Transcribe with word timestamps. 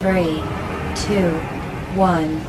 Three, 0.00 0.40
two, 0.94 1.32
one. 1.98 2.40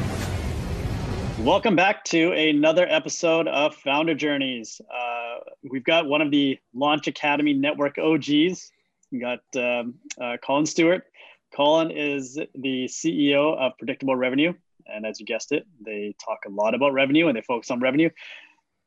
Welcome 1.44 1.75
back 1.75 2.03
to 2.06 2.31
another 2.31 2.85
episode 2.87 3.48
of 3.48 3.73
Founder 3.73 4.13
Journeys. 4.13 4.79
Uh, 4.81 5.38
we've 5.63 5.83
got 5.83 6.05
one 6.05 6.21
of 6.21 6.29
the 6.29 6.59
Launch 6.75 7.07
Academy 7.07 7.55
Network 7.55 7.97
OGs. 7.97 8.71
We 9.12 9.20
got 9.20 9.39
um, 9.55 9.96
uh, 10.21 10.38
Colin 10.43 10.67
Stewart. 10.67 11.05
Colin 11.51 11.89
is 11.89 12.35
the 12.35 12.85
CEO 12.85 13.57
of 13.57 13.71
Predictable 13.79 14.16
Revenue. 14.16 14.54
And 14.86 15.04
as 15.04 15.20
you 15.20 15.25
guessed 15.25 15.52
it, 15.52 15.66
they 15.84 16.13
talk 16.23 16.41
a 16.45 16.52
lot 16.52 16.75
about 16.75 16.93
revenue 16.93 17.29
and 17.29 17.36
they 17.36 17.41
focus 17.41 17.71
on 17.71 17.79
revenue. 17.79 18.11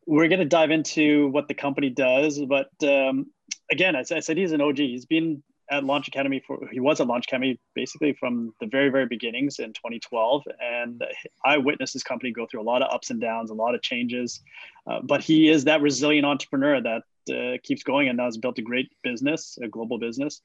We're 0.07 0.29
going 0.29 0.39
to 0.39 0.45
dive 0.45 0.71
into 0.71 1.27
what 1.31 1.49
the 1.49 1.55
company 1.55 1.91
does. 1.91 2.41
But 2.49 2.71
um, 2.85 3.33
again, 3.73 3.97
as 3.97 4.13
I 4.13 4.21
said, 4.21 4.37
he's 4.37 4.53
an 4.53 4.61
OG. 4.61 4.79
He's 4.79 5.07
been 5.07 5.43
at 5.73 5.85
Launch 5.85 6.07
Academy 6.07 6.43
for 6.47 6.69
he 6.71 6.81
was 6.81 7.01
at 7.01 7.07
Launch 7.07 7.25
Academy 7.27 7.59
basically 7.75 8.13
from 8.13 8.55
the 8.61 8.67
very 8.67 8.91
very 8.91 9.07
beginnings 9.07 9.59
in 9.59 9.73
2012, 9.73 10.43
and 10.61 11.03
I 11.45 11.57
witnessed 11.57 11.95
his 11.95 12.03
company 12.05 12.31
go 12.31 12.47
through 12.47 12.61
a 12.61 12.69
lot 12.73 12.83
of 12.83 12.93
ups 12.93 13.11
and 13.11 13.21
downs, 13.21 13.51
a 13.51 13.55
lot 13.55 13.75
of 13.75 13.83
changes. 13.83 14.41
Uh, 14.87 15.01
but 15.03 15.23
he 15.23 15.49
is 15.49 15.65
that 15.65 15.81
resilient 15.81 16.27
entrepreneur 16.27 16.81
that 16.83 17.03
uh, 17.35 17.57
keeps 17.63 17.83
going 17.83 18.09
and 18.09 18.21
has 18.21 18.37
built 18.37 18.59
a 18.59 18.63
great 18.63 18.93
business, 19.03 19.59
a 19.63 19.69
global 19.69 19.99
business. 19.99 20.43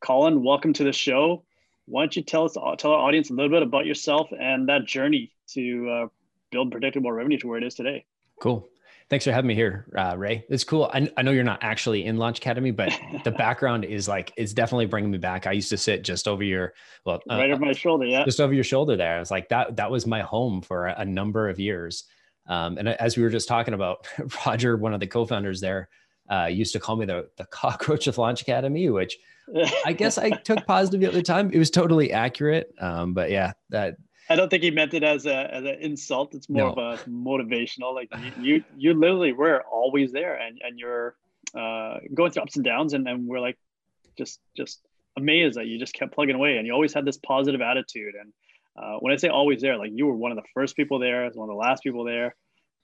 Colin, 0.00 0.44
welcome 0.44 0.72
to 0.74 0.84
the 0.84 0.92
show. 0.92 1.44
Why 1.86 2.02
don't 2.02 2.14
you 2.14 2.22
tell 2.22 2.44
us 2.44 2.54
tell 2.78 2.92
our 2.92 3.00
audience 3.00 3.30
a 3.30 3.32
little 3.32 3.50
bit 3.50 3.62
about 3.62 3.84
yourself 3.84 4.28
and 4.38 4.68
that 4.68 4.86
journey 4.86 5.32
to 5.54 5.90
uh, 5.90 6.06
build 6.52 6.70
predictable 6.70 7.10
revenue 7.10 7.38
to 7.38 7.48
where 7.48 7.58
it 7.58 7.64
is 7.64 7.74
today? 7.74 8.04
Cool. 8.40 8.68
Thanks 9.10 9.24
for 9.24 9.32
having 9.32 9.48
me 9.48 9.54
here, 9.54 9.86
uh, 9.96 10.14
Ray. 10.18 10.44
It's 10.50 10.64
cool. 10.64 10.90
I, 10.92 11.10
I 11.16 11.22
know 11.22 11.30
you're 11.30 11.42
not 11.42 11.60
actually 11.62 12.04
in 12.04 12.18
Launch 12.18 12.38
Academy, 12.38 12.72
but 12.72 12.92
the 13.24 13.30
background 13.30 13.86
is 13.86 14.06
like 14.06 14.32
it's 14.36 14.52
definitely 14.52 14.84
bringing 14.84 15.10
me 15.10 15.16
back. 15.16 15.46
I 15.46 15.52
used 15.52 15.70
to 15.70 15.78
sit 15.78 16.02
just 16.04 16.28
over 16.28 16.44
your 16.44 16.74
well, 17.06 17.22
uh, 17.30 17.36
right 17.36 17.50
over 17.50 17.64
my 17.64 17.72
shoulder, 17.72 18.04
yeah, 18.04 18.24
just 18.24 18.38
over 18.38 18.52
your 18.52 18.64
shoulder 18.64 18.96
there. 18.96 19.16
I 19.16 19.18
was 19.18 19.30
like 19.30 19.48
that. 19.48 19.76
That 19.76 19.90
was 19.90 20.06
my 20.06 20.20
home 20.20 20.60
for 20.60 20.88
a, 20.88 20.96
a 20.98 21.04
number 21.06 21.48
of 21.48 21.58
years. 21.58 22.04
Um, 22.48 22.76
and 22.76 22.88
as 22.88 23.16
we 23.16 23.22
were 23.22 23.30
just 23.30 23.48
talking 23.48 23.72
about, 23.72 24.06
Roger, 24.46 24.76
one 24.76 24.92
of 24.92 25.00
the 25.00 25.06
co-founders 25.06 25.60
there, 25.60 25.88
uh, 26.30 26.46
used 26.46 26.74
to 26.74 26.80
call 26.80 26.96
me 26.96 27.06
the 27.06 27.30
the 27.38 27.44
cockroach 27.50 28.08
of 28.08 28.18
Launch 28.18 28.42
Academy, 28.42 28.90
which 28.90 29.18
I 29.86 29.94
guess 29.94 30.18
I 30.18 30.30
took 30.30 30.66
positively 30.66 31.06
at 31.06 31.14
the 31.14 31.22
time. 31.22 31.50
It 31.50 31.58
was 31.58 31.70
totally 31.70 32.12
accurate. 32.12 32.74
Um, 32.78 33.14
but 33.14 33.30
yeah, 33.30 33.52
that 33.70 33.96
I 34.28 34.36
don't 34.36 34.48
think 34.48 34.62
he 34.62 34.70
meant 34.70 34.94
it 34.94 35.02
as 35.02 35.26
a 35.26 35.54
as 35.54 35.64
an 35.64 35.76
insult. 35.80 36.34
It's 36.34 36.48
more 36.48 36.66
no. 36.66 36.72
of 36.72 36.78
a 36.78 37.04
motivational. 37.04 37.94
Like 37.94 38.10
you, 38.18 38.32
you, 38.42 38.64
you 38.76 38.94
literally 38.94 39.32
were 39.32 39.62
always 39.62 40.12
there, 40.12 40.34
and 40.34 40.60
and 40.62 40.78
you're 40.78 41.16
uh, 41.54 41.98
going 42.14 42.32
through 42.32 42.42
ups 42.42 42.56
and 42.56 42.64
downs, 42.64 42.92
and 42.92 43.08
and 43.08 43.26
we're 43.26 43.40
like 43.40 43.58
just 44.16 44.40
just 44.56 44.80
amazed 45.16 45.56
that 45.56 45.66
you 45.66 45.78
just 45.78 45.94
kept 45.94 46.12
plugging 46.12 46.34
away, 46.34 46.58
and 46.58 46.66
you 46.66 46.72
always 46.72 46.92
had 46.92 47.04
this 47.04 47.16
positive 47.18 47.60
attitude. 47.60 48.14
And 48.20 48.32
uh, 48.76 48.98
when 49.00 49.12
I 49.12 49.16
say 49.16 49.28
always 49.28 49.62
there, 49.62 49.76
like 49.78 49.92
you 49.94 50.06
were 50.06 50.16
one 50.16 50.30
of 50.30 50.36
the 50.36 50.48
first 50.54 50.76
people 50.76 50.98
there, 50.98 51.28
one 51.34 51.48
of 51.48 51.54
the 51.54 51.58
last 51.58 51.82
people 51.82 52.04
there. 52.04 52.34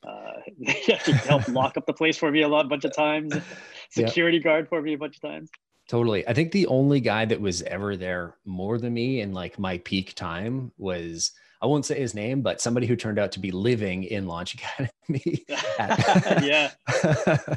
Uh, 0.07 0.41
you 0.59 1.15
helped 1.15 1.49
lock 1.49 1.77
up 1.77 1.87
the 1.87 1.93
place 1.93 2.17
for 2.17 2.31
me 2.31 2.43
a 2.43 2.49
lot, 2.49 2.67
a 2.67 2.69
bunch 2.69 2.85
of 2.85 2.95
times. 2.95 3.35
Security 3.91 4.39
yep. 4.39 4.45
guard 4.45 4.69
for 4.69 4.83
me 4.83 4.95
a 4.95 4.99
bunch 4.99 5.17
of 5.17 5.23
times. 5.23 5.51
Totally. 5.89 6.27
I 6.27 6.33
think 6.33 6.53
the 6.53 6.67
only 6.67 7.01
guy 7.01 7.25
that 7.27 7.41
was 7.41 7.63
ever 7.63 7.97
there 7.97 8.37
more 8.45 8.79
than 8.79 8.95
me 8.95 9.21
in 9.21 9.33
like 9.33 9.59
my 9.59 9.79
peak 9.79 10.15
time 10.15 10.73
was 10.79 11.33
I 11.61 11.67
won't 11.67 11.87
say 11.87 11.99
his 11.99 12.15
name, 12.15 12.43
but 12.43 12.61
somebody 12.61 12.87
who 12.87 12.97
turned 12.97 13.19
out 13.19 13.33
to 13.33 13.41
be 13.41 13.51
living 13.51 14.05
in 14.05 14.27
Launch 14.27 14.55
Academy. 15.09 15.45
yeah. 15.49 16.71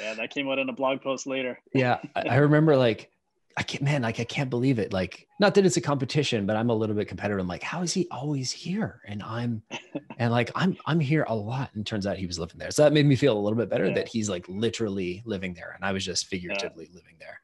yeah, 0.00 0.14
that 0.14 0.30
came 0.30 0.48
out 0.48 0.58
in 0.58 0.68
a 0.68 0.72
blog 0.72 1.00
post 1.00 1.26
later. 1.26 1.58
yeah. 1.72 1.98
I 2.14 2.36
remember 2.36 2.76
like 2.76 3.10
I 3.58 3.62
can't, 3.62 3.82
man, 3.82 4.02
like 4.02 4.20
I 4.20 4.24
can't 4.24 4.50
believe 4.50 4.78
it. 4.78 4.92
Like, 4.92 5.26
not 5.40 5.54
that 5.54 5.64
it's 5.64 5.78
a 5.78 5.80
competition, 5.80 6.44
but 6.44 6.56
I'm 6.56 6.68
a 6.68 6.74
little 6.74 6.94
bit 6.94 7.08
competitive. 7.08 7.40
I'm 7.40 7.48
like, 7.48 7.62
how 7.62 7.82
is 7.82 7.92
he 7.92 8.06
always 8.10 8.52
here? 8.52 9.00
And 9.06 9.22
I'm, 9.22 9.62
and 10.18 10.30
like, 10.30 10.50
I'm, 10.54 10.76
I'm 10.84 11.00
here 11.00 11.24
a 11.28 11.34
lot. 11.34 11.70
And 11.74 11.86
turns 11.86 12.06
out 12.06 12.18
he 12.18 12.26
was 12.26 12.38
living 12.38 12.58
there. 12.58 12.70
So 12.70 12.82
that 12.82 12.92
made 12.92 13.06
me 13.06 13.16
feel 13.16 13.36
a 13.36 13.40
little 13.40 13.56
bit 13.56 13.70
better 13.70 13.86
yeah. 13.86 13.94
that 13.94 14.08
he's 14.08 14.28
like 14.28 14.46
literally 14.48 15.22
living 15.24 15.54
there. 15.54 15.72
And 15.74 15.84
I 15.84 15.92
was 15.92 16.04
just 16.04 16.26
figuratively 16.26 16.88
yeah. 16.90 16.96
living 16.96 17.14
there. 17.18 17.40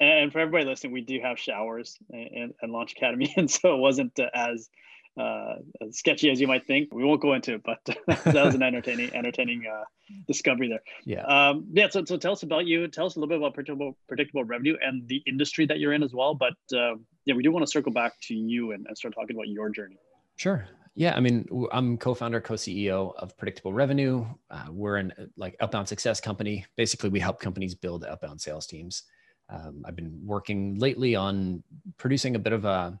And 0.00 0.32
for 0.32 0.38
everybody 0.38 0.64
listening, 0.64 0.92
we 0.92 1.00
do 1.00 1.20
have 1.20 1.38
showers 1.38 1.98
and, 2.10 2.54
and 2.62 2.72
Launch 2.72 2.92
Academy. 2.92 3.32
And 3.36 3.50
so 3.50 3.74
it 3.74 3.78
wasn't 3.78 4.18
uh, 4.20 4.28
as, 4.34 4.70
uh, 5.16 5.56
as 5.80 5.98
sketchy 5.98 6.30
as 6.30 6.40
you 6.40 6.46
might 6.46 6.66
think. 6.66 6.92
We 6.92 7.04
won't 7.04 7.20
go 7.20 7.34
into 7.34 7.54
it, 7.54 7.62
but 7.64 7.78
that 8.06 8.44
was 8.44 8.54
an 8.54 8.62
entertaining, 8.62 9.14
entertaining 9.14 9.64
uh, 9.66 9.84
discovery 10.26 10.68
there. 10.68 10.82
Yeah. 11.04 11.24
Um, 11.24 11.66
yeah. 11.72 11.88
So, 11.88 12.04
so 12.04 12.16
tell 12.16 12.32
us 12.32 12.42
about 12.42 12.66
you. 12.66 12.88
Tell 12.88 13.06
us 13.06 13.16
a 13.16 13.20
little 13.20 13.28
bit 13.28 13.38
about 13.38 13.54
predictable, 13.54 13.96
predictable 14.08 14.44
revenue 14.44 14.76
and 14.80 15.06
the 15.08 15.22
industry 15.26 15.66
that 15.66 15.78
you're 15.78 15.92
in 15.92 16.02
as 16.02 16.12
well. 16.12 16.34
But 16.34 16.54
uh, 16.76 16.96
yeah, 17.24 17.34
we 17.34 17.42
do 17.42 17.50
want 17.50 17.64
to 17.64 17.70
circle 17.70 17.92
back 17.92 18.14
to 18.22 18.34
you 18.34 18.72
and, 18.72 18.86
and 18.86 18.96
start 18.96 19.14
talking 19.14 19.36
about 19.36 19.48
your 19.48 19.70
journey. 19.70 19.98
Sure. 20.36 20.66
Yeah, 20.98 21.14
I 21.14 21.20
mean, 21.20 21.46
I'm 21.72 21.98
co-founder, 21.98 22.40
co-CEO 22.40 23.14
of 23.16 23.36
Predictable 23.36 23.74
Revenue. 23.74 24.24
Uh, 24.50 24.66
we're 24.70 24.96
an 24.96 25.12
like 25.36 25.54
outbound 25.60 25.88
success 25.88 26.22
company. 26.22 26.64
Basically, 26.76 27.10
we 27.10 27.20
help 27.20 27.38
companies 27.38 27.74
build 27.74 28.04
outbound 28.06 28.40
sales 28.40 28.66
teams. 28.66 29.02
Um, 29.50 29.84
I've 29.86 29.94
been 29.94 30.18
working 30.24 30.78
lately 30.78 31.14
on 31.14 31.62
producing 31.98 32.34
a 32.34 32.38
bit 32.38 32.54
of 32.54 32.64
a 32.64 32.98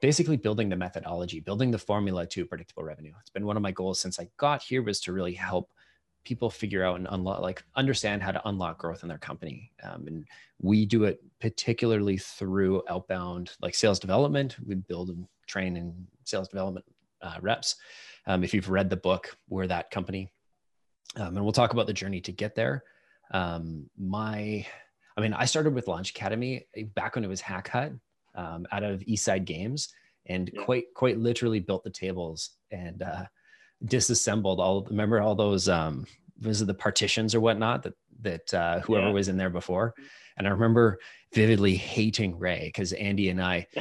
basically 0.00 0.36
building 0.36 0.68
the 0.68 0.76
methodology, 0.76 1.40
building 1.40 1.70
the 1.70 1.78
formula 1.78 2.26
to 2.26 2.46
predictable 2.46 2.84
revenue. 2.84 3.12
It's 3.20 3.30
been 3.30 3.46
one 3.46 3.56
of 3.56 3.62
my 3.62 3.72
goals 3.72 4.00
since 4.00 4.20
I 4.20 4.28
got 4.36 4.62
here 4.62 4.82
was 4.82 5.00
to 5.00 5.12
really 5.12 5.34
help 5.34 5.70
people 6.24 6.50
figure 6.50 6.84
out 6.84 6.96
and 6.96 7.06
unlock, 7.10 7.40
like 7.40 7.62
understand 7.76 8.22
how 8.22 8.32
to 8.32 8.48
unlock 8.48 8.78
growth 8.78 9.02
in 9.02 9.08
their 9.08 9.18
company. 9.18 9.70
Um, 9.82 10.06
and 10.08 10.26
we 10.60 10.84
do 10.84 11.04
it 11.04 11.22
particularly 11.40 12.18
through 12.18 12.82
outbound, 12.90 13.52
like 13.62 13.74
sales 13.74 14.00
development. 14.00 14.56
We 14.66 14.74
build 14.74 15.10
and 15.10 15.26
train 15.46 15.76
and 15.76 16.06
sales 16.24 16.48
development 16.48 16.84
uh, 17.22 17.36
reps. 17.40 17.76
Um, 18.26 18.42
if 18.42 18.52
you've 18.52 18.70
read 18.70 18.90
the 18.90 18.96
book, 18.96 19.36
we're 19.48 19.68
that 19.68 19.90
company. 19.90 20.28
Um, 21.14 21.36
and 21.36 21.44
we'll 21.44 21.52
talk 21.52 21.72
about 21.72 21.86
the 21.86 21.92
journey 21.92 22.20
to 22.22 22.32
get 22.32 22.54
there. 22.56 22.82
Um, 23.30 23.88
my, 23.96 24.66
I 25.16 25.20
mean, 25.20 25.32
I 25.32 25.44
started 25.46 25.74
with 25.74 25.88
Launch 25.88 26.10
Academy 26.10 26.66
back 26.94 27.14
when 27.14 27.24
it 27.24 27.28
was 27.28 27.40
Hack 27.40 27.68
Hut 27.68 27.92
um, 28.36 28.66
out 28.72 28.82
of 28.82 29.00
Eastside 29.00 29.44
Games 29.44 29.88
and 30.26 30.50
yeah. 30.52 30.62
quite 30.62 30.84
quite 30.94 31.18
literally 31.18 31.60
built 31.60 31.84
the 31.84 31.90
tables 31.90 32.50
and 32.70 33.02
uh, 33.02 33.24
disassembled 33.84 34.60
all. 34.60 34.84
Remember 34.84 35.20
all 35.20 35.34
those 35.34 35.68
um, 35.68 36.06
was 36.42 36.62
it 36.62 36.66
the 36.66 36.74
partitions 36.74 37.34
or 37.34 37.40
whatnot 37.40 37.82
that 37.82 37.94
that 38.20 38.54
uh, 38.54 38.80
whoever 38.80 39.08
yeah. 39.08 39.12
was 39.12 39.28
in 39.28 39.36
there 39.36 39.50
before. 39.50 39.94
And 40.36 40.46
I 40.46 40.50
remember 40.50 40.98
vividly 41.34 41.76
hating 41.76 42.38
Ray 42.38 42.66
because 42.66 42.92
Andy 42.92 43.30
and 43.30 43.42
I. 43.42 43.66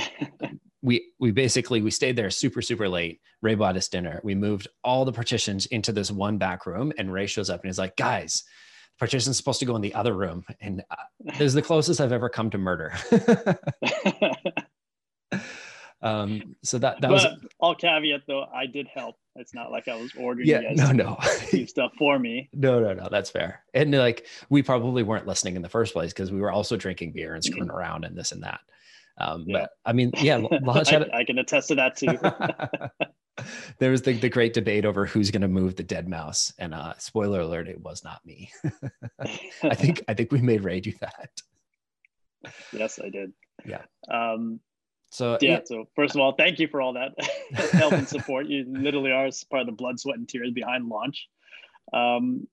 we 0.82 1.12
we 1.20 1.32
basically 1.32 1.82
we 1.82 1.90
stayed 1.90 2.16
there 2.16 2.30
super 2.30 2.62
super 2.62 2.88
late 2.88 3.20
ray 3.42 3.56
bought 3.56 3.76
us 3.76 3.88
dinner 3.88 4.22
we 4.24 4.36
moved 4.36 4.68
all 4.84 5.04
the 5.04 5.12
partitions 5.12 5.66
into 5.68 5.92
this 5.92 6.12
one 6.12 6.38
back 6.38 6.68
room 6.68 6.94
and 7.00 7.12
ray 7.12 7.26
shows 7.26 7.50
up 7.50 7.62
and 7.62 7.70
he's 7.70 7.80
like 7.80 7.96
guys 7.96 8.44
partition's 8.98 9.38
supposed 9.38 9.60
to 9.60 9.66
go 9.66 9.76
in 9.76 9.82
the 9.82 9.94
other 9.94 10.14
room 10.14 10.44
and 10.62 10.84
uh, 10.90 10.96
this 11.20 11.42
is 11.42 11.54
the 11.54 11.62
closest 11.62 12.02
i've 12.02 12.12
ever 12.12 12.30
come 12.30 12.50
to 12.50 12.58
murder. 12.58 12.94
Um 16.02 16.56
so 16.62 16.78
that 16.80 17.02
that 17.02 17.08
but 17.08 17.14
was 17.14 17.26
all 17.60 17.74
caveat 17.74 18.22
though 18.28 18.46
i 18.54 18.68
did 18.68 18.88
help. 18.94 19.16
It's 19.38 19.56
not 19.56 19.72
like 19.72 19.88
i 19.88 19.96
was 19.96 20.14
ordering 20.16 20.48
yeah 20.48 20.62
no 20.76 20.92
no. 20.92 21.18
stuff 21.66 21.94
for 21.98 22.20
me. 22.20 22.50
No 22.54 22.80
no 22.80 22.94
no 22.94 23.08
that's 23.10 23.32
fair. 23.32 23.64
And 23.74 23.92
like 23.92 24.28
we 24.50 24.62
probably 24.62 25.04
weren't 25.04 25.26
listening 25.26 25.56
in 25.56 25.62
the 25.62 25.70
first 25.70 25.94
place 25.94 26.14
because 26.14 26.32
we 26.32 26.42
were 26.42 26.52
also 26.52 26.78
drinking 26.78 27.14
beer 27.14 27.34
and 27.34 27.44
screwing 27.44 27.72
around 27.72 28.04
and 28.04 28.16
this 28.16 28.34
and 28.34 28.44
that. 28.44 28.60
Um 29.18 29.46
yeah. 29.48 29.62
but 29.62 29.70
i 29.86 29.94
mean 29.94 30.12
yeah 30.18 30.42
I, 30.68 31.06
I 31.14 31.24
can 31.24 31.40
attest 31.40 31.70
to 31.70 31.76
that 31.76 31.96
too 31.96 32.20
there 33.80 33.92
was 33.92 34.02
the, 34.02 34.14
the 34.14 34.30
great 34.30 34.54
debate 34.54 34.86
over 34.86 35.06
who's 35.06 35.32
going 35.32 35.42
to 35.42 35.48
move 35.48 35.76
the 35.76 35.84
dead 35.84 36.08
mouse 36.08 36.54
and 36.58 36.74
uh 36.74 36.94
spoiler 36.98 37.42
alert 37.42 37.68
it 37.68 37.82
was 37.82 38.04
not 38.04 38.26
me. 38.26 38.52
I 39.64 39.76
think 39.76 40.04
i 40.08 40.14
think 40.14 40.32
we 40.32 40.42
made 40.42 40.64
ray 40.64 40.80
do 40.80 40.94
that. 41.02 41.30
Yes 42.72 43.00
i 43.04 43.10
did. 43.10 43.34
Yeah. 43.66 43.82
Um 44.10 44.60
so 45.12 45.38
yeah, 45.42 45.52
yeah, 45.52 45.60
so 45.66 45.86
first 45.96 46.16
of 46.16 46.22
all 46.22 46.34
thank 46.34 46.60
you 46.60 46.68
for 46.68 46.82
all 46.82 46.94
that 46.94 47.12
help 47.72 47.94
and 47.94 48.08
support. 48.08 48.48
You 48.48 48.66
literally 48.68 49.12
are 49.12 49.30
part 49.50 49.62
of 49.62 49.68
the 49.68 49.74
blood 49.74 50.00
sweat 50.00 50.18
and 50.18 50.28
tears 50.28 50.52
behind 50.52 50.88
launch. 50.88 51.28
Um 51.94 52.48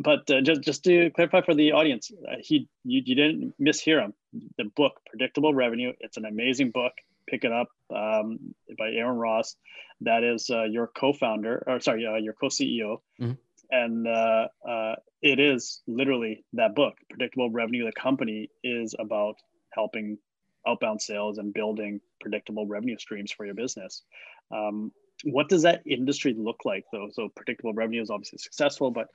but 0.00 0.30
uh, 0.30 0.42
just 0.42 0.62
just 0.62 0.84
to 0.84 1.10
clarify 1.10 1.40
for 1.40 1.54
the 1.54 1.72
audience 1.72 2.10
uh, 2.30 2.36
he 2.40 2.68
you, 2.84 3.02
you 3.04 3.14
didn't 3.14 3.54
mishear 3.60 4.02
him. 4.02 4.14
The 4.56 4.64
book 4.64 5.00
predictable 5.06 5.54
revenue 5.54 5.92
it's 6.00 6.16
an 6.16 6.26
amazing 6.26 6.70
book 6.70 6.92
pick 7.28 7.44
it 7.44 7.52
up 7.52 7.68
um, 7.94 8.38
by 8.78 8.90
Aaron 8.90 9.16
Ross. 9.16 9.56
That 10.00 10.22
is 10.22 10.50
uh, 10.50 10.64
your 10.64 10.88
co-founder, 10.88 11.64
or 11.66 11.80
sorry, 11.80 12.06
uh, 12.06 12.16
your 12.16 12.34
co-CEO, 12.34 12.98
mm-hmm. 13.20 13.32
and 13.70 14.06
uh, 14.06 14.48
uh, 14.66 14.94
it 15.22 15.40
is 15.40 15.82
literally 15.86 16.44
that 16.52 16.74
book. 16.74 16.94
Predictable 17.10 17.50
Revenue. 17.50 17.84
The 17.84 18.00
company 18.00 18.48
is 18.62 18.94
about 18.98 19.36
helping 19.72 20.18
outbound 20.66 21.00
sales 21.00 21.38
and 21.38 21.52
building 21.52 22.00
predictable 22.20 22.66
revenue 22.66 22.98
streams 22.98 23.32
for 23.32 23.46
your 23.46 23.54
business. 23.54 24.02
Um, 24.50 24.92
what 25.24 25.48
does 25.48 25.62
that 25.62 25.82
industry 25.86 26.34
look 26.36 26.60
like, 26.64 26.84
though? 26.92 27.08
So 27.12 27.28
predictable 27.34 27.74
revenue 27.74 28.02
is 28.02 28.10
obviously 28.10 28.38
successful, 28.38 28.90
but 28.90 29.08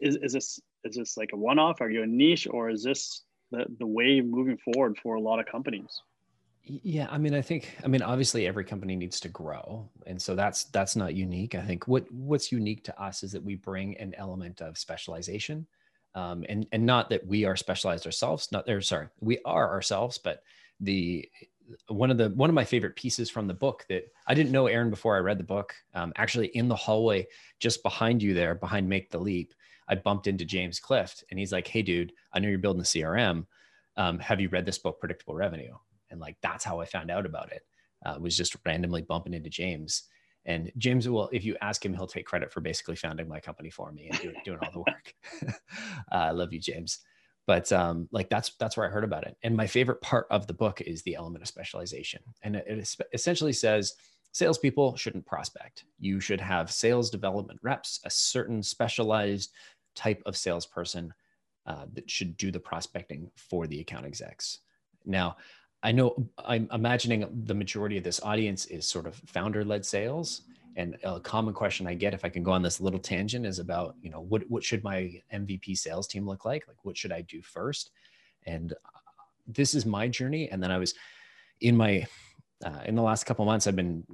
is, 0.00 0.16
is 0.22 0.32
this 0.32 0.60
is 0.84 0.96
this 0.96 1.16
like 1.16 1.30
a 1.32 1.36
one-off? 1.36 1.80
Are 1.80 1.90
you 1.90 2.02
a 2.02 2.06
niche, 2.06 2.46
or 2.48 2.70
is 2.70 2.84
this 2.84 3.24
the, 3.50 3.66
the 3.78 3.86
way 3.86 4.20
moving 4.20 4.58
forward 4.58 4.96
for 5.02 5.16
a 5.16 5.20
lot 5.20 5.40
of 5.40 5.46
companies? 5.46 6.00
Yeah, 6.70 7.08
I 7.10 7.16
mean, 7.16 7.34
I 7.34 7.40
think, 7.40 7.74
I 7.82 7.88
mean, 7.88 8.02
obviously 8.02 8.46
every 8.46 8.64
company 8.64 8.94
needs 8.94 9.20
to 9.20 9.28
grow, 9.30 9.88
and 10.06 10.20
so 10.20 10.34
that's 10.34 10.64
that's 10.64 10.96
not 10.96 11.14
unique. 11.14 11.54
I 11.54 11.62
think 11.62 11.88
what 11.88 12.10
what's 12.12 12.52
unique 12.52 12.84
to 12.84 13.02
us 13.02 13.22
is 13.22 13.32
that 13.32 13.42
we 13.42 13.54
bring 13.54 13.96
an 13.96 14.14
element 14.18 14.60
of 14.60 14.76
specialization, 14.76 15.66
um, 16.14 16.44
and 16.46 16.66
and 16.70 16.84
not 16.84 17.08
that 17.08 17.26
we 17.26 17.46
are 17.46 17.56
specialized 17.56 18.04
ourselves. 18.04 18.52
Not 18.52 18.66
there, 18.66 18.82
sorry, 18.82 19.08
we 19.20 19.38
are 19.46 19.70
ourselves, 19.70 20.18
but 20.18 20.42
the 20.80 21.26
one 21.88 22.10
of 22.10 22.18
the 22.18 22.28
one 22.30 22.50
of 22.50 22.54
my 22.54 22.64
favorite 22.64 22.96
pieces 22.96 23.30
from 23.30 23.46
the 23.46 23.54
book 23.54 23.86
that 23.88 24.04
I 24.26 24.34
didn't 24.34 24.52
know 24.52 24.66
Aaron 24.66 24.90
before 24.90 25.16
I 25.16 25.20
read 25.20 25.38
the 25.38 25.44
book. 25.44 25.74
Um, 25.94 26.12
actually, 26.16 26.48
in 26.48 26.68
the 26.68 26.76
hallway 26.76 27.28
just 27.60 27.82
behind 27.82 28.22
you 28.22 28.34
there, 28.34 28.54
behind 28.54 28.86
Make 28.86 29.10
the 29.10 29.18
Leap, 29.18 29.54
I 29.88 29.94
bumped 29.94 30.26
into 30.26 30.44
James 30.44 30.80
Clift, 30.80 31.24
and 31.30 31.38
he's 31.38 31.52
like, 31.52 31.66
"Hey, 31.66 31.80
dude, 31.80 32.12
I 32.30 32.40
know 32.40 32.48
you're 32.48 32.58
building 32.58 32.82
a 32.82 32.84
CRM. 32.84 33.46
Um, 33.96 34.18
have 34.18 34.38
you 34.40 34.50
read 34.50 34.66
this 34.66 34.78
book, 34.78 35.00
Predictable 35.00 35.34
Revenue?" 35.34 35.74
And 36.10 36.20
like 36.20 36.36
that's 36.42 36.64
how 36.64 36.80
i 36.80 36.84
found 36.84 37.10
out 37.10 37.26
about 37.26 37.52
it 37.52 37.62
uh, 38.04 38.16
was 38.20 38.36
just 38.36 38.56
randomly 38.64 39.02
bumping 39.02 39.34
into 39.34 39.50
james. 39.50 40.04
And 40.44 40.72
james 40.78 41.08
will 41.08 41.28
if 41.32 41.44
you 41.44 41.56
ask 41.60 41.84
him 41.84 41.94
he'll 41.94 42.06
take 42.06 42.26
credit 42.26 42.52
for 42.52 42.60
basically 42.60 42.96
founding 42.96 43.28
my 43.28 43.40
company 43.40 43.70
for 43.70 43.92
me 43.92 44.08
and 44.08 44.20
doing, 44.20 44.36
doing 44.44 44.58
all 44.62 44.72
the 44.72 44.78
work. 44.78 45.14
Uh, 46.10 46.14
i 46.14 46.30
love 46.30 46.52
you 46.52 46.60
james. 46.60 47.00
But 47.46 47.70
um, 47.72 48.08
like 48.12 48.28
that's 48.28 48.52
that's 48.58 48.76
where 48.76 48.86
i 48.86 48.90
heard 48.90 49.04
about 49.04 49.26
it. 49.26 49.36
And 49.42 49.56
my 49.56 49.66
favorite 49.66 50.00
part 50.00 50.26
of 50.30 50.46
the 50.46 50.54
book 50.54 50.80
is 50.80 51.02
the 51.02 51.16
element 51.16 51.42
of 51.42 51.48
specialization. 51.48 52.22
And 52.42 52.56
it, 52.56 52.64
it 52.66 52.96
essentially 53.12 53.52
says 53.52 53.94
salespeople 54.32 54.96
shouldn't 54.96 55.26
prospect. 55.26 55.84
You 55.98 56.20
should 56.20 56.40
have 56.40 56.70
sales 56.70 57.10
development 57.10 57.58
reps 57.62 58.00
a 58.04 58.10
certain 58.10 58.62
specialized 58.62 59.52
type 59.94 60.22
of 60.26 60.36
salesperson 60.36 61.12
uh, 61.66 61.86
that 61.92 62.10
should 62.10 62.36
do 62.36 62.50
the 62.50 62.60
prospecting 62.60 63.30
for 63.36 63.66
the 63.66 63.80
account 63.80 64.06
execs. 64.06 64.60
Now 65.04 65.36
I 65.82 65.92
know 65.92 66.28
I'm 66.38 66.68
imagining 66.72 67.26
the 67.44 67.54
majority 67.54 67.96
of 67.96 68.04
this 68.04 68.20
audience 68.22 68.66
is 68.66 68.86
sort 68.86 69.06
of 69.06 69.14
founder 69.26 69.64
led 69.64 69.86
sales. 69.86 70.42
And 70.76 70.96
a 71.02 71.20
common 71.20 71.54
question 71.54 71.86
I 71.86 71.94
get 71.94 72.14
if 72.14 72.24
I 72.24 72.28
can 72.28 72.42
go 72.42 72.52
on 72.52 72.62
this 72.62 72.80
little 72.80 73.00
tangent 73.00 73.46
is 73.46 73.58
about, 73.58 73.96
you 74.00 74.10
know, 74.10 74.20
what, 74.20 74.48
what 74.48 74.64
should 74.64 74.84
my 74.84 75.20
MVP 75.32 75.76
sales 75.76 76.06
team 76.06 76.26
look 76.26 76.44
like? 76.44 76.66
Like, 76.68 76.84
what 76.84 76.96
should 76.96 77.12
I 77.12 77.22
do 77.22 77.42
first? 77.42 77.90
And 78.46 78.72
uh, 78.72 78.98
this 79.46 79.74
is 79.74 79.86
my 79.86 80.08
journey. 80.08 80.48
And 80.50 80.62
then 80.62 80.70
I 80.70 80.78
was 80.78 80.94
in 81.60 81.76
my, 81.76 82.06
uh, 82.64 82.80
in 82.84 82.94
the 82.94 83.02
last 83.02 83.24
couple 83.24 83.44
months, 83.44 83.66
I've 83.66 83.76
been 83.76 84.04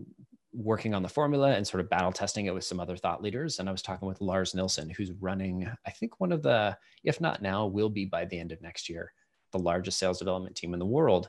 working 0.55 0.95
on 0.95 1.03
the 1.03 1.09
formula 1.09 1.53
and 1.53 1.67
sort 1.67 1.83
of 1.83 1.91
battle 1.91 2.13
testing 2.13 2.47
it 2.47 2.55
with 2.55 2.65
some 2.65 2.81
other 2.81 2.97
thought 2.97 3.23
leaders. 3.23 3.59
And 3.59 3.69
I 3.69 3.73
was 3.73 3.83
talking 3.83 4.09
with 4.09 4.21
Lars 4.21 4.55
Nilsson, 4.55 4.89
who's 4.91 5.13
running, 5.13 5.71
I 5.87 5.91
think 5.91 6.21
one 6.21 6.33
of 6.33 6.43
the, 6.43 6.77
if 7.03 7.21
not 7.21 7.43
now, 7.43 7.67
will 7.67 7.91
be 7.91 8.05
by 8.05 8.25
the 8.25 8.39
end 8.39 8.53
of 8.53 8.63
next 8.63 8.89
year, 8.89 9.13
the 9.53 9.59
largest 9.59 9.99
sales 9.99 10.19
development 10.19 10.57
team 10.57 10.73
in 10.73 10.79
the 10.79 10.87
world 10.87 11.29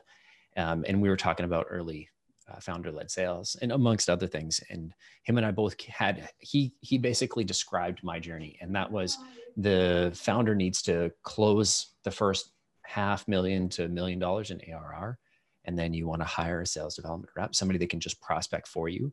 um, 0.56 0.84
and 0.88 1.00
we 1.00 1.08
were 1.08 1.16
talking 1.16 1.44
about 1.44 1.66
early 1.70 2.08
uh, 2.50 2.60
founder-led 2.60 3.10
sales 3.10 3.56
and 3.60 3.72
amongst 3.72 4.08
other 4.08 4.26
things. 4.26 4.60
And 4.70 4.92
him 5.24 5.36
and 5.36 5.46
I 5.46 5.50
both 5.50 5.80
had 5.82 6.28
he 6.38 6.74
he 6.80 6.98
basically 6.98 7.44
described 7.44 8.02
my 8.02 8.18
journey, 8.18 8.58
and 8.60 8.74
that 8.74 8.90
was 8.90 9.18
the 9.56 10.12
founder 10.14 10.54
needs 10.54 10.82
to 10.82 11.10
close 11.22 11.94
the 12.04 12.10
first 12.10 12.50
half 12.82 13.26
million 13.26 13.68
to 13.70 13.84
a 13.84 13.88
million 13.88 14.18
dollars 14.18 14.50
in 14.50 14.60
ARR, 14.68 15.18
and 15.64 15.78
then 15.78 15.92
you 15.92 16.06
want 16.06 16.20
to 16.20 16.26
hire 16.26 16.60
a 16.60 16.66
sales 16.66 16.94
development 16.94 17.30
rep, 17.36 17.54
somebody 17.54 17.78
that 17.78 17.90
can 17.90 18.00
just 18.00 18.20
prospect 18.20 18.68
for 18.68 18.88
you 18.88 19.12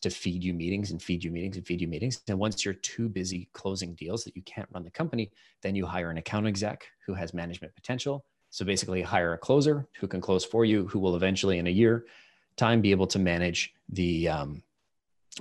to 0.00 0.10
feed 0.10 0.44
you 0.44 0.54
meetings 0.54 0.92
and 0.92 1.02
feed 1.02 1.24
you 1.24 1.30
meetings 1.30 1.56
and 1.56 1.66
feed 1.66 1.80
you 1.80 1.88
meetings. 1.88 2.20
And 2.28 2.38
once 2.38 2.64
you're 2.64 2.74
too 2.74 3.08
busy 3.08 3.48
closing 3.52 3.94
deals 3.94 4.22
that 4.24 4.36
you 4.36 4.42
can't 4.42 4.68
run 4.72 4.84
the 4.84 4.90
company, 4.90 5.32
then 5.62 5.74
you 5.74 5.86
hire 5.86 6.10
an 6.10 6.18
account 6.18 6.46
exec 6.46 6.84
who 7.04 7.14
has 7.14 7.34
management 7.34 7.74
potential 7.74 8.24
so 8.50 8.64
basically, 8.64 9.02
hire 9.02 9.34
a 9.34 9.38
closer 9.38 9.86
who 10.00 10.08
can 10.08 10.20
close 10.20 10.44
for 10.44 10.64
you, 10.64 10.86
who 10.86 10.98
will 10.98 11.16
eventually, 11.16 11.58
in 11.58 11.66
a 11.66 11.70
year 11.70 12.06
time, 12.56 12.80
be 12.80 12.90
able 12.90 13.06
to 13.06 13.18
manage 13.18 13.74
the 13.90 14.28
um, 14.28 14.62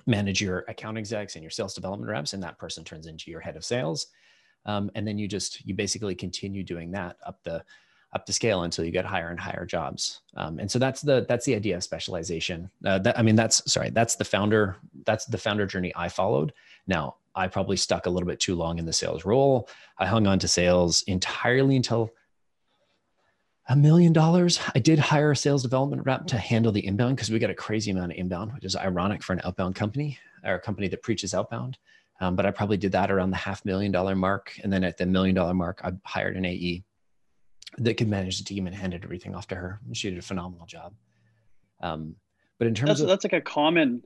manage 0.06 0.42
your 0.42 0.60
account 0.68 0.98
execs 0.98 1.36
and 1.36 1.44
your 1.44 1.50
sales 1.50 1.74
development 1.74 2.12
reps, 2.12 2.34
and 2.34 2.44
that 2.44 2.58
person 2.58 2.84
turns 2.84 3.08
into 3.08 3.32
your 3.32 3.40
head 3.40 3.56
of 3.56 3.66
sales. 3.66 4.08
Um, 4.66 4.92
and 4.96 5.08
then 5.08 5.18
you 5.18 5.28
just 5.28 5.66
you 5.66 5.74
basically 5.74 6.16
continue 6.16 6.64
doing 6.64 6.92
that 6.92 7.18
up 7.26 7.40
the 7.44 7.64
up 8.14 8.26
the 8.26 8.34
scale 8.34 8.64
until 8.64 8.86
you 8.86 8.92
get 8.92 9.06
higher 9.06 9.30
and 9.30 9.40
higher 9.40 9.66
jobs. 9.66 10.22
Um, 10.36 10.60
and 10.60 10.70
so 10.70 10.80
that's 10.80 11.02
the 11.02 11.26
that's 11.28 11.46
the 11.46 11.56
idea 11.56 11.78
of 11.78 11.84
specialization. 11.84 12.70
Uh, 12.86 13.00
that 13.00 13.18
I 13.18 13.22
mean 13.22 13.36
that's 13.36 13.70
sorry 13.72 13.90
that's 13.90 14.16
the 14.16 14.26
founder 14.26 14.78
that's 15.06 15.26
the 15.26 15.38
founder 15.38 15.66
journey 15.66 15.94
I 15.96 16.10
followed. 16.10 16.54
Now 16.88 17.16
I 17.36 17.48
probably 17.48 17.78
stuck 17.78 18.06
a 18.06 18.10
little 18.10 18.28
bit 18.28 18.40
too 18.40 18.56
long 18.56 18.80
in 18.80 18.86
the 18.86 18.94
sales 18.94 19.26
role. 19.26 19.70
I 19.98 20.06
hung 20.06 20.28
on 20.28 20.40
to 20.40 20.48
sales 20.48 21.04
entirely 21.04 21.76
until 21.76 22.12
a 23.70 23.76
million 23.76 24.14
dollars. 24.14 24.60
I 24.74 24.80
did 24.80 25.00
hire 25.00 25.32
a 25.32 25.36
sales 25.36 25.64
development 25.64 26.06
rep 26.06 26.28
to 26.28 26.38
handle 26.38 26.72
the 26.72 26.86
inbound 26.86 27.16
because 27.16 27.30
we 27.30 27.40
got 27.40 27.50
a 27.50 27.56
crazy 27.56 27.92
amount 27.92 28.12
of 28.12 28.18
inbound, 28.18 28.54
which 28.54 28.66
is 28.66 28.76
ironic 28.76 29.24
for 29.24 29.34
an 29.34 29.42
outbound 29.44 29.76
company 29.76 30.20
or 30.44 30.56
a 30.56 30.60
company 30.60 30.88
that 30.88 31.04
preaches 31.04 31.34
outbound. 31.34 31.78
Um, 32.20 32.36
but 32.36 32.46
I 32.46 32.52
probably 32.52 32.78
did 32.78 32.94
that 32.94 33.12
around 33.12 33.32
the 33.32 33.38
half 33.38 33.64
million 33.66 33.92
dollar 33.92 34.16
mark. 34.16 34.58
And 34.64 34.72
then 34.72 34.84
at 34.84 34.98
the 34.98 35.06
million 35.06 35.36
dollar 35.36 35.54
mark, 35.54 35.82
I 35.84 35.92
hired 36.06 36.38
an 36.38 36.46
AE 36.46 36.84
that 37.78 37.96
could 37.96 38.08
manage 38.08 38.40
the 38.40 38.46
team 38.46 38.66
and 38.66 38.76
handed 38.76 39.04
everything 39.04 39.36
off 39.36 39.48
to 39.50 39.56
her. 39.56 39.80
And 39.86 39.96
she 39.96 40.10
did 40.10 40.20
a 40.20 40.24
phenomenal 40.24 40.66
job. 40.66 40.94
Um, 41.82 42.16
but 42.58 42.68
in 42.68 42.74
terms 42.74 42.90
that's, 42.90 43.02
of 43.02 43.08
that's 43.08 43.24
like 43.24 43.34
a 43.34 43.42
common 43.42 44.02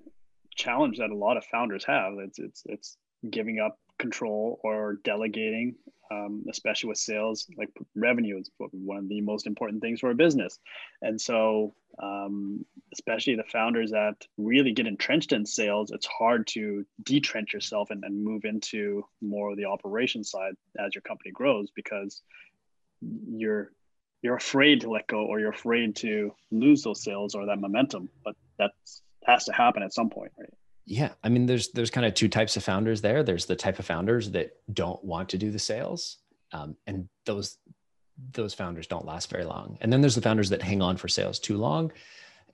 challenge 0.55 0.97
that 0.97 1.09
a 1.09 1.15
lot 1.15 1.37
of 1.37 1.45
founders 1.45 1.85
have. 1.85 2.13
It's 2.19 2.39
it's 2.39 2.63
it's 2.65 2.97
giving 3.29 3.59
up 3.59 3.79
control 4.01 4.59
or 4.63 4.97
delegating 5.03 5.75
um, 6.11 6.43
especially 6.49 6.89
with 6.89 6.97
sales, 6.97 7.47
like 7.57 7.69
revenue 7.95 8.37
is 8.37 8.49
one 8.57 8.97
of 8.97 9.07
the 9.07 9.21
most 9.21 9.47
important 9.47 9.81
things 9.81 9.99
for 9.99 10.11
a 10.11 10.15
business. 10.15 10.59
And 11.01 11.19
so, 11.19 11.73
um, 12.01 12.65
especially 12.93 13.35
the 13.35 13.43
founders 13.43 13.91
that 13.91 14.15
really 14.37 14.73
get 14.73 14.87
entrenched 14.87 15.31
in 15.31 15.45
sales, 15.45 15.91
it's 15.91 16.05
hard 16.05 16.47
to 16.47 16.85
detrench 17.03 17.53
yourself 17.53 17.91
and, 17.91 18.03
and 18.03 18.23
move 18.23 18.43
into 18.43 19.05
more 19.21 19.51
of 19.51 19.57
the 19.57 19.65
operation 19.65 20.23
side 20.23 20.53
as 20.77 20.93
your 20.93 21.01
company 21.01 21.31
grows 21.31 21.69
because 21.75 22.21
you're 23.01 23.71
you're 24.21 24.35
afraid 24.35 24.81
to 24.81 24.89
let 24.89 25.07
go 25.07 25.25
or 25.25 25.39
you're 25.39 25.49
afraid 25.49 25.95
to 25.95 26.31
lose 26.51 26.83
those 26.83 27.03
sales 27.03 27.33
or 27.33 27.47
that 27.47 27.59
momentum. 27.59 28.09
But 28.23 28.35
that 28.59 28.71
has 29.25 29.45
to 29.45 29.53
happen 29.53 29.81
at 29.81 29.93
some 29.93 30.09
point, 30.09 30.31
right? 30.37 30.53
Yeah 30.85 31.11
i 31.23 31.29
mean 31.29 31.45
there's 31.45 31.69
there's 31.71 31.91
kind 31.91 32.05
of 32.05 32.13
two 32.13 32.27
types 32.27 32.57
of 32.57 32.63
founders 32.63 33.01
there. 33.01 33.23
There's 33.23 33.45
the 33.45 33.55
type 33.55 33.79
of 33.79 33.85
founders 33.85 34.31
that 34.31 34.51
don't 34.73 35.03
want 35.03 35.29
to 35.29 35.37
do 35.37 35.51
the 35.51 35.59
sales 35.59 36.17
um, 36.51 36.75
and 36.87 37.07
those 37.25 37.57
those 38.33 38.53
founders 38.53 38.87
don't 38.87 39.05
last 39.05 39.29
very 39.31 39.45
long. 39.45 39.77
And 39.81 39.91
then 39.91 40.01
there's 40.01 40.15
the 40.15 40.21
founders 40.21 40.49
that 40.49 40.61
hang 40.61 40.81
on 40.81 40.97
for 40.97 41.07
sales 41.07 41.39
too 41.39 41.57
long 41.57 41.91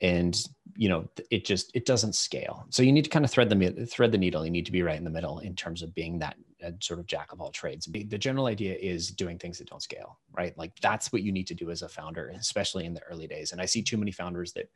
and 0.02 0.40
you 0.76 0.88
know 0.88 1.10
it 1.32 1.44
just 1.44 1.72
it 1.76 1.86
doesn't 1.86 2.14
scale. 2.14 2.66
So 2.70 2.84
you 2.84 2.92
need 2.92 3.04
to 3.04 3.10
kind 3.10 3.26
of 3.26 3.32
thread 3.32 3.50
the 3.50 3.86
thread 3.86 4.12
the 4.12 4.18
needle. 4.18 4.46
You 4.46 4.52
need 4.52 4.66
to 4.68 4.72
be 4.72 4.84
right 4.84 4.98
in 4.98 5.04
the 5.04 5.10
middle 5.10 5.40
in 5.40 5.56
terms 5.56 5.82
of 5.82 5.96
being 5.96 6.20
that 6.20 6.38
uh, 6.64 6.72
sort 6.80 7.00
of 7.00 7.08
jack 7.08 7.32
of 7.32 7.42
all 7.42 7.52
trades. 7.52 7.88
The 7.88 8.18
general 8.18 8.46
idea 8.46 8.76
is 8.76 9.10
doing 9.10 9.40
things 9.40 9.58
that 9.58 9.70
don't 9.70 9.82
scale 9.82 10.20
right? 10.38 10.56
Like 10.58 10.80
that's 10.82 11.12
what 11.12 11.24
you 11.24 11.32
need 11.32 11.48
to 11.48 11.56
do 11.56 11.72
as 11.72 11.82
a 11.82 11.90
founder 11.90 12.32
especially 12.40 12.86
in 12.86 12.94
the 12.94 13.04
early 13.04 13.28
days. 13.28 13.52
And 13.52 13.62
i 13.62 13.66
see 13.66 13.82
too 13.82 13.98
many 13.98 14.12
founders 14.12 14.54
that 14.54 14.70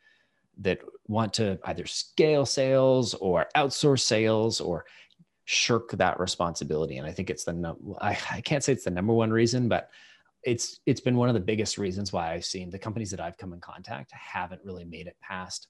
that 0.60 0.79
want 1.08 1.34
to 1.34 1.60
either 1.65 1.86
scale 1.86 2.46
sales 2.46 3.13
or 3.15 3.48
outsource 3.55 4.01
sales 4.01 4.62
or 4.62 4.86
shirk 5.46 5.91
that 5.91 6.20
responsibility 6.20 6.98
and 6.98 7.08
i 7.08 7.12
think 7.12 7.29
it's 7.29 7.43
the 7.43 7.53
no, 7.53 7.77
I, 8.00 8.17
I 8.31 8.41
can't 8.41 8.63
say 8.63 8.74
it's 8.74 8.86
the 8.86 8.91
number 8.91 9.13
one 9.13 9.31
reason 9.31 9.67
but 9.67 9.89
it's 10.43 10.79
it's 10.86 11.01
been 11.01 11.17
one 11.17 11.29
of 11.29 11.34
the 11.34 11.41
biggest 11.41 11.77
reasons 11.77 12.13
why 12.13 12.34
i've 12.34 12.46
seen 12.46 12.70
the 12.70 12.79
companies 12.79 13.12
that 13.12 13.20
i've 13.20 13.38
come 13.38 13.53
in 13.53 13.60
contact 13.60 14.12
haven't 14.12 14.62
really 14.63 14.86
made 14.86 15.08
it 15.08 15.17
past 15.22 15.67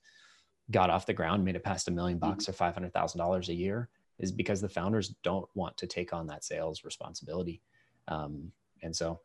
got 0.70 0.90
off 0.90 1.06
the 1.06 1.14
ground 1.14 1.44
made 1.44 1.56
it 1.56 1.64
past 1.64 1.88
a 1.88 1.92
million 1.92 2.18
bucks 2.18 2.44
mm-hmm. 2.44 2.52
or 2.52 2.54
five 2.54 2.74
hundred 2.74 2.94
thousand 2.94 3.20
dollars 3.20 3.50
a 3.50 3.54
year 3.54 3.90
is 4.20 4.32
because 4.32 4.62
the 4.62 4.70
founders 4.70 5.16
don't 5.24 5.50
want 5.56 5.76
to 5.78 5.88
take 5.88 6.14
on 6.14 6.28
that 6.28 6.44
sales 6.44 6.84
responsibility 6.84 7.62
um, 8.08 8.52
and 8.84 8.96
so 8.96 9.20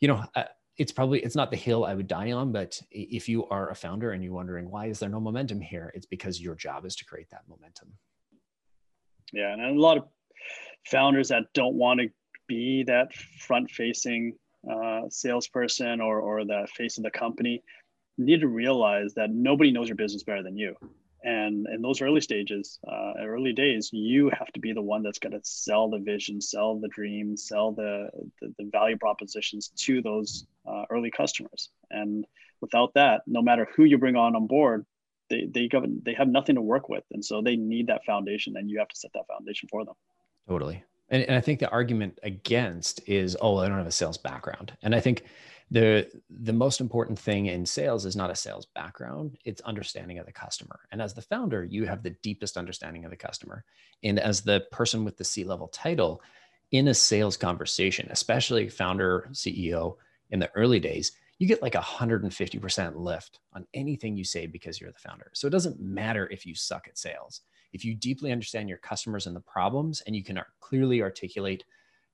you 0.00 0.08
know 0.08 0.24
it's 0.78 0.92
probably 0.92 1.20
it's 1.20 1.36
not 1.36 1.50
the 1.50 1.56
hill 1.56 1.84
I 1.84 1.94
would 1.94 2.08
die 2.08 2.32
on, 2.32 2.52
but 2.52 2.80
if 2.90 3.28
you 3.28 3.46
are 3.48 3.70
a 3.70 3.74
founder 3.74 4.12
and 4.12 4.24
you're 4.24 4.32
wondering 4.32 4.70
why 4.70 4.86
is 4.86 4.98
there 4.98 5.08
no 5.08 5.20
momentum 5.20 5.60
here, 5.60 5.92
it's 5.94 6.06
because 6.06 6.40
your 6.40 6.54
job 6.54 6.84
is 6.86 6.96
to 6.96 7.04
create 7.04 7.28
that 7.30 7.42
momentum. 7.48 7.92
Yeah, 9.32 9.52
and 9.52 9.62
a 9.62 9.80
lot 9.80 9.98
of 9.98 10.04
founders 10.86 11.28
that 11.28 11.44
don't 11.54 11.74
want 11.74 12.00
to 12.00 12.08
be 12.48 12.84
that 12.84 13.14
front-facing 13.14 14.34
uh, 14.70 15.02
salesperson 15.08 16.00
or 16.00 16.20
or 16.20 16.44
the 16.44 16.66
face 16.74 16.98
of 16.98 17.04
the 17.04 17.10
company 17.10 17.62
need 18.18 18.40
to 18.40 18.48
realize 18.48 19.14
that 19.14 19.30
nobody 19.30 19.72
knows 19.72 19.88
your 19.88 19.96
business 19.96 20.22
better 20.22 20.42
than 20.42 20.56
you 20.56 20.74
and 21.24 21.66
in 21.72 21.82
those 21.82 22.02
early 22.02 22.20
stages 22.20 22.78
uh, 22.86 23.12
early 23.24 23.52
days 23.52 23.90
you 23.92 24.30
have 24.36 24.48
to 24.52 24.60
be 24.60 24.72
the 24.72 24.82
one 24.82 25.02
that's 25.02 25.18
going 25.18 25.32
to 25.32 25.40
sell 25.42 25.88
the 25.88 25.98
vision 25.98 26.40
sell 26.40 26.78
the 26.78 26.88
dream 26.88 27.36
sell 27.36 27.72
the, 27.72 28.08
the, 28.40 28.52
the 28.58 28.68
value 28.72 28.96
propositions 28.98 29.68
to 29.76 30.02
those 30.02 30.46
uh, 30.66 30.84
early 30.90 31.10
customers. 31.10 31.70
And 31.90 32.24
without 32.60 32.94
that 32.94 33.22
no 33.26 33.42
matter 33.42 33.68
who 33.76 33.84
you 33.84 33.98
bring 33.98 34.16
on 34.16 34.36
on 34.36 34.46
board 34.46 34.84
they, 35.30 35.46
they, 35.46 35.68
they 36.02 36.12
have 36.14 36.28
nothing 36.28 36.56
to 36.56 36.60
work 36.60 36.90
with. 36.90 37.04
And 37.12 37.24
so 37.24 37.40
they 37.40 37.56
need 37.56 37.86
that 37.86 38.04
foundation 38.04 38.54
and 38.56 38.68
you 38.68 38.78
have 38.78 38.88
to 38.88 38.96
set 38.96 39.12
that 39.14 39.26
foundation 39.26 39.68
for 39.70 39.84
them. 39.84 39.94
Totally. 40.48 40.84
And, 41.08 41.22
and 41.24 41.36
i 41.36 41.40
think 41.40 41.60
the 41.60 41.70
argument 41.70 42.18
against 42.22 43.06
is 43.06 43.36
oh 43.40 43.58
i 43.58 43.68
don't 43.68 43.78
have 43.78 43.86
a 43.86 43.92
sales 43.92 44.18
background. 44.18 44.76
And 44.82 44.94
i 44.94 45.00
think 45.00 45.24
the 45.72 46.06
the 46.28 46.52
most 46.52 46.80
important 46.80 47.18
thing 47.18 47.46
in 47.46 47.64
sales 47.64 48.04
is 48.04 48.14
not 48.14 48.30
a 48.30 48.36
sales 48.36 48.66
background 48.74 49.38
it's 49.44 49.62
understanding 49.62 50.18
of 50.18 50.26
the 50.26 50.32
customer. 50.32 50.80
And 50.92 51.00
as 51.00 51.14
the 51.14 51.22
founder 51.22 51.64
you 51.64 51.86
have 51.86 52.02
the 52.02 52.16
deepest 52.22 52.56
understanding 52.56 53.04
of 53.04 53.10
the 53.10 53.16
customer. 53.16 53.64
And 54.04 54.20
as 54.20 54.42
the 54.42 54.64
person 54.70 55.04
with 55.04 55.16
the 55.16 55.24
c 55.24 55.44
level 55.44 55.68
title 55.68 56.22
in 56.70 56.88
a 56.88 56.94
sales 56.94 57.36
conversation 57.36 58.06
especially 58.10 58.68
founder 58.68 59.28
ceo 59.32 59.96
in 60.30 60.38
the 60.38 60.50
early 60.54 60.78
days 60.78 61.12
you 61.38 61.48
get 61.48 61.62
like 61.62 61.72
150% 61.72 62.96
lift 62.96 63.40
on 63.52 63.66
anything 63.74 64.16
you 64.16 64.22
say 64.22 64.46
because 64.46 64.80
you're 64.80 64.92
the 64.92 64.98
founder. 64.98 65.28
So 65.32 65.48
it 65.48 65.50
doesn't 65.50 65.80
matter 65.80 66.28
if 66.30 66.46
you 66.46 66.54
suck 66.54 66.86
at 66.86 66.96
sales. 66.96 67.40
If 67.72 67.84
you 67.84 67.96
deeply 67.96 68.30
understand 68.30 68.68
your 68.68 68.78
customers 68.78 69.26
and 69.26 69.34
the 69.34 69.40
problems 69.40 70.02
and 70.06 70.14
you 70.14 70.22
can 70.22 70.40
clearly 70.60 71.02
articulate 71.02 71.64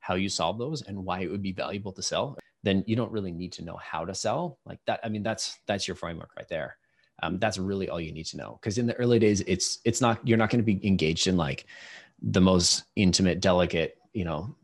how 0.00 0.14
you 0.14 0.30
solve 0.30 0.56
those 0.56 0.80
and 0.80 1.04
why 1.04 1.20
it 1.20 1.30
would 1.30 1.42
be 1.42 1.52
valuable 1.52 1.92
to 1.92 2.02
sell 2.02 2.38
then 2.62 2.84
you 2.86 2.96
don't 2.96 3.12
really 3.12 3.32
need 3.32 3.52
to 3.52 3.64
know 3.64 3.76
how 3.76 4.04
to 4.04 4.14
sell 4.14 4.58
like 4.66 4.78
that 4.86 5.00
i 5.04 5.08
mean 5.08 5.22
that's 5.22 5.58
that's 5.66 5.86
your 5.86 5.94
framework 5.94 6.30
right 6.36 6.48
there. 6.48 6.76
Um, 7.22 7.38
that's 7.38 7.58
really 7.58 7.88
all 7.88 8.00
you 8.00 8.12
need 8.12 8.26
to 8.26 8.36
know 8.36 8.58
because 8.60 8.78
in 8.78 8.86
the 8.86 8.94
early 8.94 9.18
days 9.18 9.40
it's 9.46 9.80
it's 9.84 10.00
not 10.00 10.26
you're 10.26 10.38
not 10.38 10.50
going 10.50 10.64
to 10.64 10.74
be 10.74 10.86
engaged 10.86 11.26
in 11.26 11.36
like 11.36 11.66
the 12.22 12.40
most 12.40 12.84
intimate 12.94 13.40
delicate 13.40 13.98
you 14.12 14.24
know 14.24 14.54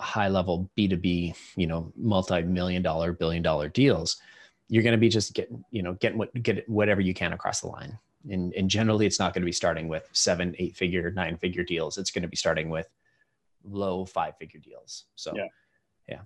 high 0.00 0.28
level 0.28 0.70
b2b 0.76 1.36
you 1.56 1.66
know 1.66 1.92
multi-million 1.96 2.82
dollar 2.82 3.12
billion 3.12 3.42
dollar 3.42 3.68
deals. 3.68 4.16
You're 4.68 4.82
going 4.82 4.92
to 4.92 4.98
be 4.98 5.08
just 5.08 5.34
getting 5.34 5.64
you 5.70 5.82
know 5.82 5.94
getting 5.94 6.18
what 6.18 6.34
get 6.42 6.68
whatever 6.68 7.00
you 7.00 7.14
can 7.14 7.32
across 7.32 7.60
the 7.60 7.68
line. 7.68 7.98
And, 8.28 8.52
and 8.52 8.68
generally 8.68 9.06
it's 9.06 9.18
not 9.18 9.32
going 9.32 9.42
to 9.42 9.46
be 9.46 9.52
starting 9.52 9.88
with 9.88 10.08
seven 10.12 10.54
eight 10.58 10.76
figure 10.76 11.10
nine 11.12 11.36
figure 11.36 11.64
deals. 11.64 11.96
It's 11.96 12.10
going 12.10 12.22
to 12.22 12.28
be 12.28 12.36
starting 12.36 12.70
with 12.70 12.88
low 13.64 14.04
five 14.04 14.36
figure 14.36 14.60
deals. 14.60 15.04
So 15.14 15.32
yeah, 15.34 15.46
yeah 16.08 16.20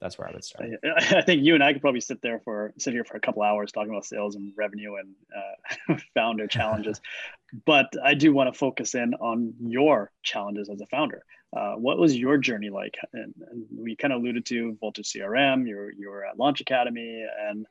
that's 0.00 0.18
where 0.18 0.28
I 0.28 0.32
would 0.32 0.44
start. 0.44 0.68
I 0.98 1.22
think 1.22 1.42
you 1.42 1.54
and 1.54 1.64
I 1.64 1.72
could 1.72 1.80
probably 1.80 2.00
sit 2.00 2.20
there 2.20 2.40
for 2.40 2.72
sit 2.78 2.92
here 2.92 3.04
for 3.04 3.16
a 3.16 3.20
couple 3.20 3.42
hours 3.42 3.72
talking 3.72 3.90
about 3.90 4.04
sales 4.04 4.36
and 4.36 4.52
revenue 4.56 4.96
and 4.96 5.14
uh, 5.34 5.96
founder 6.14 6.46
challenges, 6.46 7.00
but 7.64 7.86
I 8.04 8.14
do 8.14 8.32
want 8.32 8.52
to 8.52 8.58
focus 8.58 8.94
in 8.94 9.14
on 9.14 9.54
your 9.60 10.12
challenges 10.22 10.68
as 10.68 10.80
a 10.80 10.86
founder. 10.86 11.22
Uh, 11.56 11.74
what 11.74 11.98
was 11.98 12.16
your 12.16 12.36
journey 12.36 12.68
like? 12.68 12.96
And, 13.14 13.34
and 13.50 13.64
we 13.74 13.96
kind 13.96 14.12
of 14.12 14.20
alluded 14.20 14.44
to 14.46 14.76
Voltage 14.80 15.12
CRM. 15.12 15.66
You 15.66 15.76
were 15.76 15.92
you 15.92 16.10
were 16.10 16.24
at 16.24 16.38
Launch 16.38 16.60
Academy 16.60 17.24
and 17.48 17.66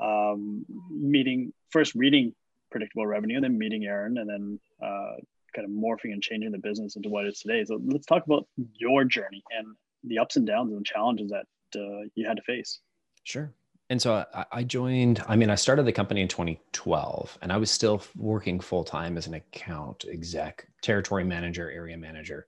um, 0.00 0.64
meeting 0.90 1.52
first 1.70 1.94
reading 1.94 2.34
predictable 2.70 3.06
revenue, 3.06 3.36
and 3.36 3.44
then 3.44 3.58
meeting 3.58 3.84
Aaron, 3.84 4.18
and 4.18 4.28
then 4.28 4.60
uh, 4.82 5.16
kind 5.54 5.64
of 5.64 5.70
morphing 5.70 6.12
and 6.12 6.22
changing 6.22 6.52
the 6.52 6.58
business 6.58 6.96
into 6.96 7.08
what 7.08 7.26
it 7.26 7.28
is 7.28 7.40
today. 7.40 7.64
So 7.64 7.80
let's 7.84 8.06
talk 8.06 8.24
about 8.24 8.46
your 8.74 9.04
journey 9.04 9.42
and 9.56 9.76
the 10.04 10.18
ups 10.18 10.36
and 10.36 10.46
downs 10.46 10.72
and 10.72 10.84
challenges 10.84 11.30
that 11.30 11.46
uh, 11.76 12.08
you 12.14 12.26
had 12.26 12.36
to 12.36 12.42
face. 12.42 12.80
Sure. 13.24 13.52
And 13.90 14.00
so 14.00 14.24
I, 14.32 14.44
I 14.52 14.62
joined, 14.62 15.22
I 15.28 15.36
mean, 15.36 15.50
I 15.50 15.56
started 15.56 15.84
the 15.84 15.92
company 15.92 16.20
in 16.22 16.28
2012 16.28 17.38
and 17.42 17.52
I 17.52 17.56
was 17.56 17.70
still 17.70 18.02
working 18.16 18.60
full 18.60 18.84
time 18.84 19.18
as 19.18 19.26
an 19.26 19.34
account 19.34 20.04
exec, 20.10 20.66
territory 20.80 21.24
manager, 21.24 21.70
area 21.70 21.98
manager 21.98 22.46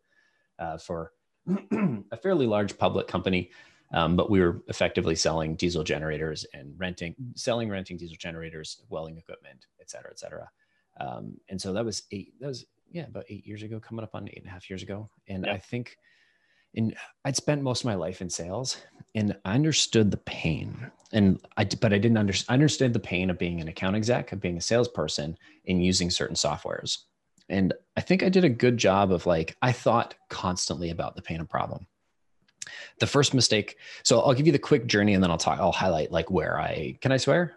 uh, 0.60 0.78
for 0.78 1.12
a 1.48 2.16
fairly 2.16 2.46
large 2.46 2.78
public 2.78 3.08
company. 3.08 3.50
Um, 3.92 4.16
but 4.16 4.30
we 4.30 4.40
were 4.40 4.62
effectively 4.68 5.14
selling 5.16 5.54
diesel 5.56 5.84
generators 5.84 6.46
and 6.54 6.72
renting, 6.78 7.14
selling, 7.34 7.68
renting 7.68 7.98
diesel 7.98 8.16
generators, 8.18 8.80
welding 8.88 9.18
equipment, 9.18 9.66
et 9.80 9.90
cetera, 9.90 10.10
et 10.10 10.18
cetera. 10.18 10.48
Um, 10.98 11.36
and 11.50 11.60
so 11.60 11.74
that 11.74 11.84
was 11.84 12.04
eight, 12.10 12.32
that 12.40 12.46
was, 12.46 12.64
yeah, 12.90 13.06
about 13.06 13.24
eight 13.28 13.46
years 13.46 13.62
ago, 13.62 13.80
coming 13.80 14.02
up 14.02 14.14
on 14.14 14.28
eight 14.28 14.38
and 14.38 14.46
a 14.46 14.50
half 14.50 14.70
years 14.70 14.82
ago. 14.82 15.10
And 15.28 15.46
I 15.46 15.58
think 15.58 15.98
and 16.74 16.94
I'd 17.24 17.36
spent 17.36 17.62
most 17.62 17.82
of 17.82 17.86
my 17.86 17.94
life 17.94 18.20
in 18.20 18.30
sales 18.30 18.78
and 19.14 19.36
I 19.44 19.54
understood 19.54 20.10
the 20.10 20.16
pain 20.18 20.90
and 21.12 21.38
I, 21.56 21.64
but 21.64 21.92
I 21.92 21.98
didn't 21.98 22.16
understand, 22.16 22.46
I 22.50 22.54
understood 22.54 22.92
the 22.92 22.98
pain 22.98 23.28
of 23.28 23.38
being 23.38 23.60
an 23.60 23.68
account 23.68 23.96
exec, 23.96 24.32
of 24.32 24.40
being 24.40 24.56
a 24.56 24.60
salesperson 24.60 25.36
and 25.68 25.84
using 25.84 26.10
certain 26.10 26.36
softwares. 26.36 26.98
And 27.48 27.74
I 27.96 28.00
think 28.00 28.22
I 28.22 28.30
did 28.30 28.44
a 28.44 28.48
good 28.48 28.78
job 28.78 29.12
of 29.12 29.26
like, 29.26 29.56
I 29.60 29.72
thought 29.72 30.14
constantly 30.30 30.90
about 30.90 31.14
the 31.14 31.22
pain 31.22 31.40
and 31.40 31.48
problem. 31.48 31.86
The 33.00 33.06
first 33.06 33.34
mistake. 33.34 33.76
So 34.04 34.20
I'll 34.20 34.32
give 34.32 34.46
you 34.46 34.52
the 34.52 34.58
quick 34.58 34.86
journey 34.86 35.12
and 35.12 35.22
then 35.22 35.30
I'll 35.30 35.38
talk, 35.38 35.58
I'll 35.58 35.72
highlight 35.72 36.10
like 36.10 36.30
where 36.30 36.58
I, 36.58 36.96
can 37.02 37.12
I 37.12 37.18
swear? 37.18 37.54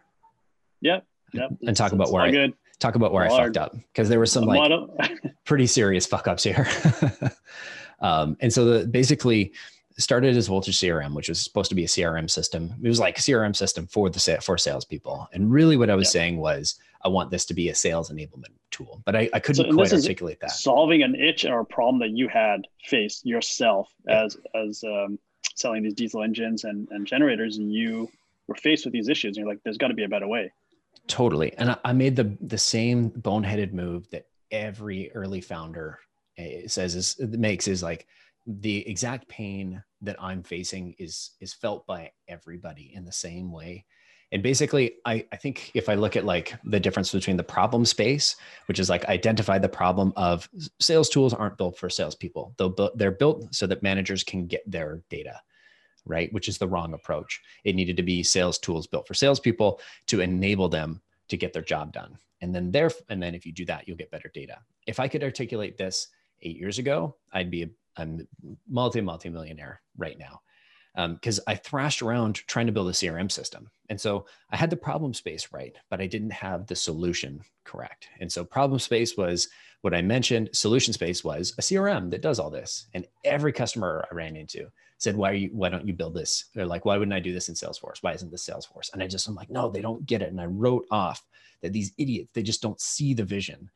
Yep. 0.81 1.05
Yep. 1.33 1.49
And 1.65 1.77
talk 1.77 1.93
about 1.93 2.11
where 2.11 2.23
I, 2.23 2.31
good. 2.31 2.53
talk 2.79 2.95
about 2.95 3.13
where 3.13 3.23
I 3.23 3.29
fucked 3.29 3.57
up 3.57 3.73
because 3.73 4.09
there 4.09 4.19
were 4.19 4.25
some 4.25 4.45
like 4.45 4.71
pretty 5.45 5.67
serious 5.67 6.05
fuck 6.05 6.27
ups 6.27 6.43
here. 6.43 6.67
Um, 7.99 8.37
and 8.39 8.51
so 8.51 8.65
the, 8.65 8.87
basically 8.87 9.53
started 9.97 10.35
as 10.35 10.47
Voltage 10.47 10.77
CRM, 10.77 11.13
which 11.13 11.29
was 11.29 11.41
supposed 11.41 11.69
to 11.69 11.75
be 11.75 11.85
a 11.85 11.87
CRM 11.87 12.29
system. 12.29 12.73
It 12.83 12.87
was 12.87 12.99
like 12.99 13.17
a 13.17 13.21
CRM 13.21 13.55
system 13.55 13.87
for 13.87 14.09
the 14.09 14.39
for 14.41 14.57
salespeople. 14.57 15.29
And 15.33 15.51
really, 15.51 15.77
what 15.77 15.89
I 15.89 15.95
was 15.95 16.07
yeah. 16.07 16.21
saying 16.21 16.37
was, 16.37 16.79
I 17.03 17.07
want 17.07 17.31
this 17.31 17.45
to 17.45 17.53
be 17.53 17.69
a 17.69 17.75
sales 17.75 18.11
enablement 18.11 18.53
tool, 18.71 19.01
but 19.05 19.15
I, 19.15 19.29
I 19.33 19.39
couldn't 19.39 19.65
so, 19.65 19.73
quite 19.73 19.93
articulate 19.93 20.39
that. 20.41 20.51
Solving 20.51 21.03
an 21.03 21.15
itch 21.15 21.45
or 21.45 21.59
a 21.61 21.65
problem 21.65 21.99
that 21.99 22.11
you 22.11 22.27
had 22.27 22.67
faced 22.83 23.25
yourself 23.25 23.93
yeah. 24.07 24.23
as 24.23 24.37
as 24.53 24.83
um, 24.83 25.17
selling 25.55 25.83
these 25.83 25.93
diesel 25.93 26.23
engines 26.23 26.65
and, 26.65 26.87
and 26.91 27.07
generators, 27.07 27.57
and 27.57 27.71
you 27.71 28.09
were 28.47 28.55
faced 28.55 28.85
with 28.85 28.93
these 28.93 29.07
issues. 29.07 29.37
And 29.37 29.45
you're 29.45 29.53
like, 29.53 29.63
there's 29.63 29.77
got 29.77 29.87
to 29.89 29.93
be 29.93 30.03
a 30.03 30.09
better 30.09 30.27
way. 30.27 30.51
Totally. 31.07 31.53
And 31.53 31.71
I, 31.71 31.77
I 31.85 31.93
made 31.93 32.15
the 32.15 32.35
the 32.41 32.57
same 32.57 33.11
boneheaded 33.11 33.71
move 33.71 34.09
that 34.09 34.27
every 34.51 35.11
early 35.13 35.41
founder 35.41 35.99
it 36.37 36.71
says 36.71 36.95
is 36.95 37.17
makes 37.19 37.67
is 37.67 37.83
like 37.83 38.07
the 38.47 38.87
exact 38.87 39.27
pain 39.27 39.83
that 40.01 40.21
I'm 40.21 40.43
facing 40.43 40.95
is 40.99 41.31
is 41.39 41.53
felt 41.53 41.85
by 41.87 42.11
everybody 42.27 42.91
in 42.93 43.05
the 43.05 43.11
same 43.11 43.51
way. 43.51 43.85
And 44.31 44.43
basically, 44.43 44.95
I, 45.05 45.25
I 45.31 45.37
think 45.37 45.71
if 45.75 45.87
I 45.87 45.93
look 45.93 46.15
at 46.15 46.25
like 46.25 46.55
the 46.65 46.79
difference 46.79 47.11
between 47.11 47.37
the 47.37 47.43
problem 47.43 47.85
space, 47.85 48.35
which 48.65 48.79
is 48.79 48.89
like 48.89 49.05
identify 49.05 49.57
the 49.57 49.69
problem 49.69 50.11
of 50.15 50.49
sales 50.79 51.09
tools 51.09 51.33
aren't 51.33 51.57
built 51.57 51.77
for 51.77 51.89
salespeople. 51.89 52.53
They'll 52.57 52.91
they're 52.95 53.11
built 53.11 53.53
so 53.53 53.67
that 53.67 53.83
managers 53.83 54.23
can 54.23 54.47
get 54.47 54.69
their 54.69 55.01
data, 55.09 55.39
right? 56.05 56.33
Which 56.33 56.49
is 56.49 56.57
the 56.57 56.67
wrong 56.67 56.93
approach. 56.93 57.41
It 57.63 57.75
needed 57.75 57.97
to 57.97 58.03
be 58.03 58.23
sales 58.23 58.59
tools 58.59 58.87
built 58.87 59.07
for 59.07 59.13
salespeople 59.13 59.79
to 60.07 60.21
enable 60.21 60.69
them 60.69 61.01
to 61.29 61.37
get 61.37 61.53
their 61.53 61.61
job 61.61 61.93
done. 61.93 62.17
And 62.41 62.53
then 62.53 62.71
there, 62.71 62.91
and 63.09 63.21
then 63.21 63.33
if 63.33 63.45
you 63.45 63.53
do 63.53 63.65
that, 63.65 63.87
you'll 63.87 63.97
get 63.97 64.11
better 64.11 64.29
data. 64.33 64.57
If 64.85 64.99
I 64.99 65.07
could 65.07 65.23
articulate 65.23 65.77
this 65.77 66.07
eight 66.45 66.57
years 66.57 66.79
ago, 66.79 67.15
I'd 67.33 67.51
be 67.51 67.63
a, 67.63 67.69
multi 68.69 69.01
multi 69.01 69.29
millionaire 69.29 69.81
right 69.97 70.17
now 70.19 70.41
because 70.95 71.39
um, 71.39 71.43
I 71.47 71.55
thrashed 71.55 72.01
around 72.01 72.35
trying 72.47 72.67
to 72.67 72.71
build 72.71 72.87
a 72.87 72.93
CRM 72.93 73.31
system. 73.31 73.69
And 73.89 73.99
so 73.99 74.25
I 74.49 74.57
had 74.57 74.69
the 74.69 74.77
problem 74.77 75.13
space 75.13 75.49
right, 75.51 75.75
but 75.89 75.99
I 75.99 76.07
didn't 76.07 76.31
have 76.31 76.67
the 76.67 76.75
solution 76.75 77.41
correct. 77.65 78.07
And 78.19 78.31
so 78.31 78.45
problem 78.45 78.79
space 78.79 79.17
was 79.17 79.49
what 79.81 79.93
I 79.93 80.01
mentioned. 80.01 80.49
Solution 80.53 80.93
space 80.93 81.23
was 81.23 81.53
a 81.57 81.61
CRM 81.61 82.09
that 82.11 82.21
does 82.21 82.39
all 82.39 82.49
this. 82.49 82.87
And 82.93 83.05
every 83.25 83.51
customer 83.51 84.05
I 84.09 84.15
ran 84.15 84.35
into 84.35 84.71
said, 84.97 85.17
"Why 85.17 85.31
are 85.31 85.35
you? 85.35 85.49
Why 85.51 85.69
don't 85.69 85.87
you 85.87 85.93
build 85.93 86.13
this?" 86.13 86.45
They're 86.53 86.65
like, 86.65 86.85
"Why 86.85 86.97
wouldn't 86.97 87.13
I 87.13 87.19
do 87.19 87.33
this 87.33 87.49
in 87.49 87.55
Salesforce? 87.55 88.01
Why 88.01 88.13
isn't 88.13 88.31
this 88.31 88.47
Salesforce?" 88.47 88.93
And 88.93 89.03
I 89.03 89.07
just 89.07 89.27
I'm 89.27 89.35
like, 89.35 89.49
"No, 89.49 89.69
they 89.69 89.81
don't 89.81 90.05
get 90.05 90.21
it." 90.21 90.29
And 90.29 90.39
I 90.39 90.45
wrote 90.45 90.85
off 90.91 91.25
that 91.61 91.73
these 91.73 91.91
idiots 91.97 92.31
they 92.33 92.43
just 92.43 92.61
don't 92.61 92.79
see 92.79 93.13
the 93.13 93.23
vision. 93.23 93.69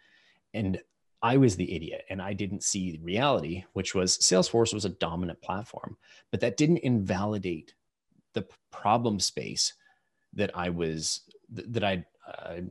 And 0.54 0.82
I 1.22 1.38
was 1.38 1.56
the 1.56 1.76
idiot 1.76 2.06
and 2.10 2.22
I 2.22 2.34
didn't 2.34 2.64
see 2.64 2.92
the 2.92 3.04
reality, 3.04 3.66
which 3.74 3.94
was 3.94 4.18
Salesforce 4.18 4.74
was 4.74 4.86
a 4.86 4.90
dominant 4.90 5.42
platform, 5.42 5.98
but 6.32 6.40
that 6.42 6.58
didn't 6.58 6.78
invalidate 6.78 7.74
the 8.34 8.46
problem 8.72 9.20
space 9.20 9.74
that 10.34 10.52
I 10.56 10.70
was 10.70 11.22
that 11.50 11.84
I'd 11.84 12.06
uh, 12.28 12.62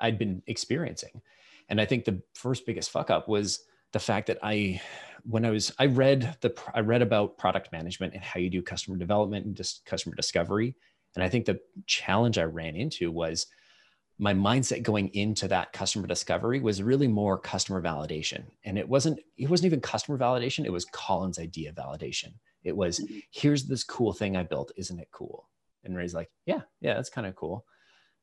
I'd 0.00 0.18
been 0.18 0.42
experiencing. 0.46 1.20
And 1.68 1.80
I 1.80 1.84
think 1.84 2.04
the 2.04 2.20
first 2.34 2.66
biggest 2.66 2.90
fuck 2.90 3.10
up 3.10 3.28
was 3.28 3.60
the 3.92 4.00
fact 4.00 4.26
that 4.26 4.38
I 4.42 4.80
when 5.24 5.44
I 5.44 5.50
was 5.50 5.72
I 5.78 5.86
read 5.86 6.36
the 6.40 6.54
I 6.74 6.80
read 6.80 7.02
about 7.02 7.38
product 7.38 7.70
management 7.72 8.14
and 8.14 8.22
how 8.22 8.40
you 8.40 8.50
do 8.50 8.62
customer 8.62 8.96
development 8.96 9.46
and 9.46 9.56
just 9.56 9.84
customer 9.86 10.14
discovery. 10.16 10.74
And 11.14 11.22
I 11.22 11.28
think 11.28 11.44
the 11.44 11.60
challenge 11.86 12.38
I 12.38 12.44
ran 12.44 12.74
into 12.74 13.10
was 13.10 13.46
my 14.18 14.34
mindset 14.34 14.82
going 14.82 15.08
into 15.14 15.48
that 15.48 15.72
customer 15.72 16.06
discovery 16.06 16.60
was 16.60 16.82
really 16.82 17.08
more 17.08 17.38
customer 17.38 17.82
validation. 17.82 18.44
And 18.64 18.78
it 18.78 18.88
wasn't 18.88 19.20
it 19.36 19.48
wasn't 19.48 19.66
even 19.66 19.80
customer 19.80 20.18
validation 20.18 20.64
it 20.64 20.72
was 20.72 20.84
colin's 20.86 21.38
idea 21.38 21.72
validation. 21.72 22.34
It 22.62 22.76
was 22.76 23.00
mm-hmm. 23.00 23.18
here's 23.30 23.64
this 23.64 23.84
cool 23.84 24.12
thing 24.12 24.36
i 24.36 24.42
built 24.42 24.72
isn't 24.76 24.98
it 24.98 25.08
cool? 25.12 25.48
And 25.84 25.96
ray's 25.96 26.14
like 26.14 26.30
yeah 26.46 26.60
yeah 26.80 26.94
that's 26.94 27.10
kind 27.10 27.26
of 27.26 27.34
cool. 27.36 27.64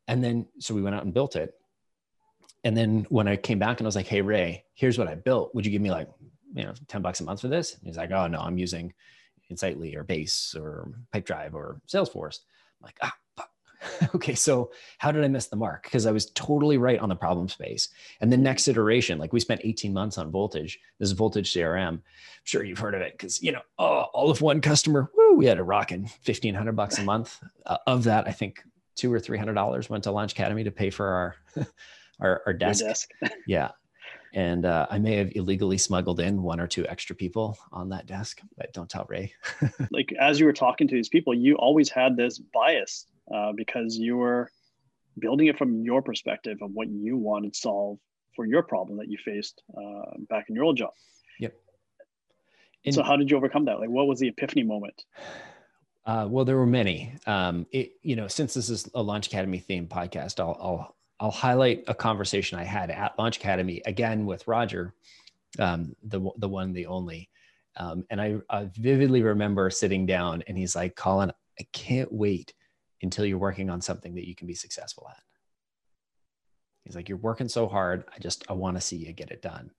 And 0.08 0.24
then 0.24 0.48
so 0.60 0.74
we 0.74 0.81
went 0.81 0.96
out 0.96 1.03
and 1.03 1.13
built 1.13 1.36
it. 1.36 1.53
And 2.63 2.77
then 2.77 3.05
when 3.10 3.27
i 3.27 3.36
came 3.36 3.60
back 3.60 3.79
and 3.79 3.88
i 3.88 3.89
was 3.89 3.96
like 3.96 4.08
hey 4.08 4.22
ray 4.22 4.63
here's 4.75 4.98
what 4.98 5.08
i 5.08 5.15
built. 5.15 5.53
Would 5.55 5.65
you 5.65 5.72
give 5.72 5.81
me 5.81 5.91
like 5.91 6.08
you 6.53 6.63
know 6.63 6.74
10 6.88 7.01
bucks 7.01 7.19
a 7.19 7.24
month 7.24 7.41
for 7.41 7.48
this? 7.48 7.75
And 7.75 7.86
he's 7.86 7.98
like 7.98 8.12
oh 8.12 8.27
no 8.27 8.39
i'm 8.39 8.58
using 8.58 8.93
insightly 9.50 9.96
or 9.96 10.03
base 10.03 10.55
or 10.58 10.93
pipedrive 11.13 11.55
or 11.55 11.81
salesforce. 11.88 12.39
I'm 12.79 12.86
like 12.86 12.98
ah 13.01 13.13
okay, 14.15 14.36
so 14.36 14.71
how 14.98 15.12
did 15.12 15.24
I 15.24 15.27
miss 15.27 15.48
the 15.48 15.55
mark? 15.55 15.83
Because 15.83 16.05
I 16.05 16.12
was 16.12 16.31
totally 16.31 16.77
right 16.77 17.00
on 17.00 17.09
the 17.09 17.15
problem 17.15 17.48
space. 17.48 17.89
And 18.21 18.31
the 18.31 18.38
next 18.38 18.67
iteration, 18.67 19.19
like 19.19 19.33
we 19.33 19.39
spent 19.39 19.62
18 19.63 19.93
months 19.93 20.17
on 20.17 20.31
Voltage. 20.31 20.79
This 21.00 21.09
is 21.09 21.13
Voltage 21.13 21.53
CRM. 21.53 21.88
I'm 21.88 22.01
sure 22.43 22.63
you've 22.63 22.79
heard 22.79 22.95
of 22.95 23.01
it 23.01 23.13
because 23.13 23.41
you 23.41 23.51
know, 23.51 23.62
oh, 23.77 24.05
all 24.13 24.29
of 24.29 24.41
one 24.41 24.62
customer. 24.62 25.12
Woo, 25.15 25.36
we 25.36 25.45
had 25.45 25.59
a 25.59 25.63
rocking 25.63 26.01
1500 26.01 26.74
bucks 26.74 26.98
a 27.00 27.03
month. 27.03 27.41
Uh, 27.65 27.77
of 27.88 28.03
that, 28.05 28.27
I 28.27 28.31
think 28.31 28.62
two 28.95 29.13
or 29.13 29.19
three 29.19 29.38
hundred 29.38 29.53
dollars 29.53 29.89
went 29.89 30.03
to 30.03 30.12
Launch 30.12 30.33
Academy 30.33 30.63
to 30.65 30.71
pay 30.71 30.89
for 30.89 31.07
our 31.07 31.36
our, 32.19 32.41
our 32.45 32.53
desk. 32.53 32.83
desk. 32.83 33.09
yeah, 33.48 33.71
and 34.33 34.65
uh, 34.65 34.88
I 34.89 35.00
may 35.00 35.15
have 35.15 35.31
illegally 35.36 35.77
smuggled 35.77 36.19
in 36.19 36.43
one 36.43 36.59
or 36.59 36.67
two 36.67 36.88
extra 36.88 37.15
people 37.15 37.57
on 37.71 37.89
that 37.89 38.05
desk, 38.05 38.41
but 38.57 38.74
don't 38.74 38.89
tell 38.89 39.05
Ray. 39.09 39.33
like 39.91 40.13
as 40.19 40.39
you 40.39 40.45
were 40.45 40.53
talking 40.53 40.88
to 40.88 40.95
these 40.95 41.09
people, 41.09 41.33
you 41.33 41.55
always 41.55 41.89
had 41.89 42.15
this 42.15 42.38
bias 42.38 43.05
uh, 43.33 43.51
because 43.53 43.98
you 43.98 44.17
were 44.17 44.51
building 45.17 45.48
it 45.48 45.57
from 45.57 45.83
your 45.83 46.01
perspective 46.01 46.59
of 46.62 46.71
what 46.71 46.89
you 46.89 47.17
wanted 47.17 47.53
to 47.53 47.59
solve 47.59 48.00
for 48.36 48.45
your 48.45 48.63
problem 48.63 48.98
that 49.00 49.09
you 49.09 49.17
faced 49.24 49.62
uh, 49.77 50.17
back 50.29 50.45
in 50.50 50.55
your 50.55 50.63
old 50.63 50.77
job. 50.77 50.91
Yep. 51.39 51.55
And 52.86 52.95
so 52.95 53.03
how 53.03 53.17
did 53.17 53.29
you 53.29 53.38
overcome 53.38 53.65
that? 53.65 53.79
Like, 53.79 53.89
what 53.89 54.07
was 54.07 54.19
the 54.19 54.27
epiphany 54.27 54.63
moment? 54.63 55.03
Uh, 56.05 56.27
well, 56.29 56.45
there 56.45 56.55
were 56.55 56.65
many. 56.65 57.13
Um, 57.27 57.67
it, 57.71 57.93
you 58.01 58.15
know, 58.15 58.27
since 58.27 58.53
this 58.53 58.69
is 58.69 58.89
a 58.93 59.01
Launch 59.01 59.27
Academy 59.27 59.63
themed 59.67 59.89
podcast, 59.89 60.39
I'll, 60.39 60.57
I'll 60.59 60.95
I'll 61.19 61.31
highlight 61.31 61.83
a 61.88 61.93
conversation 61.93 62.57
I 62.57 62.63
had 62.63 62.89
at 62.89 63.17
Launch 63.19 63.38
Academy 63.38 63.81
again 63.85 64.25
with 64.25 64.47
Roger, 64.47 64.93
um, 65.57 65.95
the 66.03 66.21
the 66.38 66.47
one, 66.47 66.73
the 66.73 66.85
only. 66.85 67.29
Um, 67.77 68.05
and 68.09 68.19
I, 68.19 68.38
I, 68.49 68.69
vividly 68.73 69.21
remember 69.21 69.69
sitting 69.69 70.05
down, 70.05 70.43
and 70.47 70.57
he's 70.57 70.75
like, 70.75 70.95
"Colin, 70.95 71.31
I 71.59 71.67
can't 71.71 72.11
wait 72.11 72.53
until 73.01 73.25
you're 73.25 73.38
working 73.38 73.69
on 73.69 73.81
something 73.81 74.15
that 74.15 74.27
you 74.27 74.35
can 74.35 74.47
be 74.47 74.55
successful 74.55 75.07
at." 75.09 75.21
He's 76.85 76.95
like, 76.95 77.09
"You're 77.09 77.17
working 77.17 77.49
so 77.49 77.67
hard. 77.67 78.05
I 78.15 78.19
just 78.19 78.45
I 78.49 78.53
want 78.53 78.77
to 78.77 78.81
see 78.81 78.97
you 78.97 79.13
get 79.13 79.31
it 79.31 79.41
done." 79.41 79.71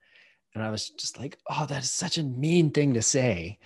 And 0.54 0.62
I 0.62 0.70
was 0.70 0.90
just 0.90 1.18
like, 1.18 1.38
"Oh, 1.50 1.66
that 1.66 1.82
is 1.82 1.92
such 1.92 2.18
a 2.18 2.22
mean 2.22 2.70
thing 2.70 2.94
to 2.94 3.02
say," 3.02 3.58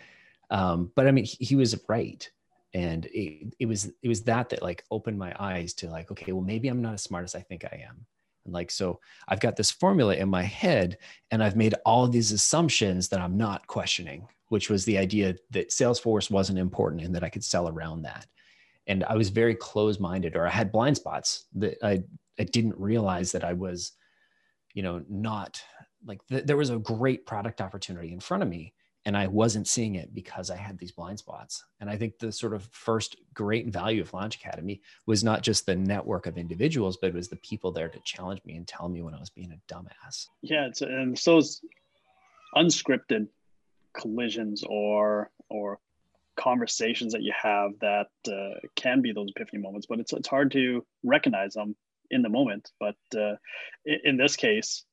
um, 0.50 0.92
but 0.94 1.06
I 1.06 1.10
mean, 1.10 1.24
he, 1.24 1.44
he 1.44 1.56
was 1.56 1.80
right 1.88 2.30
and 2.74 3.06
it, 3.06 3.54
it 3.60 3.66
was 3.66 3.90
it 4.02 4.08
was 4.08 4.22
that 4.24 4.50
that 4.50 4.62
like 4.62 4.84
opened 4.90 5.18
my 5.18 5.34
eyes 5.38 5.72
to 5.72 5.88
like 5.88 6.10
okay 6.10 6.32
well 6.32 6.42
maybe 6.42 6.68
i'm 6.68 6.82
not 6.82 6.94
as 6.94 7.02
smart 7.02 7.24
as 7.24 7.34
i 7.34 7.40
think 7.40 7.64
i 7.64 7.82
am. 7.88 8.04
And 8.44 8.52
like 8.52 8.70
so 8.70 9.00
i've 9.28 9.40
got 9.40 9.56
this 9.56 9.70
formula 9.70 10.14
in 10.16 10.28
my 10.28 10.42
head 10.42 10.98
and 11.30 11.42
i've 11.42 11.56
made 11.56 11.74
all 11.86 12.06
these 12.08 12.32
assumptions 12.32 13.08
that 13.08 13.20
i'm 13.20 13.38
not 13.38 13.66
questioning 13.66 14.26
which 14.48 14.68
was 14.68 14.84
the 14.84 14.98
idea 14.98 15.34
that 15.50 15.70
salesforce 15.70 16.30
wasn't 16.30 16.58
important 16.58 17.02
and 17.02 17.14
that 17.14 17.24
i 17.24 17.30
could 17.30 17.44
sell 17.44 17.68
around 17.68 18.02
that. 18.02 18.26
And 18.86 19.04
i 19.04 19.14
was 19.14 19.30
very 19.30 19.54
close 19.54 19.98
minded 19.98 20.36
or 20.36 20.46
i 20.46 20.50
had 20.50 20.72
blind 20.72 20.96
spots 20.96 21.46
that 21.54 21.78
i 21.82 22.02
i 22.38 22.44
didn't 22.44 22.76
realize 22.76 23.32
that 23.32 23.44
i 23.44 23.52
was 23.52 23.92
you 24.74 24.82
know 24.82 25.02
not 25.08 25.62
like 26.04 26.20
th- 26.26 26.44
there 26.44 26.56
was 26.56 26.70
a 26.70 26.78
great 26.78 27.24
product 27.24 27.62
opportunity 27.62 28.12
in 28.12 28.20
front 28.20 28.42
of 28.42 28.48
me 28.48 28.73
and 29.06 29.16
I 29.16 29.26
wasn't 29.26 29.68
seeing 29.68 29.96
it 29.96 30.14
because 30.14 30.50
I 30.50 30.56
had 30.56 30.78
these 30.78 30.92
blind 30.92 31.18
spots. 31.18 31.64
And 31.80 31.90
I 31.90 31.96
think 31.96 32.18
the 32.18 32.32
sort 32.32 32.54
of 32.54 32.66
first 32.72 33.16
great 33.34 33.68
value 33.68 34.00
of 34.00 34.12
Launch 34.14 34.36
Academy 34.36 34.80
was 35.06 35.22
not 35.22 35.42
just 35.42 35.66
the 35.66 35.76
network 35.76 36.26
of 36.26 36.38
individuals, 36.38 36.96
but 36.96 37.08
it 37.08 37.14
was 37.14 37.28
the 37.28 37.36
people 37.36 37.70
there 37.70 37.88
to 37.88 38.00
challenge 38.00 38.40
me 38.44 38.56
and 38.56 38.66
tell 38.66 38.88
me 38.88 39.02
when 39.02 39.14
I 39.14 39.20
was 39.20 39.30
being 39.30 39.52
a 39.52 39.72
dumbass. 39.72 40.28
Yeah, 40.42 40.66
it's, 40.66 40.80
and 40.80 41.18
so 41.18 41.38
it's 41.38 41.60
unscripted 42.56 43.28
collisions 43.92 44.64
or 44.66 45.30
or 45.50 45.78
conversations 46.36 47.12
that 47.12 47.22
you 47.22 47.32
have 47.40 47.70
that 47.80 48.08
uh, 48.28 48.58
can 48.74 49.00
be 49.02 49.12
those 49.12 49.30
epiphany 49.36 49.62
moments, 49.62 49.86
but 49.86 50.00
it's 50.00 50.12
it's 50.12 50.28
hard 50.28 50.50
to 50.52 50.84
recognize 51.02 51.54
them 51.54 51.76
in 52.10 52.22
the 52.22 52.28
moment. 52.28 52.70
But 52.80 52.96
uh, 53.14 53.36
in, 53.84 53.98
in 54.04 54.16
this 54.16 54.36
case, 54.36 54.84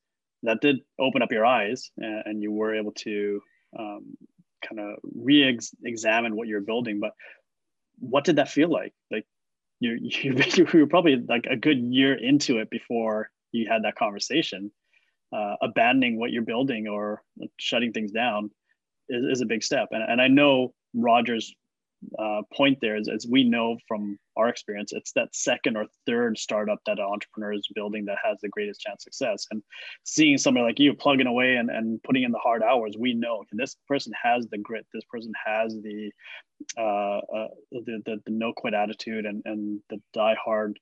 that 0.44 0.62
did 0.62 0.82
open 1.00 1.22
up 1.22 1.32
your 1.32 1.46
eyes, 1.46 1.92
and, 1.98 2.24
and 2.26 2.44
you 2.44 2.52
were 2.52 2.76
able 2.76 2.92
to 2.92 3.42
um, 3.78 4.18
kind 4.68 4.80
of 4.80 5.00
re-examine 5.16 6.36
what 6.36 6.48
you're 6.48 6.62
building. 6.62 7.00
But 7.00 7.14
what 8.00 8.24
did 8.24 8.38
that 8.38 8.50
feel 8.50 8.70
like? 8.70 8.94
Like 9.12 9.26
you, 9.80 9.98
you, 10.02 10.38
you 10.56 10.68
were 10.74 10.88
probably 10.88 11.18
like 11.18 11.46
a 11.50 11.56
good 11.56 11.80
year 11.80 12.14
into 12.14 12.60
it 12.60 12.70
before 12.70 13.30
you 13.52 13.68
had 13.70 13.84
that 13.84 13.96
conversation. 13.96 14.72
Uh, 15.34 15.56
abandoning 15.62 16.20
what 16.20 16.32
you're 16.32 16.42
building 16.42 16.88
or 16.90 17.24
shutting 17.58 17.94
things 17.94 18.12
down 18.12 18.52
is, 19.08 19.38
is 19.38 19.42
a 19.42 19.46
big 19.46 19.64
step. 19.64 19.88
And, 19.92 20.04
and 20.04 20.22
I 20.22 20.28
know 20.28 20.74
Roger's 20.94 21.56
uh, 22.18 22.42
point 22.54 22.80
there 22.82 22.98
is, 22.98 23.08
as 23.08 23.28
we 23.30 23.44
know 23.44 23.78
from 23.88 24.18
our 24.36 24.50
experience, 24.50 24.92
it's 24.94 25.12
that 25.14 25.36
second 25.36 25.78
or 25.78 25.86
third 26.06 26.38
startup 26.38 26.80
that 26.86 27.00
an 27.00 27.06
entrepreneur 27.06 27.54
is 27.54 27.68
building 27.76 28.06
that 28.06 28.18
has 28.24 28.40
the 28.42 28.50
greatest 28.50 28.82
chance 28.82 29.06
of 29.06 29.14
success. 29.14 29.46
And 29.52 29.62
seeing 30.04 30.38
somebody 30.38 30.66
like 30.66 30.80
you 30.80 30.94
plugging 30.94 31.28
away 31.28 31.56
and, 31.56 31.70
and 31.70 32.02
putting 32.04 32.24
in 32.24 32.32
the 32.32 32.40
hard 32.40 32.64
hours, 32.64 32.96
we 32.98 33.14
know 33.14 33.44
this 33.52 33.76
person 33.88 34.14
has 34.22 34.48
the 34.48 34.58
grit, 34.58 34.86
this 34.94 35.06
person 35.12 35.32
has 35.46 35.74
the 35.82 36.12
uh, 36.78 37.18
uh, 37.18 37.48
the, 37.72 38.02
the, 38.06 38.22
the 38.26 38.32
no 38.32 38.54
quit 38.54 38.76
attitude 38.76 39.26
and, 39.26 39.42
and 39.46 39.80
the 39.90 40.00
die 40.14 40.36
hard 40.44 40.80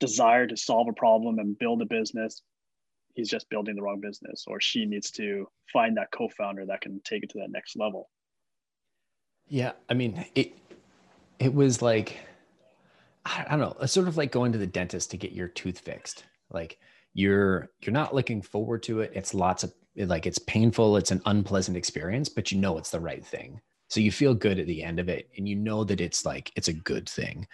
desire 0.00 0.46
to 0.46 0.56
solve 0.56 0.88
a 0.88 0.92
problem 0.92 1.38
and 1.38 1.58
build 1.58 1.82
a 1.82 1.86
business. 1.86 2.42
He's 3.14 3.28
just 3.28 3.50
building 3.50 3.76
the 3.76 3.82
wrong 3.82 4.00
business, 4.00 4.44
or 4.46 4.60
she 4.60 4.86
needs 4.86 5.10
to 5.12 5.46
find 5.72 5.96
that 5.96 6.10
co-founder 6.12 6.66
that 6.66 6.80
can 6.80 7.00
take 7.04 7.22
it 7.22 7.30
to 7.30 7.38
that 7.38 7.50
next 7.50 7.76
level. 7.76 8.08
Yeah, 9.50 9.72
I 9.88 9.94
mean, 9.94 10.24
it 10.36 10.56
it 11.40 11.52
was 11.52 11.82
like 11.82 12.18
I 13.26 13.44
don't 13.50 13.60
know, 13.60 13.76
it's 13.82 13.92
sort 13.92 14.08
of 14.08 14.16
like 14.16 14.32
going 14.32 14.52
to 14.52 14.58
the 14.58 14.66
dentist 14.66 15.10
to 15.10 15.16
get 15.18 15.32
your 15.32 15.48
tooth 15.48 15.80
fixed. 15.80 16.24
Like 16.50 16.78
you're 17.12 17.68
you're 17.82 17.92
not 17.92 18.14
looking 18.14 18.40
forward 18.40 18.82
to 18.84 19.00
it. 19.00 19.10
It's 19.14 19.34
lots 19.34 19.64
of 19.64 19.74
like 19.96 20.24
it's 20.24 20.38
painful, 20.38 20.96
it's 20.96 21.10
an 21.10 21.20
unpleasant 21.26 21.76
experience, 21.76 22.28
but 22.28 22.52
you 22.52 22.58
know 22.58 22.78
it's 22.78 22.90
the 22.90 23.00
right 23.00 23.24
thing. 23.26 23.60
So 23.88 23.98
you 23.98 24.12
feel 24.12 24.34
good 24.34 24.60
at 24.60 24.68
the 24.68 24.84
end 24.84 25.00
of 25.00 25.08
it 25.08 25.28
and 25.36 25.48
you 25.48 25.56
know 25.56 25.82
that 25.82 26.00
it's 26.00 26.24
like 26.24 26.52
it's 26.54 26.68
a 26.68 26.72
good 26.72 27.08
thing. 27.08 27.46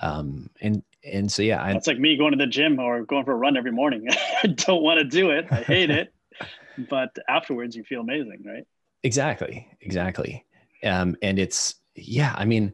Um 0.00 0.48
and 0.62 0.82
and 1.04 1.30
so 1.30 1.42
yeah, 1.42 1.62
I, 1.62 1.72
it's 1.72 1.86
like 1.86 1.98
me 1.98 2.16
going 2.16 2.32
to 2.32 2.38
the 2.38 2.46
gym 2.46 2.80
or 2.80 3.04
going 3.04 3.26
for 3.26 3.32
a 3.32 3.36
run 3.36 3.58
every 3.58 3.70
morning. 3.70 4.08
I 4.42 4.46
don't 4.46 4.82
want 4.82 4.98
to 4.98 5.04
do 5.04 5.30
it. 5.30 5.46
I 5.50 5.56
hate 5.56 5.90
it. 5.90 6.12
but 6.88 7.14
afterwards 7.28 7.76
you 7.76 7.84
feel 7.84 8.00
amazing, 8.00 8.42
right? 8.46 8.64
Exactly. 9.02 9.68
Exactly 9.82 10.46
um, 10.84 11.16
and 11.22 11.38
it's 11.38 11.76
yeah 11.96 12.34
i 12.36 12.44
mean 12.44 12.72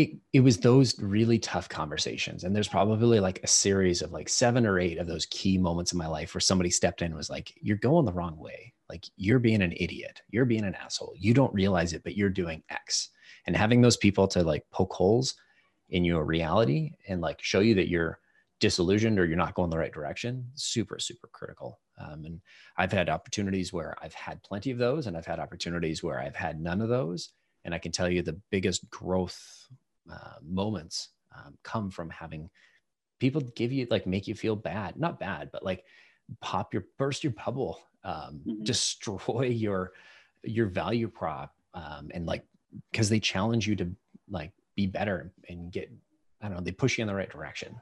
it, 0.00 0.16
it 0.32 0.40
was 0.40 0.56
those 0.56 0.98
really 0.98 1.38
tough 1.38 1.68
conversations. 1.68 2.44
And 2.44 2.56
there's 2.56 2.68
probably 2.68 3.20
like 3.20 3.40
a 3.42 3.46
series 3.46 4.00
of 4.00 4.12
like 4.12 4.30
seven 4.30 4.64
or 4.64 4.78
eight 4.78 4.96
of 4.96 5.06
those 5.06 5.26
key 5.26 5.58
moments 5.58 5.92
in 5.92 5.98
my 5.98 6.06
life 6.06 6.32
where 6.32 6.40
somebody 6.40 6.70
stepped 6.70 7.02
in 7.02 7.06
and 7.06 7.14
was 7.14 7.28
like 7.28 7.52
you're 7.60 7.76
going 7.76 8.06
the 8.06 8.12
wrong 8.12 8.38
way. 8.38 8.72
Like 8.88 9.04
you're 9.16 9.38
being 9.38 9.60
an 9.60 9.74
idiot. 9.76 10.22
You're 10.30 10.46
being 10.46 10.64
an 10.64 10.74
asshole. 10.74 11.12
You 11.18 11.34
don't 11.34 11.52
realize 11.52 11.92
it 11.92 12.02
but 12.02 12.16
you're 12.16 12.30
doing 12.30 12.62
x. 12.70 13.10
And 13.46 13.54
having 13.54 13.82
those 13.82 13.98
people 13.98 14.26
to 14.28 14.42
like 14.42 14.64
poke 14.70 14.92
holes 14.92 15.34
in 15.90 16.04
your 16.04 16.24
reality 16.24 16.92
and 17.08 17.20
like 17.20 17.42
show 17.42 17.60
you 17.60 17.74
that 17.74 17.88
you're 17.88 18.20
disillusioned 18.60 19.18
or 19.18 19.24
you're 19.24 19.36
not 19.36 19.54
going 19.54 19.70
the 19.70 19.78
right 19.78 19.92
direction 19.92 20.46
super 20.54 20.98
super 20.98 21.28
critical 21.32 21.80
um, 22.00 22.24
and 22.24 22.40
I've 22.76 22.92
had 22.92 23.08
opportunities 23.08 23.72
where 23.72 23.94
I've 24.02 24.14
had 24.14 24.42
plenty 24.42 24.70
of 24.70 24.78
those, 24.78 25.06
and 25.06 25.16
I've 25.16 25.26
had 25.26 25.38
opportunities 25.38 26.02
where 26.02 26.20
I've 26.20 26.36
had 26.36 26.60
none 26.60 26.80
of 26.80 26.88
those. 26.88 27.30
And 27.64 27.74
I 27.74 27.78
can 27.78 27.92
tell 27.92 28.08
you 28.08 28.22
the 28.22 28.40
biggest 28.50 28.88
growth 28.88 29.68
uh, 30.10 30.36
moments 30.42 31.10
um, 31.36 31.58
come 31.62 31.90
from 31.90 32.08
having 32.10 32.48
people 33.18 33.42
give 33.54 33.70
you 33.70 33.86
like 33.90 34.06
make 34.06 34.26
you 34.26 34.34
feel 34.34 34.56
bad, 34.56 34.98
not 34.98 35.20
bad, 35.20 35.50
but 35.52 35.62
like 35.62 35.84
pop 36.40 36.72
your 36.72 36.86
burst 36.98 37.22
your 37.22 37.34
bubble, 37.34 37.78
um, 38.04 38.40
mm-hmm. 38.46 38.62
destroy 38.62 39.42
your 39.52 39.92
your 40.42 40.66
value 40.66 41.08
prop, 41.08 41.54
um, 41.74 42.10
and 42.14 42.24
like 42.24 42.44
because 42.90 43.10
they 43.10 43.20
challenge 43.20 43.68
you 43.68 43.76
to 43.76 43.90
like 44.30 44.52
be 44.74 44.86
better 44.86 45.32
and 45.48 45.70
get 45.70 45.92
I 46.40 46.46
don't 46.46 46.56
know 46.56 46.62
they 46.62 46.72
push 46.72 46.96
you 46.96 47.02
in 47.02 47.08
the 47.08 47.14
right 47.14 47.30
direction 47.30 47.78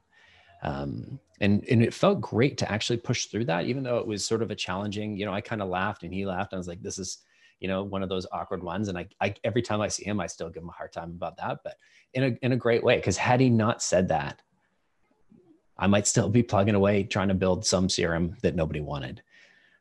um, 0.63 1.19
and 1.41 1.65
and 1.71 1.83
it 1.83 1.95
felt 1.95 2.21
great 2.21 2.59
to 2.59 2.71
actually 2.71 2.97
push 2.97 3.27
through 3.27 3.45
that 3.45 3.67
even 3.67 3.83
though 3.83 3.99
it 3.99 4.07
was 4.07 4.25
sort 4.25 4.43
of 4.43 4.51
a 4.51 4.57
challenging 4.57 5.17
you 5.17 5.25
know 5.25 5.33
i 5.33 5.41
kind 5.41 5.63
of 5.63 5.69
laughed 5.69 6.03
and 6.03 6.13
he 6.13 6.27
laughed. 6.27 6.53
And 6.53 6.59
i 6.59 6.61
was 6.61 6.69
like 6.69 6.83
this 6.83 6.99
is 6.99 7.19
you 7.61 7.69
know 7.69 7.83
one 7.85 8.03
of 8.03 8.09
those 8.09 8.27
awkward 8.33 8.63
ones. 8.63 8.89
And 8.89 8.99
I, 8.99 9.07
I 9.21 9.35
every 9.45 9.63
time 9.63 9.81
i 9.81 9.89
see 9.89 10.05
him 10.05 10.21
i 10.21 10.27
still 10.27 10.51
give 10.51 10.63
him 10.63 10.69
a 10.69 10.73
hard 10.73 10.93
time 10.93 11.11
about 11.11 11.37
that 11.37 11.59
but 11.63 11.77
in 12.15 12.25
a 12.25 12.39
in 12.43 12.53
a 12.53 12.57
great 12.57 12.83
way 12.83 12.97
because 12.97 13.17
had 13.17 13.41
he 13.41 13.51
not 13.51 13.83
said 13.83 14.09
that 14.09 14.43
i 15.79 15.87
might 15.87 16.07
still 16.07 16.29
be 16.29 16.43
plugging 16.43 16.75
away 16.75 17.05
trying 17.05 17.29
to 17.29 17.35
build 17.35 17.65
some 17.65 17.89
crm 17.89 18.39
that 18.41 18.57
nobody 18.57 18.81
wanted. 18.81 19.23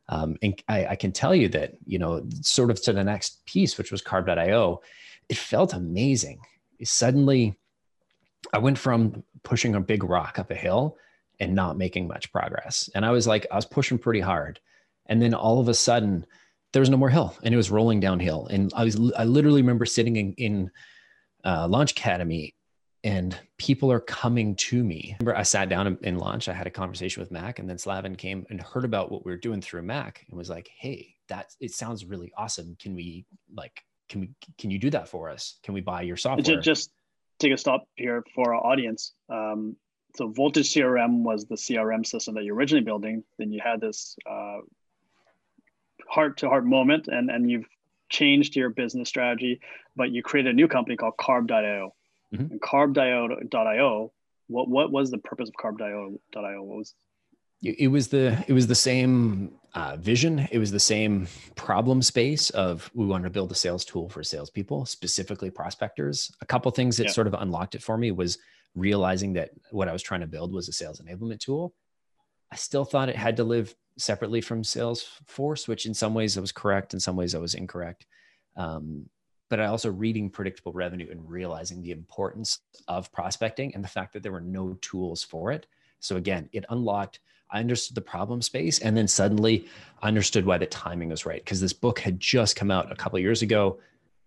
Um, 0.10 0.38
and 0.42 0.64
I, 0.70 0.86
I 0.86 0.96
can 0.96 1.12
tell 1.12 1.36
you 1.36 1.50
that 1.50 1.74
you 1.86 2.00
know 2.00 2.26
sort 2.42 2.72
of 2.72 2.82
to 2.84 2.94
the 2.94 3.04
next 3.04 3.46
piece 3.46 3.78
which 3.78 3.92
was 3.92 4.02
carb.io 4.02 4.82
it 5.30 5.38
felt 5.38 5.74
amazing. 5.74 6.40
Suddenly 6.84 7.58
I 8.54 8.60
went 8.60 8.78
from 8.78 9.24
pushing 9.48 9.76
a 9.76 9.80
big 9.80 10.04
rock 10.04 10.38
up 10.38 10.52
a 10.52 10.56
hill 10.56 10.98
and 11.40 11.56
not 11.56 11.78
making 11.78 12.06
much 12.06 12.32
progress. 12.34 12.90
And 12.94 13.06
I 13.06 13.12
was 13.12 13.26
like, 13.26 13.48
I 13.50 13.56
was 13.56 13.66
pushing 13.66 13.98
pretty 13.98 14.20
hard. 14.20 14.60
And 15.06 15.22
then 15.22 15.34
all 15.34 15.62
of 15.62 15.70
a 15.70 15.74
sudden, 15.74 16.26
there 16.74 16.82
was 16.82 16.90
no 16.90 16.98
more 16.98 17.10
hill 17.10 17.34
and 17.44 17.54
it 17.54 17.58
was 17.58 17.72
rolling 17.72 18.02
downhill. 18.02 18.48
And 18.48 18.74
I 18.76 18.84
was, 18.84 19.00
I 19.18 19.24
literally 19.24 19.62
remember 19.62 19.86
sitting 19.86 20.18
in, 20.18 20.34
in 20.34 20.72
uh, 21.46 21.66
Launch 21.70 21.92
Academy 21.92 22.56
and 23.06 23.40
people 23.58 23.90
are 23.90 24.02
coming 24.02 24.54
to 24.56 24.84
me. 24.84 25.16
Remember, 25.22 25.40
I 25.40 25.44
sat 25.44 25.70
down 25.70 25.98
in 26.02 26.18
launch, 26.18 26.50
I 26.50 26.54
had 26.54 26.68
a 26.68 26.72
conversation 26.72 27.22
with 27.22 27.32
Mac, 27.32 27.60
and 27.60 27.70
then 27.70 27.78
Slavin 27.78 28.18
came 28.18 28.46
and 28.50 28.62
heard 28.62 28.84
about 28.84 29.10
what 29.10 29.26
we 29.26 29.32
were 29.32 29.38
doing 29.38 29.62
through 29.62 29.84
Mac 29.84 30.26
and 30.28 30.38
was 30.38 30.50
like, 30.50 30.70
hey, 30.78 31.16
that 31.30 31.54
it 31.62 31.72
sounds 31.72 32.04
really 32.04 32.34
awesome. 32.36 32.76
Can 32.80 32.96
we 32.96 33.26
like, 33.56 33.82
can 34.10 34.20
we, 34.20 34.30
can 34.58 34.72
you 34.72 34.80
do 34.80 34.90
that 34.90 35.08
for 35.08 35.30
us? 35.30 35.58
Can 35.64 35.74
we 35.74 35.80
buy 35.80 36.02
your 36.02 36.18
software? 36.18 36.60
Just 36.60 36.92
take 37.40 37.54
a 37.54 37.58
stop 37.58 37.88
here 37.96 38.24
for 38.34 38.56
our 38.56 38.66
audience. 38.66 39.14
Um, 39.30 39.76
so 40.16 40.30
Voltage 40.30 40.74
CRM 40.74 41.24
was 41.24 41.46
the 41.46 41.56
CRM 41.56 42.06
system 42.06 42.36
that 42.36 42.44
you're 42.44 42.56
originally 42.56 42.84
building. 42.84 43.24
Then 43.38 43.52
you 43.52 43.62
had 43.64 43.82
this 43.82 44.16
uh, 44.30 44.58
heart 46.08 46.38
to 46.38 46.50
heart 46.50 46.66
moment 46.66 47.08
and, 47.08 47.30
and 47.30 47.50
you've 47.50 47.68
changed 48.10 48.56
your 48.56 48.70
business 48.70 49.10
strategy, 49.10 49.60
but 49.96 50.12
you 50.12 50.24
created 50.24 50.52
a 50.52 50.56
new 50.56 50.68
company 50.68 50.96
called 50.96 51.16
carb.io. 51.18 51.94
Mm-hmm. 52.34 52.52
And 52.52 52.62
carb.io, 52.62 54.12
what, 54.48 54.70
what 54.70 54.92
was 54.92 55.12
the 55.12 55.18
purpose 55.20 55.50
of 55.50 55.56
carb.io? 55.56 56.64
What 56.64 56.78
was 56.78 56.94
it 57.64 57.88
was 57.88 58.10
the 58.10 58.44
it 58.48 58.54
was 58.54 58.68
the 58.68 58.76
same 58.76 59.54
uh, 59.78 59.96
vision. 59.98 60.48
It 60.52 60.58
was 60.58 60.72
the 60.72 60.80
same 60.80 61.28
problem 61.56 62.02
space 62.02 62.50
of 62.50 62.90
we 62.96 63.06
wanted 63.06 63.26
to 63.26 63.30
build 63.30 63.52
a 63.52 63.56
sales 63.56 63.86
tool 63.86 64.10
for 64.10 64.24
salespeople, 64.24 64.88
specifically 64.88 65.52
prospectors. 65.52 66.32
A 66.42 66.48
couple 66.48 66.72
things 66.72 66.98
that 66.98 67.06
yeah. 67.06 67.12
sort 67.12 67.28
of 67.28 67.36
unlocked 67.36 67.76
it 67.76 67.84
for 67.84 67.96
me 67.96 68.12
was 68.12 68.40
realizing 68.74 69.34
that 69.34 69.52
what 69.70 69.88
I 69.88 69.94
was 69.94 70.02
trying 70.02 70.22
to 70.22 70.28
build 70.28 70.52
was 70.52 70.68
a 70.68 70.72
sales 70.72 71.00
enablement 71.00 71.42
tool. 71.42 71.76
I 72.52 72.56
still 72.56 72.86
thought 72.86 73.10
it 73.10 73.16
had 73.16 73.38
to 73.38 73.44
live 73.44 73.76
separately 74.00 74.42
from 74.42 74.64
Salesforce, 74.64 75.68
which 75.68 75.86
in 75.86 75.94
some 75.94 76.16
ways 76.16 76.38
I 76.38 76.42
was 76.42 76.52
correct, 76.52 76.96
in 76.96 77.00
some 77.00 77.16
ways 77.16 77.36
I 77.36 77.40
was 77.40 77.54
incorrect. 77.54 78.08
Um, 78.56 79.08
but 79.48 79.60
I 79.60 79.68
also 79.68 79.92
reading 79.92 80.32
predictable 80.32 80.74
revenue 80.74 81.10
and 81.12 81.30
realizing 81.30 81.84
the 81.84 81.92
importance 81.92 82.62
of 82.88 83.12
prospecting 83.12 83.76
and 83.76 83.84
the 83.84 83.88
fact 83.88 84.14
that 84.14 84.24
there 84.24 84.32
were 84.32 84.42
no 84.42 84.74
tools 84.82 85.24
for 85.24 85.52
it. 85.52 85.68
So 86.00 86.16
again, 86.16 86.50
it 86.52 86.66
unlocked. 86.70 87.20
I 87.52 87.60
understood 87.60 87.96
the 87.96 88.02
problem 88.02 88.42
space, 88.42 88.80
and 88.80 88.96
then 88.96 89.08
suddenly 89.08 89.68
I 90.02 90.08
understood 90.08 90.46
why 90.46 90.58
the 90.58 90.66
timing 90.66 91.10
was 91.10 91.26
right 91.26 91.44
because 91.44 91.62
this 91.62 91.74
book 91.74 92.00
had 92.00 92.20
just 92.20 92.56
come 92.56 92.72
out 92.72 92.92
a 92.92 92.96
couple 92.96 93.20
years 93.20 93.42
ago. 93.42 93.80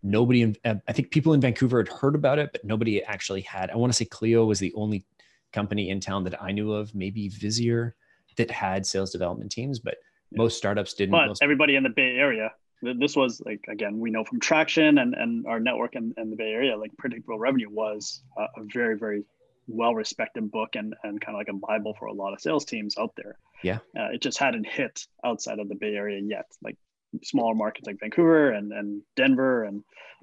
Nobody, 0.03 0.43
in, 0.43 0.57
uh, 0.65 0.77
I 0.89 0.93
think 0.93 1.11
people 1.11 1.35
in 1.35 1.41
Vancouver 1.41 1.79
had 1.79 1.89
heard 1.89 2.15
about 2.15 2.39
it, 2.39 2.51
but 2.53 2.65
nobody 2.65 3.03
actually 3.03 3.43
had. 3.43 3.71
I 3.71 3.77
want 3.77 3.93
to 3.93 3.97
say 3.97 4.07
Clio 4.07 4.47
was 4.47 4.59
the 4.59 4.73
only 4.75 5.05
company 5.53 5.91
in 5.91 6.01
town 6.01 6.25
that 6.25 6.43
I 6.43 6.53
knew 6.53 6.73
of, 6.73 6.95
maybe 6.95 7.29
Visier, 7.29 7.93
that 8.37 8.51
had 8.51 8.87
sales 8.87 9.11
development 9.11 9.53
teams, 9.53 9.79
but 9.79 9.97
most 10.33 10.57
startups 10.57 10.95
didn't. 10.95 11.13
But 11.13 11.27
most 11.27 11.43
everybody 11.43 11.77
in 11.77 11.83
the 11.83 11.91
Bay 11.91 12.17
Area, 12.17 12.53
this 12.83 13.17
was 13.17 13.43
like 13.45 13.65
again, 13.69 13.99
we 13.99 14.11
know 14.11 14.25
from 14.25 14.41
Traction 14.41 15.03
and 15.03 15.15
and 15.15 15.47
our 15.47 15.61
network 15.61 15.97
in, 15.97 16.15
in 16.17 16.31
the 16.31 16.37
Bay 16.37 16.53
Area, 16.53 16.77
like 16.77 16.97
predictable 16.97 17.39
revenue 17.39 17.69
was 17.69 18.23
a, 18.39 18.43
a 18.43 18.65
very 18.73 18.97
very 18.97 19.25
well 19.71 19.95
respected 19.95 20.51
book 20.51 20.71
and 20.75 20.95
and 21.03 21.21
kind 21.21 21.37
of 21.37 21.41
like 21.41 21.49
a 21.49 21.67
bible 21.67 21.95
for 21.99 22.07
a 22.07 22.13
lot 22.13 22.33
of 22.33 22.41
sales 22.41 22.65
teams 22.65 22.97
out 22.99 23.13
there. 23.17 23.37
Yeah, 23.63 23.79
uh, 23.99 24.09
it 24.13 24.23
just 24.23 24.39
hadn't 24.39 24.67
hit 24.67 25.07
outside 25.25 25.59
of 25.59 25.69
the 25.69 25.75
Bay 25.75 25.95
Area 25.95 26.21
yet. 26.21 26.47
Like 26.63 26.77
smaller 27.23 27.55
markets 27.55 27.87
like 27.87 27.99
Vancouver 28.01 28.53
and, 28.53 28.73
and 28.73 29.03
Denver 29.17 29.65
and 29.65 29.83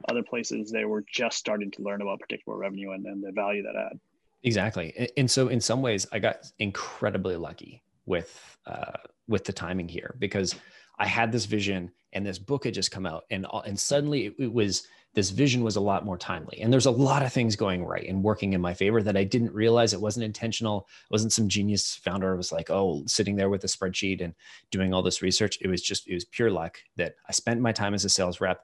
other 0.09 0.23
places, 0.23 0.71
they 0.71 0.85
were 0.85 1.03
just 1.11 1.37
starting 1.37 1.71
to 1.71 1.81
learn 1.81 2.01
about 2.01 2.19
predictable 2.19 2.55
revenue 2.55 2.91
and, 2.91 3.05
and 3.05 3.23
the 3.23 3.31
value 3.31 3.63
that 3.63 3.75
had. 3.75 3.99
Exactly. 4.43 5.09
And 5.17 5.29
so 5.29 5.47
in 5.47 5.59
some 5.59 5.81
ways 5.81 6.05
I 6.11 6.19
got 6.19 6.51
incredibly 6.59 7.35
lucky 7.35 7.83
with 8.05 8.57
uh, 8.65 8.93
with 9.27 9.43
the 9.43 9.53
timing 9.53 9.89
here 9.89 10.15
because 10.19 10.55
I 10.99 11.07
had 11.07 11.31
this 11.31 11.45
vision 11.45 11.91
and 12.13 12.25
this 12.25 12.39
book 12.39 12.65
had 12.65 12.73
just 12.73 12.91
come 12.91 13.05
out 13.05 13.25
and 13.29 13.45
and 13.65 13.77
suddenly 13.77 14.27
it, 14.27 14.35
it, 14.39 14.53
was 14.53 14.87
this 15.17 15.31
vision 15.31 15.63
was 15.63 15.77
a 15.77 15.81
lot 15.81 16.05
more 16.05 16.15
timely. 16.15 16.61
And 16.61 16.71
there's 16.71 16.85
a 16.85 16.91
lot 16.91 17.23
of 17.23 17.33
things 17.33 17.55
going 17.55 17.83
right 17.83 18.07
and 18.07 18.21
working 18.21 18.53
in 18.53 18.61
my 18.61 18.75
favor 18.75 19.01
that 19.01 19.17
I 19.17 19.23
didn't 19.23 19.51
realize. 19.51 19.91
It 19.91 19.99
wasn't 19.99 20.25
intentional. 20.25 20.87
It 21.05 21.11
wasn't 21.11 21.33
some 21.33 21.47
genius 21.47 21.95
founder 21.95 22.35
was 22.35 22.51
like 22.51 22.69
oh 22.69 23.03
sitting 23.07 23.35
there 23.35 23.49
with 23.49 23.63
a 23.63 23.67
spreadsheet 23.67 24.21
and 24.23 24.35
doing 24.69 24.93
all 24.93 25.01
this 25.01 25.23
research. 25.23 25.57
It 25.59 25.69
was 25.69 25.81
just 25.81 26.07
it 26.07 26.13
was 26.13 26.23
pure 26.23 26.51
luck 26.51 26.77
that 26.97 27.15
I 27.27 27.31
spent 27.31 27.61
my 27.61 27.71
time 27.71 27.95
as 27.95 28.05
a 28.05 28.09
sales 28.09 28.39
rep 28.39 28.63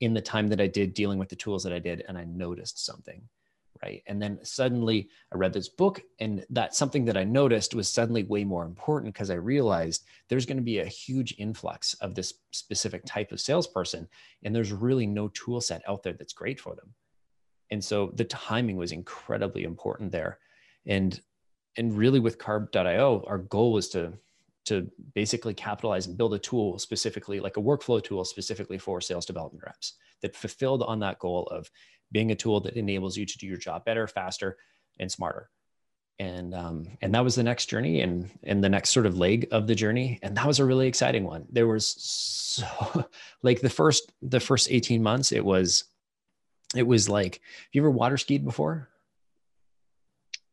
in 0.00 0.12
the 0.12 0.20
time 0.20 0.48
that 0.48 0.60
I 0.60 0.66
did 0.66 0.92
dealing 0.92 1.18
with 1.18 1.30
the 1.30 1.36
tools 1.36 1.62
that 1.62 1.72
I 1.72 1.78
did 1.78 2.04
and 2.06 2.18
I 2.18 2.24
noticed 2.24 2.84
something 2.84 3.22
right? 3.84 4.02
And 4.06 4.20
then 4.20 4.38
suddenly 4.42 5.08
i 5.32 5.36
read 5.36 5.52
this 5.52 5.68
book 5.68 6.02
and 6.20 6.44
that 6.50 6.74
something 6.74 7.04
that 7.04 7.16
i 7.16 7.24
noticed 7.24 7.74
was 7.74 7.88
suddenly 7.88 8.24
way 8.24 8.44
more 8.44 8.64
important 8.64 9.12
because 9.12 9.30
i 9.30 9.34
realized 9.34 10.04
there's 10.28 10.46
going 10.46 10.56
to 10.56 10.62
be 10.62 10.78
a 10.78 10.86
huge 10.86 11.34
influx 11.38 11.94
of 11.94 12.14
this 12.14 12.34
specific 12.52 13.02
type 13.04 13.32
of 13.32 13.40
salesperson 13.40 14.08
and 14.42 14.54
there's 14.54 14.72
really 14.72 15.06
no 15.06 15.28
tool 15.28 15.60
set 15.60 15.82
out 15.88 16.02
there 16.02 16.12
that's 16.12 16.32
great 16.32 16.60
for 16.60 16.74
them. 16.74 16.94
And 17.70 17.82
so 17.82 18.12
the 18.14 18.24
timing 18.24 18.76
was 18.76 18.92
incredibly 18.92 19.64
important 19.64 20.12
there. 20.12 20.38
And 20.86 21.20
and 21.76 21.96
really 21.96 22.20
with 22.20 22.38
carb.io 22.38 23.24
our 23.26 23.38
goal 23.38 23.72
was 23.72 23.88
to 23.90 24.12
to 24.64 24.90
basically 25.14 25.54
capitalize 25.54 26.06
and 26.06 26.16
build 26.16 26.34
a 26.34 26.38
tool 26.38 26.78
specifically 26.78 27.40
like 27.40 27.56
a 27.56 27.62
workflow 27.62 28.02
tool 28.02 28.24
specifically 28.24 28.78
for 28.78 29.00
sales 29.00 29.26
development 29.26 29.64
reps 29.64 29.94
that 30.22 30.36
fulfilled 30.36 30.82
on 30.82 31.00
that 31.00 31.18
goal 31.18 31.46
of 31.48 31.70
being 32.12 32.30
a 32.30 32.34
tool 32.34 32.60
that 32.60 32.76
enables 32.76 33.16
you 33.16 33.26
to 33.26 33.38
do 33.38 33.46
your 33.46 33.56
job 33.56 33.84
better, 33.84 34.06
faster, 34.06 34.56
and 34.98 35.10
smarter. 35.10 35.50
And 36.20 36.54
um, 36.54 36.86
and 37.02 37.12
that 37.14 37.24
was 37.24 37.34
the 37.34 37.42
next 37.42 37.66
journey 37.66 38.00
and 38.00 38.30
and 38.44 38.62
the 38.62 38.68
next 38.68 38.90
sort 38.90 39.06
of 39.06 39.18
leg 39.18 39.48
of 39.50 39.66
the 39.66 39.74
journey. 39.74 40.20
And 40.22 40.36
that 40.36 40.46
was 40.46 40.60
a 40.60 40.64
really 40.64 40.86
exciting 40.86 41.24
one. 41.24 41.46
There 41.50 41.66
was 41.66 41.88
so 41.88 42.64
like 43.42 43.60
the 43.60 43.68
first 43.68 44.12
the 44.22 44.38
first 44.38 44.68
18 44.70 45.02
months, 45.02 45.32
it 45.32 45.44
was 45.44 45.84
it 46.76 46.86
was 46.86 47.08
like, 47.08 47.34
have 47.34 47.68
you 47.72 47.82
ever 47.82 47.90
water 47.90 48.16
skied 48.16 48.44
before? 48.44 48.88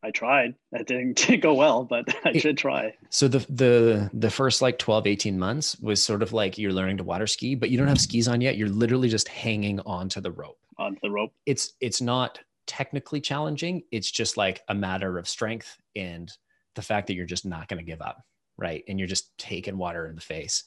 I 0.04 0.12
tried. 0.12 0.56
That 0.72 0.88
didn't, 0.88 1.18
didn't 1.28 1.42
go 1.42 1.54
well, 1.54 1.84
but 1.84 2.06
I 2.26 2.38
should 2.38 2.58
try. 2.58 2.94
So 3.10 3.28
the 3.28 3.40
the 3.50 4.10
the 4.14 4.30
first 4.30 4.62
like 4.62 4.80
12, 4.80 5.08
18 5.08 5.38
months 5.38 5.78
was 5.80 6.04
sort 6.04 6.24
of 6.24 6.34
like 6.34 6.58
you're 6.58 6.74
learning 6.74 6.98
to 6.98 7.04
water 7.04 7.28
ski, 7.28 7.56
but 7.56 7.70
you 7.70 7.78
don't 7.78 7.88
have 7.88 8.02
skis 8.02 8.28
on 8.28 8.42
yet. 8.42 8.58
You're 8.58 8.70
literally 8.70 9.10
just 9.10 9.28
hanging 9.28 9.80
onto 9.82 10.22
the 10.22 10.32
rope 10.32 10.58
on 10.78 10.98
the 11.02 11.12
rope. 11.12 11.34
It's 11.46 11.74
it's 11.80 12.02
not 12.02 12.40
technically 12.68 13.22
challenging. 13.22 13.84
It's 13.92 14.12
just 14.12 14.38
like 14.38 14.62
a 14.68 14.76
matter 14.76 15.18
of 15.18 15.28
strength 15.28 15.78
and 15.96 16.32
the 16.76 16.82
fact 16.82 17.08
that 17.08 17.16
you're 17.16 17.26
just 17.26 17.46
not 17.46 17.68
going 17.68 17.80
to 17.80 17.90
give 17.90 18.02
up, 18.02 18.24
right? 18.58 18.84
And 18.88 18.98
you're 18.98 19.08
just 19.08 19.38
taking 19.38 19.78
water 19.78 20.08
in 20.08 20.16
the 20.16 20.22
face. 20.22 20.64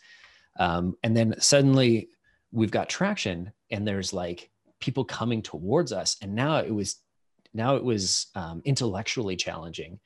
Um, 0.59 0.97
and 1.03 1.17
then 1.17 1.35
suddenly 1.41 2.09
we've 2.53 2.71
got 2.71 2.89
traction, 2.89 3.53
and 3.71 3.87
there's 3.87 4.13
like 4.13 4.51
people 4.81 5.05
coming 5.05 5.43
towards 5.43 5.93
us, 5.93 6.17
and 6.23 6.35
now 6.35 6.59
it 6.59 6.75
was 6.75 6.97
now 7.55 7.77
it 7.77 7.85
was 7.85 8.27
um, 8.35 8.61
intellectually 8.65 9.37
challenging. 9.37 10.01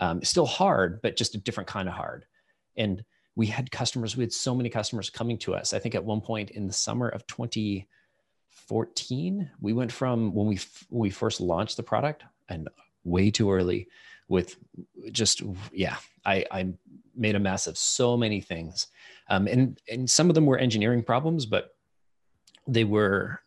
Um, 0.00 0.24
still 0.24 0.46
hard, 0.46 1.00
but 1.02 1.16
just 1.16 1.36
a 1.36 1.38
different 1.38 1.68
kind 1.68 1.88
of 1.88 1.94
hard. 1.94 2.24
And 2.76 3.04
we 3.36 3.46
had 3.46 3.70
customers, 3.70 4.16
we 4.16 4.24
had 4.24 4.32
so 4.32 4.52
many 4.54 4.68
customers 4.68 5.10
coming 5.10 5.38
to 5.38 5.54
us. 5.54 5.72
I 5.72 5.78
think 5.78 5.94
at 5.94 6.04
one 6.04 6.20
point 6.20 6.50
in 6.50 6.66
the 6.66 6.72
summer 6.72 7.08
of 7.08 7.24
2014, 7.28 9.50
we 9.60 9.72
went 9.72 9.92
from 9.92 10.34
when 10.34 10.48
we 10.48 10.58
when 10.88 11.00
we 11.00 11.10
first 11.10 11.40
launched 11.40 11.76
the 11.76 11.84
product 11.84 12.24
and 12.48 12.68
way 13.04 13.30
too 13.30 13.52
early 13.52 13.86
with 14.28 14.56
just 15.12 15.42
yeah 15.72 15.96
i 16.24 16.44
i 16.50 16.66
made 17.14 17.34
a 17.34 17.38
mess 17.38 17.66
of 17.66 17.76
so 17.76 18.16
many 18.16 18.40
things 18.40 18.88
um, 19.28 19.46
and 19.46 19.80
and 19.90 20.10
some 20.10 20.28
of 20.28 20.34
them 20.34 20.46
were 20.46 20.58
engineering 20.58 21.02
problems 21.02 21.46
but 21.46 21.76
they 22.66 22.84
were 22.84 23.40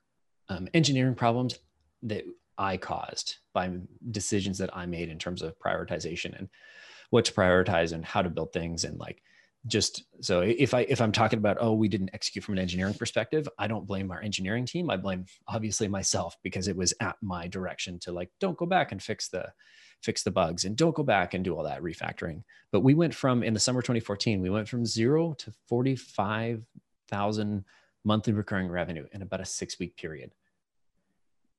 um, 0.49 0.67
engineering 0.73 1.15
problems 1.15 1.57
that 2.03 2.23
i 2.57 2.77
caused 2.77 3.37
by 3.53 3.71
decisions 4.11 4.57
that 4.57 4.75
i 4.75 4.85
made 4.85 5.09
in 5.09 5.17
terms 5.17 5.41
of 5.41 5.57
prioritization 5.59 6.37
and 6.37 6.49
what 7.09 7.25
to 7.25 7.33
prioritize 7.33 7.93
and 7.93 8.05
how 8.05 8.21
to 8.21 8.29
build 8.29 8.51
things 8.51 8.83
and 8.83 8.99
like 8.99 9.21
just 9.65 10.03
so 10.21 10.41
if 10.41 10.73
i 10.73 10.81
if 10.81 11.01
i'm 11.01 11.11
talking 11.11 11.39
about 11.39 11.57
oh 11.59 11.73
we 11.73 11.87
didn't 11.87 12.11
execute 12.13 12.43
from 12.43 12.53
an 12.53 12.59
engineering 12.59 12.93
perspective 12.93 13.47
i 13.59 13.67
don't 13.67 13.87
blame 13.87 14.11
our 14.11 14.21
engineering 14.21 14.65
team. 14.65 14.89
I 14.89 14.97
blame 14.97 15.25
obviously 15.47 15.87
myself 15.87 16.35
because 16.43 16.67
it 16.67 16.75
was 16.75 16.93
at 16.99 17.15
my 17.21 17.47
direction 17.47 17.99
to 17.99 18.11
like 18.11 18.29
don't 18.39 18.57
go 18.57 18.65
back 18.65 18.91
and 18.91 19.01
fix 19.01 19.29
the 19.29 19.51
fix 20.01 20.23
the 20.23 20.31
bugs 20.31 20.65
and 20.65 20.75
don't 20.75 20.95
go 20.95 21.03
back 21.03 21.33
and 21.33 21.43
do 21.43 21.55
all 21.55 21.63
that 21.63 21.81
refactoring. 21.81 22.43
But 22.71 22.81
we 22.81 22.93
went 22.93 23.15
from 23.15 23.41
in 23.43 23.53
the 23.53 23.59
summer 23.59 23.81
2014 23.81 24.41
we 24.41 24.49
went 24.49 24.69
from 24.69 24.85
zero 24.85 25.33
to 25.33 25.51
45000 25.67 27.65
monthly 28.03 28.33
recurring 28.33 28.69
revenue 28.69 29.05
in 29.11 29.21
about 29.21 29.41
a 29.41 29.45
six 29.45 29.79
week 29.79 29.97
period. 29.97 30.31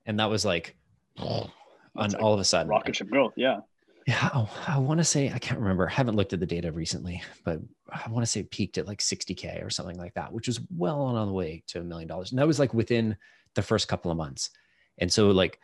And 0.07 0.19
that 0.21 0.31
was 0.31 0.45
like 0.45 0.77
on 1.21 1.51
like 1.95 2.23
all 2.23 2.35
of 2.35 2.41
a 2.41 2.45
sudden 2.45 2.69
rocket 2.69 2.97
ship 2.97 3.09
growth 3.11 3.33
yeah 3.37 3.61
yeah, 4.09 4.31
oh, 4.33 4.51
I, 4.67 4.77
I 4.77 4.79
want 4.79 5.01
to 5.01 5.05
say 5.05 5.31
I 5.31 5.39
can't 5.39 5.61
remember. 5.61 5.87
I 5.87 5.93
haven't 5.93 6.17
looked 6.17 6.33
at 6.33 6.41
the 6.41 6.47
data 6.47 6.73
recently, 6.73 7.23
but 7.45 7.61
I 7.91 8.09
want 8.09 8.25
to 8.25 8.31
say 8.31 8.41
it 8.41 8.51
peaked 8.51 8.79
at 8.79 8.87
like 8.87 9.01
60k 9.01 9.63
or 9.63 9.69
something 9.69 9.99
like 9.99 10.15
that, 10.15 10.33
which 10.33 10.47
was 10.47 10.61
well 10.75 11.03
on 11.03 11.27
the 11.27 11.33
way 11.35 11.63
to 11.67 11.81
a 11.81 11.85
million 11.85 12.09
dollars. 12.09 12.31
And 12.31 12.39
that 12.39 12.47
was 12.47 12.59
like 12.59 12.73
within 12.73 13.19
the 13.55 13.61
first 13.61 13.87
couple 13.87 14.11
of 14.11 14.17
months. 14.17 14.49
And 14.97 15.13
so 15.13 15.31
like, 15.31 15.61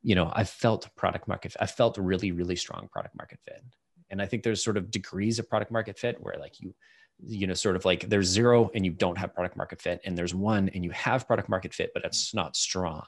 you 0.00 0.14
know, 0.14 0.30
I 0.32 0.44
felt 0.44 0.94
product 0.94 1.26
market. 1.26 1.56
I 1.58 1.66
felt 1.66 1.98
really, 1.98 2.30
really 2.30 2.54
strong 2.54 2.88
product 2.92 3.16
market 3.16 3.40
fit. 3.44 3.64
And 4.10 4.22
I 4.22 4.26
think 4.26 4.44
there's 4.44 4.62
sort 4.62 4.76
of 4.76 4.92
degrees 4.92 5.40
of 5.40 5.48
product 5.48 5.72
market 5.72 5.98
fit 5.98 6.18
where 6.20 6.36
like 6.38 6.60
you, 6.60 6.76
you 7.24 7.46
know, 7.46 7.54
sort 7.54 7.76
of 7.76 7.84
like 7.84 8.08
there's 8.08 8.26
zero 8.26 8.70
and 8.74 8.84
you 8.84 8.92
don't 8.92 9.18
have 9.18 9.34
product 9.34 9.56
market 9.56 9.80
fit, 9.80 10.00
and 10.04 10.16
there's 10.16 10.34
one 10.34 10.68
and 10.70 10.84
you 10.84 10.90
have 10.90 11.26
product 11.26 11.48
market 11.48 11.72
fit, 11.72 11.90
but 11.94 12.04
it's 12.04 12.34
not 12.34 12.56
strong. 12.56 13.04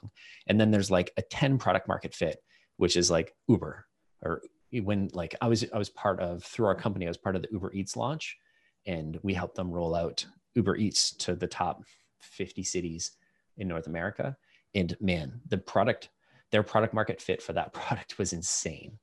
And 0.47 0.59
then 0.59 0.71
there's 0.71 0.91
like 0.91 1.11
a 1.17 1.21
10 1.21 1.57
product 1.57 1.87
market 1.87 2.13
fit 2.13 2.39
which 2.77 2.97
is 2.97 3.11
like 3.11 3.33
Uber 3.47 3.85
or 4.21 4.41
when 4.71 5.09
like 5.13 5.35
I 5.41 5.47
was 5.47 5.65
I 5.73 5.77
was 5.77 5.89
part 5.89 6.19
of 6.19 6.43
through 6.43 6.65
our 6.65 6.75
company 6.75 7.05
I 7.05 7.09
was 7.09 7.17
part 7.17 7.35
of 7.35 7.41
the 7.41 7.49
Uber 7.51 7.73
Eats 7.73 7.95
launch 7.95 8.37
and 8.85 9.19
we 9.23 9.33
helped 9.33 9.55
them 9.55 9.71
roll 9.71 9.95
out 9.95 10.25
Uber 10.55 10.75
Eats 10.75 11.11
to 11.17 11.35
the 11.35 11.47
top 11.47 11.83
50 12.21 12.63
cities 12.63 13.11
in 13.57 13.67
North 13.67 13.87
America 13.87 14.35
and 14.73 14.95
man 14.99 15.41
the 15.47 15.57
product 15.57 16.09
their 16.51 16.63
product 16.63 16.93
market 16.93 17.21
fit 17.21 17.41
for 17.41 17.53
that 17.53 17.73
product 17.73 18.17
was 18.17 18.33
insane 18.33 18.99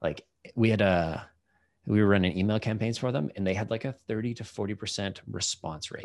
like 0.00 0.24
we 0.56 0.70
had 0.70 0.80
a 0.80 1.28
we 1.86 2.00
were 2.00 2.08
running 2.08 2.36
email 2.38 2.60
campaigns 2.60 2.98
for 2.98 3.12
them 3.12 3.30
and 3.36 3.46
they 3.46 3.54
had 3.54 3.70
like 3.70 3.84
a 3.84 3.92
30 3.92 4.34
to 4.34 4.44
40% 4.44 5.18
response 5.30 5.90
rate. 5.90 6.04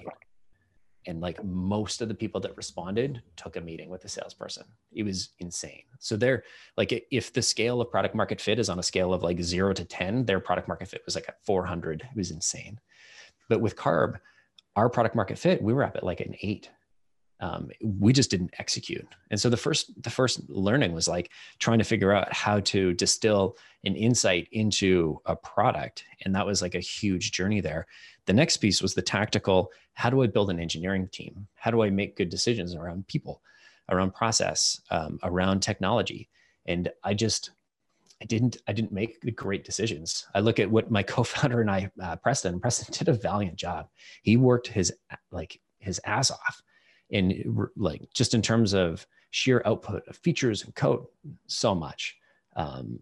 And 1.06 1.22
like 1.22 1.42
most 1.44 2.02
of 2.02 2.10
the 2.10 2.16
people 2.16 2.42
that 2.42 2.58
responded 2.58 3.22
took 3.38 3.56
a 3.56 3.62
meeting 3.62 3.90
with 3.90 4.02
the 4.02 4.10
salesperson. 4.10 4.66
It 4.92 5.04
was 5.04 5.30
insane. 5.40 5.84
So 6.00 6.18
they're 6.18 6.44
like 6.76 7.06
if 7.12 7.32
the 7.32 7.42
scale 7.42 7.80
of 7.80 7.92
product 7.92 8.16
market 8.16 8.42
fit 8.42 8.60
is 8.60 8.70
on 8.70 8.80
a 8.80 8.84
scale 8.84 9.14
of 9.14 9.24
like 9.24 9.42
0 9.42 9.74
to 9.74 9.86
10 9.86 10.26
their 10.26 10.40
product 10.40 10.68
market 10.68 10.90
fit 10.90 11.04
was 11.06 11.16
like 11.16 11.30
at 11.30 11.44
400 11.46 12.02
it 12.02 12.18
was 12.18 12.32
insane. 12.32 12.80
But 13.48 13.62
with 13.62 13.76
carb 13.76 14.20
our 14.76 14.90
product 14.90 15.16
market 15.16 15.38
fit 15.38 15.62
we 15.62 15.74
were 15.74 15.84
up 15.84 15.96
at 15.96 16.04
like 16.04 16.20
an 16.20 16.36
8 16.42 16.70
um, 17.40 17.70
we 17.84 18.14
just 18.14 18.32
didn't 18.32 18.54
execute. 18.58 19.08
And 19.30 19.40
so 19.40 19.50
the 19.50 19.58
first 19.58 20.02
the 20.02 20.10
first 20.10 20.50
learning 20.50 20.94
was 20.94 21.08
like 21.08 21.32
trying 21.60 21.78
to 21.78 21.84
figure 21.86 22.12
out 22.12 22.34
how 22.34 22.60
to 22.62 22.94
distill 22.94 23.58
an 23.86 23.96
insight 23.96 24.48
into 24.52 25.22
a 25.26 25.36
product. 25.36 26.04
And 26.24 26.34
that 26.36 26.46
was 26.46 26.62
like 26.62 26.76
a 26.76 26.80
huge 26.80 27.32
journey 27.32 27.62
there. 27.62 27.86
The 28.26 28.34
next 28.34 28.58
piece 28.58 28.82
was 28.82 28.94
the 28.94 29.02
tactical 29.02 29.72
how 29.94 30.10
do 30.12 30.22
i 30.22 30.28
build 30.28 30.50
an 30.50 30.60
engineering 30.60 31.08
team? 31.12 31.48
How 31.56 31.72
do 31.72 31.84
i 31.84 31.90
make 31.90 32.18
good 32.18 32.30
decisions 32.30 32.76
around 32.76 33.08
people 33.08 33.42
around 33.90 34.14
process 34.14 34.82
um, 34.90 35.20
around 35.24 35.60
technology? 35.60 36.30
And 36.66 36.90
i 37.04 37.14
just 37.14 37.52
i 38.22 38.26
didn't 38.26 38.58
i 38.68 38.74
didn't 38.74 38.92
make 38.92 39.36
great 39.36 39.64
decisions. 39.64 40.26
I 40.34 40.40
look 40.40 40.60
at 40.60 40.72
what 40.72 40.90
my 40.90 41.04
co-founder 41.14 41.62
and 41.62 41.70
i 41.70 41.92
uh, 42.02 42.16
preston 42.16 42.60
preston 42.60 42.94
did 42.98 43.10
a 43.10 43.14
valiant 43.14 43.58
job. 43.58 43.90
He 44.24 44.38
worked 44.38 44.68
his 44.68 44.92
like 45.32 45.60
his 45.80 46.02
ass 46.04 46.32
off 46.32 46.64
in 47.10 47.70
like 47.76 48.02
just 48.14 48.34
in 48.34 48.42
terms 48.42 48.74
of 48.74 49.06
sheer 49.32 49.62
output 49.66 50.08
of 50.08 50.16
features 50.18 50.64
and 50.64 50.74
code 50.76 51.06
so 51.48 51.76
much. 51.76 52.18
Um, 52.56 53.00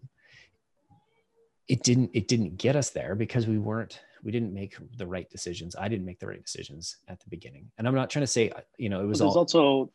it 1.68 1.82
didn't 1.82 2.10
it 2.14 2.28
didn't 2.28 2.58
get 2.58 2.76
us 2.76 2.90
there 2.90 3.14
because 3.14 3.46
we 3.46 3.58
weren't 3.58 4.00
we 4.22 4.32
didn't 4.32 4.52
make 4.52 4.76
the 4.96 5.06
right 5.06 5.28
decisions. 5.30 5.76
I 5.76 5.88
didn't 5.88 6.06
make 6.06 6.18
the 6.18 6.26
right 6.26 6.42
decisions 6.42 6.96
at 7.08 7.20
the 7.20 7.28
beginning. 7.28 7.70
And 7.78 7.88
i'm 7.88 7.94
not 7.94 8.10
trying 8.10 8.24
to 8.24 8.28
say 8.28 8.50
uh, 8.50 8.60
you 8.78 8.88
know 8.88 9.00
it 9.00 9.06
was 9.06 9.18
there's 9.18 9.30
all, 9.30 9.38
also 9.38 9.90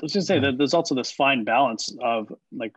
i 0.00 0.02
was 0.02 0.12
going 0.12 0.22
to 0.22 0.26
say 0.26 0.38
that 0.38 0.58
there's 0.58 0.74
also 0.74 0.94
this 0.94 1.10
fine 1.10 1.44
balance 1.44 1.94
of 2.02 2.32
like 2.52 2.74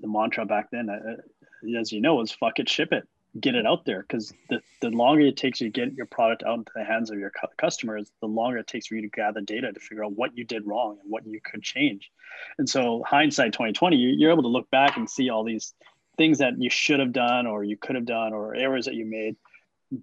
the 0.00 0.08
mantra 0.08 0.46
back 0.46 0.70
then 0.70 0.88
uh, 0.88 1.78
as 1.78 1.92
you 1.92 2.00
know 2.00 2.14
was 2.14 2.32
fuck 2.32 2.58
it 2.58 2.68
ship 2.68 2.92
it 2.92 3.06
get 3.38 3.54
it 3.54 3.66
out 3.66 3.84
there 3.84 4.00
because 4.02 4.32
the, 4.48 4.60
the 4.80 4.90
longer 4.90 5.26
it 5.26 5.36
takes 5.36 5.60
you 5.60 5.70
to 5.70 5.80
get 5.80 5.94
your 5.94 6.06
product 6.06 6.42
out 6.42 6.58
into 6.58 6.72
the 6.74 6.84
hands 6.84 7.10
of 7.10 7.18
your 7.18 7.30
cu- 7.30 7.48
customers 7.56 8.10
the 8.20 8.26
longer 8.26 8.58
it 8.58 8.66
takes 8.66 8.86
for 8.86 8.94
you 8.94 9.02
to 9.02 9.08
gather 9.08 9.40
data 9.40 9.72
to 9.72 9.80
figure 9.80 10.04
out 10.04 10.12
what 10.12 10.36
you 10.36 10.44
did 10.44 10.66
wrong 10.66 10.98
and 11.02 11.10
what 11.10 11.26
you 11.26 11.40
could 11.40 11.62
change. 11.62 12.10
And 12.58 12.68
so 12.68 13.02
hindsight 13.06 13.52
2020 13.52 13.96
you're 13.96 14.32
able 14.32 14.42
to 14.42 14.48
look 14.48 14.70
back 14.70 14.96
and 14.96 15.08
see 15.08 15.28
all 15.30 15.44
these 15.44 15.74
things 16.16 16.38
that 16.38 16.60
you 16.60 16.70
should 16.70 17.00
have 17.00 17.12
done 17.12 17.46
or 17.46 17.62
you 17.62 17.76
could 17.76 17.96
have 17.96 18.06
done 18.06 18.32
or 18.32 18.54
errors 18.54 18.86
that 18.86 18.94
you 18.94 19.04
made. 19.04 19.36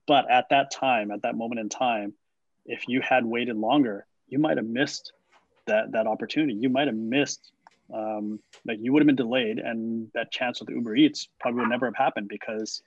But 0.07 0.29
at 0.29 0.49
that 0.49 0.71
time 0.71 1.11
at 1.11 1.23
that 1.23 1.35
moment 1.35 1.59
in 1.59 1.69
time 1.69 2.13
if 2.65 2.87
you 2.87 3.01
had 3.01 3.25
waited 3.25 3.57
longer 3.57 4.05
you 4.27 4.39
might 4.39 4.57
have 4.57 4.65
missed 4.65 5.13
that 5.65 5.91
that 5.93 6.07
opportunity. 6.07 6.53
You 6.53 6.69
might 6.69 6.87
have 6.87 6.95
missed 6.95 7.51
um, 7.93 8.39
like 8.65 8.79
you 8.81 8.93
would 8.93 9.01
have 9.01 9.07
been 9.07 9.15
delayed 9.15 9.59
and 9.59 10.09
that 10.13 10.31
chance 10.31 10.59
with 10.59 10.69
uber 10.69 10.95
eats 10.95 11.27
probably 11.39 11.61
would 11.61 11.69
never 11.69 11.85
have 11.85 11.95
happened 11.95 12.27
because 12.27 12.81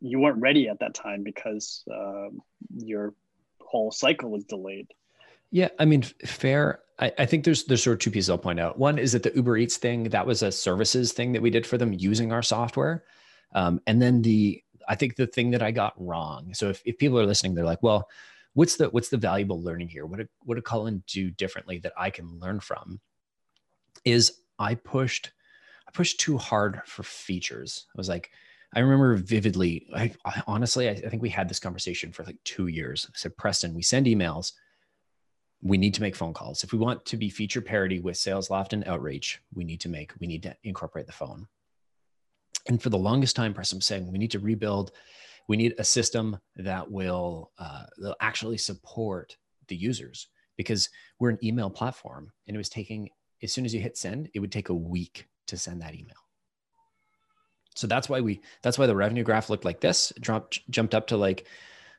you 0.00 0.20
weren't 0.20 0.40
ready 0.40 0.68
at 0.68 0.80
that 0.80 0.94
time 0.94 1.22
because 1.22 1.84
uh, 1.92 2.28
your 2.76 3.14
whole 3.60 3.90
cycle 3.90 4.30
was 4.30 4.44
delayed. 4.44 4.88
Yeah, 5.50 5.68
I 5.78 5.84
mean, 5.84 6.02
fair. 6.02 6.80
I, 6.98 7.12
I, 7.18 7.26
think 7.26 7.44
there's 7.44 7.64
there's 7.64 7.82
sort 7.82 7.94
of 7.94 8.00
two 8.00 8.10
pieces 8.10 8.30
I'll 8.30 8.38
point 8.38 8.60
out. 8.60 8.78
One 8.78 8.98
is 8.98 9.12
that 9.12 9.22
the 9.22 9.32
Uber 9.34 9.56
Eats 9.56 9.76
thing 9.76 10.04
that 10.04 10.26
was 10.26 10.42
a 10.42 10.52
services 10.52 11.12
thing 11.12 11.32
that 11.32 11.42
we 11.42 11.50
did 11.50 11.66
for 11.66 11.78
them 11.78 11.92
using 11.92 12.32
our 12.32 12.42
software, 12.42 13.04
um, 13.54 13.80
and 13.86 14.00
then 14.00 14.22
the 14.22 14.62
I 14.88 14.94
think 14.94 15.16
the 15.16 15.26
thing 15.26 15.50
that 15.52 15.62
I 15.62 15.70
got 15.70 15.94
wrong. 15.96 16.52
So 16.54 16.68
if, 16.68 16.82
if 16.84 16.98
people 16.98 17.18
are 17.18 17.26
listening, 17.26 17.54
they're 17.54 17.64
like, 17.64 17.82
well, 17.82 18.08
what's 18.54 18.76
the 18.76 18.88
what's 18.88 19.08
the 19.08 19.16
valuable 19.16 19.62
learning 19.62 19.88
here? 19.88 20.06
What 20.06 20.18
did 20.18 20.28
what 20.42 20.56
did 20.56 20.64
Colin 20.64 21.02
do 21.06 21.30
differently 21.30 21.78
that 21.78 21.92
I 21.96 22.10
can 22.10 22.38
learn 22.38 22.60
from? 22.60 23.00
Is 24.04 24.40
I 24.58 24.74
pushed 24.74 25.32
I 25.86 25.90
pushed 25.92 26.20
too 26.20 26.38
hard 26.38 26.80
for 26.86 27.02
features. 27.02 27.86
I 27.90 27.98
was 27.98 28.08
like, 28.08 28.30
I 28.74 28.80
remember 28.80 29.16
vividly. 29.16 29.86
I, 29.94 30.12
I 30.24 30.42
honestly, 30.46 30.88
I, 30.88 30.92
I, 30.92 31.08
think 31.08 31.22
we 31.22 31.28
had 31.28 31.48
this 31.48 31.60
conversation 31.60 32.12
for 32.12 32.24
like 32.24 32.36
two 32.44 32.66
years. 32.66 33.06
I 33.08 33.12
said, 33.14 33.36
Preston, 33.36 33.74
we 33.74 33.82
send 33.82 34.06
emails. 34.06 34.52
We 35.62 35.78
need 35.78 35.94
to 35.94 36.02
make 36.02 36.16
phone 36.16 36.34
calls. 36.34 36.64
If 36.64 36.72
we 36.72 36.78
want 36.78 37.04
to 37.06 37.16
be 37.16 37.30
feature 37.30 37.60
parity 37.60 38.00
with 38.00 38.16
SalesLoft 38.16 38.72
and 38.72 38.86
Outreach, 38.86 39.40
we 39.54 39.64
need 39.64 39.80
to 39.80 39.88
make, 39.88 40.12
we 40.20 40.26
need 40.26 40.42
to 40.42 40.56
incorporate 40.64 41.06
the 41.06 41.12
phone. 41.12 41.46
And 42.66 42.82
for 42.82 42.90
the 42.90 42.98
longest 42.98 43.36
time, 43.36 43.54
Preston 43.54 43.78
was 43.78 43.86
saying 43.86 44.10
we 44.10 44.18
need 44.18 44.32
to 44.32 44.40
rebuild. 44.40 44.92
We 45.48 45.56
need 45.56 45.74
a 45.78 45.84
system 45.84 46.38
that 46.56 46.90
will, 46.90 47.52
uh, 47.58 47.84
will 47.98 48.16
actually 48.20 48.58
support 48.58 49.36
the 49.68 49.76
users 49.76 50.28
because 50.56 50.88
we're 51.18 51.30
an 51.30 51.38
email 51.42 51.70
platform, 51.70 52.32
and 52.46 52.54
it 52.54 52.58
was 52.58 52.68
taking 52.68 53.10
as 53.42 53.52
soon 53.52 53.64
as 53.64 53.74
you 53.74 53.80
hit 53.80 53.98
send, 53.98 54.30
it 54.34 54.40
would 54.40 54.52
take 54.52 54.70
a 54.70 54.74
week 54.74 55.26
to 55.48 55.56
send 55.58 55.82
that 55.82 55.94
email 55.94 56.23
so 57.74 57.86
that's 57.86 58.08
why 58.08 58.20
we 58.20 58.40
that's 58.62 58.78
why 58.78 58.86
the 58.86 58.96
revenue 58.96 59.24
graph 59.24 59.50
looked 59.50 59.64
like 59.64 59.80
this. 59.80 60.12
It 60.12 60.22
dropped 60.22 60.68
jumped 60.70 60.94
up 60.94 61.08
to 61.08 61.16
like 61.16 61.46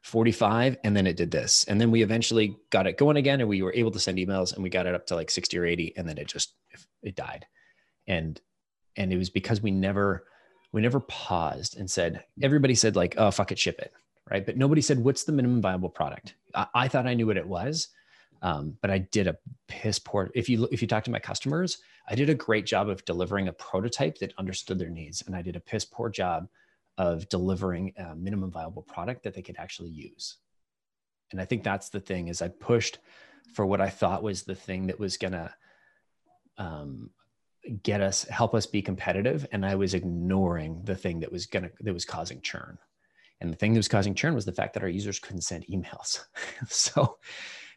45 0.03 0.77
and 0.83 0.95
then 0.95 1.07
it 1.07 1.17
did 1.17 1.31
this. 1.31 1.65
And 1.65 1.81
then 1.81 1.91
we 1.91 2.01
eventually 2.01 2.57
got 2.69 2.87
it 2.87 2.97
going 2.97 3.17
again 3.17 3.41
and 3.41 3.49
we 3.49 3.61
were 3.61 3.73
able 3.73 3.91
to 3.91 3.99
send 3.99 4.17
emails 4.17 4.53
and 4.53 4.63
we 4.63 4.69
got 4.69 4.85
it 4.85 4.95
up 4.95 5.07
to 5.07 5.15
like 5.15 5.31
60 5.31 5.57
or 5.57 5.65
80 5.65 5.97
and 5.97 6.07
then 6.07 6.17
it 6.17 6.27
just 6.27 6.53
it 7.03 7.15
died. 7.15 7.45
And 8.07 8.39
and 8.95 9.11
it 9.11 9.17
was 9.17 9.29
because 9.29 9.61
we 9.61 9.71
never 9.71 10.25
we 10.71 10.81
never 10.81 10.99
paused 11.01 11.77
and 11.77 11.89
said 11.89 12.23
everybody 12.41 12.75
said 12.75 12.95
like 12.95 13.15
oh 13.17 13.31
fuck 13.31 13.51
it 13.51 13.59
ship 13.59 13.79
it 13.79 13.93
right? 14.31 14.45
But 14.45 14.57
nobody 14.57 14.81
said 14.81 14.99
what's 14.99 15.23
the 15.23 15.31
minimum 15.31 15.61
viable 15.61 15.89
product? 15.89 16.35
I, 16.53 16.67
I 16.73 16.87
thought 16.87 17.05
i 17.05 17.13
knew 17.13 17.27
what 17.27 17.37
it 17.37 17.47
was 17.47 17.89
um, 18.45 18.77
but 18.79 18.91
I 18.91 18.99
did 18.99 19.25
a 19.25 19.37
piss 19.67 19.97
poor. 19.97 20.29
If 20.35 20.47
you 20.47 20.67
if 20.71 20.79
you 20.79 20.87
talk 20.87 21.03
to 21.05 21.11
my 21.11 21.17
customers, 21.17 21.79
I 22.07 22.13
did 22.13 22.29
a 22.29 22.35
great 22.35 22.67
job 22.67 22.89
of 22.89 23.03
delivering 23.03 23.47
a 23.47 23.53
prototype 23.53 24.19
that 24.19 24.35
understood 24.37 24.77
their 24.77 24.91
needs, 24.91 25.23
and 25.25 25.35
I 25.35 25.41
did 25.41 25.55
a 25.55 25.59
piss 25.59 25.83
poor 25.83 26.11
job 26.11 26.47
of 26.99 27.27
delivering 27.29 27.93
a 27.97 28.15
minimum 28.15 28.51
viable 28.51 28.83
product 28.83 29.23
that 29.23 29.33
they 29.33 29.41
could 29.41 29.57
actually 29.57 29.89
use. 29.89 30.37
And 31.31 31.41
I 31.41 31.45
think 31.45 31.63
that's 31.63 31.89
the 31.89 31.99
thing 31.99 32.27
is 32.27 32.43
I 32.43 32.49
pushed 32.49 32.99
for 33.55 33.65
what 33.65 33.81
I 33.81 33.89
thought 33.89 34.21
was 34.21 34.43
the 34.43 34.53
thing 34.53 34.85
that 34.87 34.99
was 34.99 35.17
gonna 35.17 35.51
um, 36.59 37.09
get 37.81 37.99
us 37.99 38.25
help 38.25 38.53
us 38.53 38.67
be 38.67 38.83
competitive, 38.83 39.47
and 39.51 39.65
I 39.65 39.73
was 39.73 39.95
ignoring 39.95 40.83
the 40.83 40.95
thing 40.95 41.21
that 41.21 41.31
was 41.31 41.47
gonna 41.47 41.71
that 41.79 41.93
was 41.93 42.05
causing 42.05 42.41
churn. 42.41 42.77
And 43.41 43.51
the 43.51 43.57
thing 43.57 43.73
that 43.73 43.79
was 43.79 43.87
causing 43.87 44.13
churn 44.13 44.35
was 44.35 44.45
the 44.45 44.51
fact 44.51 44.75
that 44.75 44.83
our 44.83 44.89
users 44.89 45.17
couldn't 45.17 45.41
send 45.41 45.65
emails. 45.65 46.25
so 46.67 47.17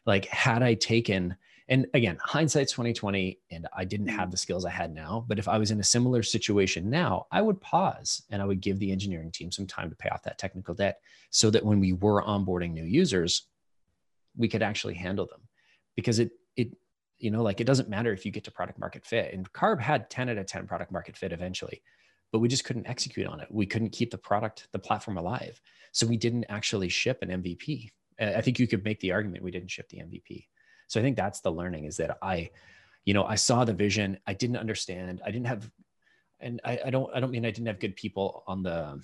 like 0.05 0.25
had 0.25 0.63
i 0.63 0.73
taken 0.73 1.35
and 1.67 1.85
again 1.93 2.17
hindsight's 2.21 2.71
2020 2.71 3.39
and 3.51 3.67
i 3.75 3.83
didn't 3.83 4.07
have 4.07 4.21
mm-hmm. 4.21 4.31
the 4.31 4.37
skills 4.37 4.65
i 4.65 4.69
had 4.69 4.93
now 4.93 5.25
but 5.27 5.39
if 5.39 5.47
i 5.47 5.57
was 5.57 5.71
in 5.71 5.79
a 5.79 5.83
similar 5.83 6.23
situation 6.23 6.89
now 6.89 7.25
i 7.31 7.41
would 7.41 7.59
pause 7.61 8.23
and 8.29 8.41
i 8.41 8.45
would 8.45 8.61
give 8.61 8.79
the 8.79 8.91
engineering 8.91 9.31
team 9.31 9.51
some 9.51 9.67
time 9.67 9.89
to 9.89 9.95
pay 9.95 10.09
off 10.09 10.23
that 10.23 10.37
technical 10.37 10.73
debt 10.73 10.99
so 11.29 11.49
that 11.49 11.65
when 11.65 11.79
we 11.79 11.93
were 11.93 12.23
onboarding 12.23 12.73
new 12.73 12.83
users 12.83 13.47
we 14.39 14.47
could 14.47 14.63
actually 14.63 14.95
handle 14.95 15.27
them. 15.27 15.41
Because 15.95 16.17
it 16.17 16.31
it 16.55 16.69
you 17.19 17.29
know 17.29 17.43
like 17.43 17.59
it 17.59 17.65
doesn't 17.65 17.89
matter 17.89 18.11
if 18.11 18.25
you 18.25 18.31
get 18.31 18.45
to 18.45 18.51
product 18.51 18.79
market 18.79 19.05
fit 19.05 19.33
and 19.33 19.51
carb 19.51 19.79
had 19.79 20.09
10 20.09 20.29
out 20.29 20.37
of 20.37 20.47
10 20.47 20.65
product 20.65 20.91
market 20.91 21.17
fit 21.17 21.33
eventually 21.33 21.83
but 22.31 22.39
we 22.39 22.47
just 22.47 22.63
couldn't 22.63 22.87
execute 22.87 23.25
on 23.25 23.39
it. 23.39 23.47
We 23.49 23.65
couldn't 23.65 23.89
keep 23.89 24.11
the 24.11 24.17
product 24.17 24.67
the 24.71 24.79
platform 24.79 25.17
alive. 25.17 25.59
So 25.91 26.05
we 26.05 26.15
didn't 26.15 26.45
actually 26.47 26.89
ship 26.89 27.19
an 27.21 27.29
mvp 27.29 27.89
I 28.19 28.41
think 28.41 28.59
you 28.59 28.67
could 28.67 28.83
make 28.83 28.99
the 28.99 29.11
argument 29.11 29.43
we 29.43 29.51
didn't 29.51 29.71
ship 29.71 29.89
the 29.89 29.97
MVP. 29.97 30.45
So 30.87 30.99
I 30.99 31.03
think 31.03 31.15
that's 31.15 31.39
the 31.39 31.51
learning 31.51 31.85
is 31.85 31.97
that 31.97 32.17
I, 32.21 32.49
you 33.05 33.13
know, 33.13 33.23
I 33.23 33.35
saw 33.35 33.63
the 33.63 33.73
vision. 33.73 34.19
I 34.27 34.33
didn't 34.33 34.57
understand. 34.57 35.21
I 35.25 35.31
didn't 35.31 35.47
have, 35.47 35.69
and 36.39 36.59
I, 36.65 36.79
I 36.85 36.89
don't, 36.89 37.09
I 37.15 37.19
don't 37.19 37.31
mean 37.31 37.45
I 37.45 37.51
didn't 37.51 37.67
have 37.67 37.79
good 37.79 37.95
people 37.95 38.43
on 38.47 38.63
the, 38.63 39.01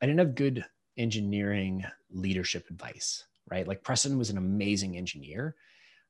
I 0.00 0.06
didn't 0.06 0.18
have 0.18 0.34
good 0.34 0.64
engineering 0.96 1.84
leadership 2.10 2.68
advice, 2.70 3.24
right? 3.50 3.66
Like 3.66 3.82
Preston 3.82 4.18
was 4.18 4.30
an 4.30 4.38
amazing 4.38 4.96
engineer. 4.96 5.56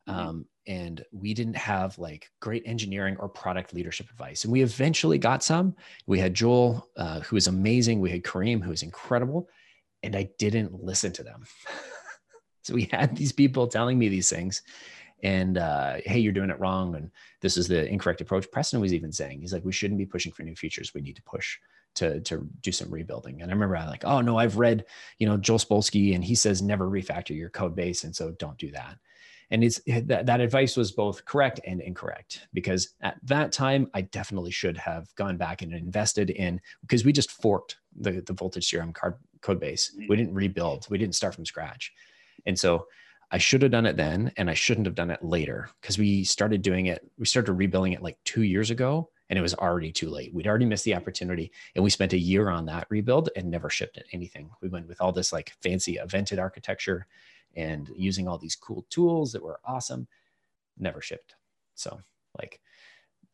Mm-hmm. 0.09 0.21
Um, 0.21 0.47
and 0.67 1.05
we 1.13 1.33
didn't 1.33 1.57
have 1.57 1.99
like 1.99 2.31
great 2.41 2.63
engineering 2.67 3.17
or 3.19 3.29
product 3.29 3.73
leadership 3.73 4.11
advice. 4.11 4.45
And 4.45 4.53
we 4.53 4.63
eventually 4.63 5.19
got 5.19 5.43
some. 5.43 5.77
We 6.07 6.19
had 6.19 6.35
Joel, 6.35 6.89
uh, 6.97 7.21
who 7.21 7.37
was 7.37 7.47
amazing. 7.47 8.01
We 8.01 8.11
had 8.11 8.23
Kareem, 8.23 8.63
who 8.63 8.71
was 8.71 8.83
incredible. 8.83 9.49
And 10.03 10.17
I 10.17 10.29
didn't 10.39 10.83
listen 10.83 11.13
to 11.13 11.23
them. 11.23 11.45
So 12.65 12.75
we 12.75 12.85
had 12.93 13.17
these 13.17 13.33
people 13.33 13.69
telling 13.69 13.99
me 13.99 14.09
these 14.09 14.29
things. 14.29 14.63
and 15.23 15.57
uh, 15.57 15.97
hey, 16.05 16.19
you're 16.19 16.33
doing 16.33 16.51
it 16.51 16.59
wrong, 16.59 16.97
and 16.97 17.11
this 17.41 17.57
is 17.57 17.69
the 17.69 17.87
incorrect 17.87 18.21
approach. 18.21 18.51
Preston 18.51 18.81
was 18.81 18.93
even 18.93 19.13
saying 19.13 19.41
he's 19.41 19.53
like, 19.53 19.65
we 19.65 19.73
shouldn't 19.73 19.99
be 19.99 20.07
pushing 20.07 20.33
for 20.33 20.43
new 20.43 20.57
features. 20.57 20.93
We 20.93 21.01
need 21.01 21.17
to 21.17 21.23
push 21.23 21.59
to 21.95 22.21
to 22.21 22.49
do 22.61 22.73
some 22.73 22.91
rebuilding. 22.91 23.41
And 23.41 23.51
I 23.51 23.55
remember 23.55 23.77
I 23.77 23.87
like, 23.87 24.05
oh 24.05 24.21
no, 24.21 24.37
I've 24.37 24.57
read 24.57 24.85
you 25.19 25.27
know 25.27 25.37
Joel 25.37 25.59
Spolsky, 25.59 26.15
and 26.15 26.25
he 26.25 26.35
says 26.35 26.61
never 26.61 26.91
refactor 26.91 27.37
your 27.37 27.51
code 27.51 27.75
base, 27.75 28.05
and 28.05 28.15
so 28.15 28.33
don't 28.33 28.59
do 28.59 28.71
that. 28.73 28.99
And 29.51 29.63
it's 29.63 29.81
that, 29.87 30.27
that 30.27 30.41
advice 30.41 30.77
was 30.77 30.93
both 30.93 31.25
correct 31.25 31.61
and 31.67 31.81
incorrect 31.81 32.49
because 32.55 32.95
at 33.03 33.17
that 33.25 33.53
time 33.53 33.91
I 33.95 34.01
definitely 34.03 34.51
should 34.51 34.77
have 34.79 35.15
gone 35.17 35.37
back 35.37 35.63
and 35.63 35.73
invested 35.73 36.31
in 36.31 36.61
because 36.81 37.05
we 37.05 37.13
just 37.13 37.31
forked 37.31 37.77
the 37.97 38.23
the 38.23 38.33
voltage 38.33 38.69
CRM 38.71 38.95
card 38.95 39.15
code 39.43 39.61
base. 39.61 39.93
Mm-hmm. 39.93 40.07
We 40.09 40.17
didn't 40.17 40.35
rebuild. 40.35 40.87
We 40.91 40.99
didn't 40.99 41.15
start 41.15 41.35
from 41.35 41.47
scratch. 41.47 41.93
And 42.47 42.59
so 42.59 42.87
I 43.31 43.39
should 43.39 43.63
have 43.63 43.71
done 43.71 43.87
it 43.87 43.97
then 43.97 44.33
and 44.37 44.49
I 44.49 44.55
shouldn't 44.55 44.87
have 44.87 44.95
done 44.95 45.11
it 45.11 45.25
later 45.25 45.69
because 45.81 45.99
we 45.99 46.25
started 46.25 46.63
doing 46.63 46.87
it. 46.87 47.09
We 47.19 47.27
started 47.27 47.53
rebuilding 47.53 47.93
it 47.93 48.03
like 48.03 48.19
two 48.25 48.43
years 48.43 48.71
ago 48.71 49.11
and 49.29 49.39
it 49.39 49.43
was 49.43 49.55
already 49.55 49.91
too 49.91 50.11
late. 50.11 50.33
We'd 50.35 50.47
already 50.47 50.67
missed 50.67 50.85
the 50.85 50.95
opportunity 50.95 51.51
and 51.75 51.83
we 51.83 51.91
spent 51.91 52.13
a 52.13 52.19
year 52.19 52.51
on 52.51 52.67
that 52.67 52.87
rebuild 52.91 53.31
and 53.35 53.51
never 53.51 53.71
shipped 53.71 54.01
anything. 54.13 54.51
We 54.61 54.69
went 54.69 54.87
with 54.87 55.01
all 55.01 55.13
this 55.13 55.33
like 55.33 55.55
fancy 55.63 55.99
evented 56.01 56.39
architecture 56.39 57.07
and 57.57 57.91
using 57.97 58.29
all 58.29 58.39
these 58.39 58.57
cool 58.57 58.85
tools 58.91 59.33
that 59.33 59.43
were 59.43 59.61
awesome, 59.65 60.07
never 60.79 61.01
shipped. 61.01 61.35
So 61.75 62.01
like 62.39 62.61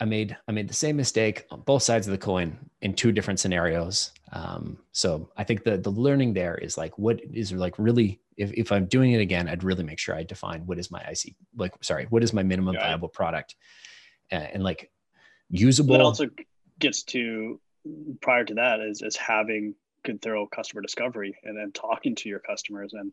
I 0.00 0.06
made 0.06 0.36
I 0.48 0.52
made 0.52 0.68
the 0.68 0.74
same 0.74 0.96
mistake 0.96 1.44
on 1.50 1.60
both 1.60 1.82
sides 1.82 2.06
of 2.06 2.12
the 2.12 2.18
coin 2.18 2.56
in 2.80 2.94
two 2.94 3.12
different 3.12 3.38
scenarios. 3.38 4.12
Um, 4.32 4.78
so 4.92 5.30
I 5.36 5.44
think 5.44 5.62
the 5.62 5.76
the 5.76 5.90
learning 5.90 6.32
there 6.32 6.56
is 6.56 6.78
like 6.78 6.98
what 6.98 7.20
is 7.32 7.52
like 7.52 7.78
really 7.78 8.20
if, 8.36 8.52
if 8.54 8.72
I'm 8.72 8.86
doing 8.86 9.12
it 9.12 9.20
again, 9.20 9.48
I'd 9.48 9.62
really 9.62 9.84
make 9.84 9.98
sure 9.98 10.14
I 10.14 10.22
define 10.22 10.64
what 10.64 10.78
is 10.78 10.90
my 10.90 11.02
IC 11.02 11.34
like 11.56 11.74
sorry 11.82 12.06
what 12.08 12.22
is 12.22 12.32
my 12.32 12.42
minimum 12.42 12.74
yeah. 12.74 12.88
viable 12.88 13.08
product 13.08 13.56
and, 14.30 14.48
and 14.54 14.64
like 14.64 14.90
usable. 15.50 15.92
That 15.92 16.04
also 16.04 16.28
gets 16.78 17.02
to 17.04 17.60
prior 18.20 18.44
to 18.44 18.54
that 18.54 18.80
is 18.80 19.02
is 19.02 19.16
having 19.16 19.74
good 20.02 20.22
thorough 20.22 20.46
customer 20.46 20.80
discovery 20.80 21.36
and 21.44 21.56
then 21.56 21.72
talking 21.72 22.14
to 22.14 22.28
your 22.28 22.38
customers 22.38 22.94
and 22.94 23.12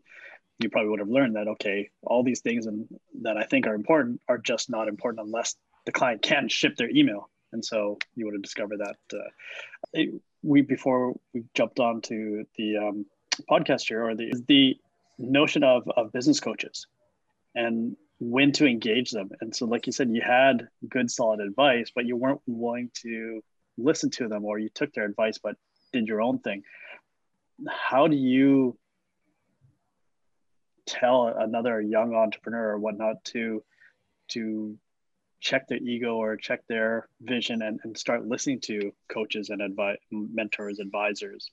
you 0.59 0.69
probably 0.69 0.89
would 0.89 0.99
have 0.99 1.09
learned 1.09 1.35
that 1.35 1.47
okay 1.47 1.89
all 2.03 2.23
these 2.23 2.41
things 2.41 2.65
and 2.65 2.87
that 3.21 3.37
i 3.37 3.43
think 3.43 3.67
are 3.67 3.75
important 3.75 4.19
are 4.27 4.37
just 4.37 4.69
not 4.69 4.87
important 4.87 5.25
unless 5.25 5.55
the 5.87 5.91
client 5.93 6.21
can 6.21 6.49
ship 6.49 6.75
their 6.75 6.89
email. 6.89 7.29
And 7.53 7.63
so 7.63 7.97
you 8.13 8.25
would 8.25 8.35
have 8.35 8.43
discovered 8.43 8.81
that 8.81 8.97
uh, 9.13 9.29
it, 9.93 10.13
we 10.43 10.61
before 10.61 11.15
we 11.33 11.45
jumped 11.55 11.79
onto 11.79 12.43
the 12.57 12.77
um, 12.77 13.05
podcast 13.49 13.87
here, 13.87 14.05
or 14.05 14.13
the 14.13 14.33
the 14.47 14.77
notion 15.17 15.63
of 15.63 15.89
of 15.95 16.11
business 16.11 16.39
coaches 16.39 16.85
and 17.55 17.95
when 18.19 18.51
to 18.51 18.65
engage 18.67 19.11
them. 19.11 19.29
And 19.39 19.55
so, 19.55 19.65
like 19.65 19.87
you 19.87 19.93
said, 19.93 20.09
you 20.11 20.21
had 20.21 20.67
good 20.87 21.09
solid 21.09 21.39
advice, 21.39 21.89
but 21.95 22.05
you 22.05 22.17
weren't 22.17 22.41
willing 22.45 22.91
to 23.03 23.41
listen 23.77 24.09
to 24.11 24.27
them, 24.27 24.43
or 24.43 24.59
you 24.59 24.69
took 24.69 24.93
their 24.93 25.05
advice 25.05 25.37
but 25.37 25.55
did 25.93 26.07
your 26.07 26.21
own 26.21 26.39
thing. 26.39 26.63
How 27.69 28.07
do 28.07 28.17
you 28.17 28.77
tell 30.85 31.27
another 31.27 31.81
young 31.81 32.13
entrepreneur 32.13 32.71
or 32.71 32.77
whatnot 32.77 33.23
to 33.31 33.63
to 34.29 34.77
check 35.39 35.67
their 35.67 35.77
ego 35.79 36.15
or 36.15 36.35
check 36.35 36.61
their 36.67 37.07
vision 37.21 37.61
and, 37.61 37.79
and 37.83 37.97
start 37.97 38.25
listening 38.25 38.59
to 38.61 38.91
coaches 39.09 39.49
and 39.49 39.61
advi- 39.61 39.97
mentors, 40.11 40.79
advisors? 40.79 41.51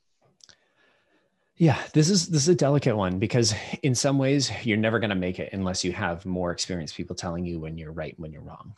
Yeah, 1.57 1.81
this 1.92 2.11
is 2.11 2.29
this 2.29 2.42
is 2.42 2.49
a 2.49 2.55
delicate 2.55 2.97
one 2.97 3.20
because 3.20 3.55
in 3.85 3.94
some 3.94 4.18
ways 4.18 4.51
you're 4.64 4.77
never 4.77 4.99
going 4.99 5.11
to 5.11 5.16
make 5.16 5.38
it 5.38 5.53
unless 5.53 5.85
you 5.85 5.92
have 5.92 6.27
more 6.27 6.51
experienced 6.51 6.97
people 6.97 7.14
telling 7.14 7.44
you 7.44 7.61
when 7.61 7.79
you're 7.79 7.92
right 7.92 8.18
when 8.18 8.33
you're 8.33 8.42
wrong. 8.42 8.77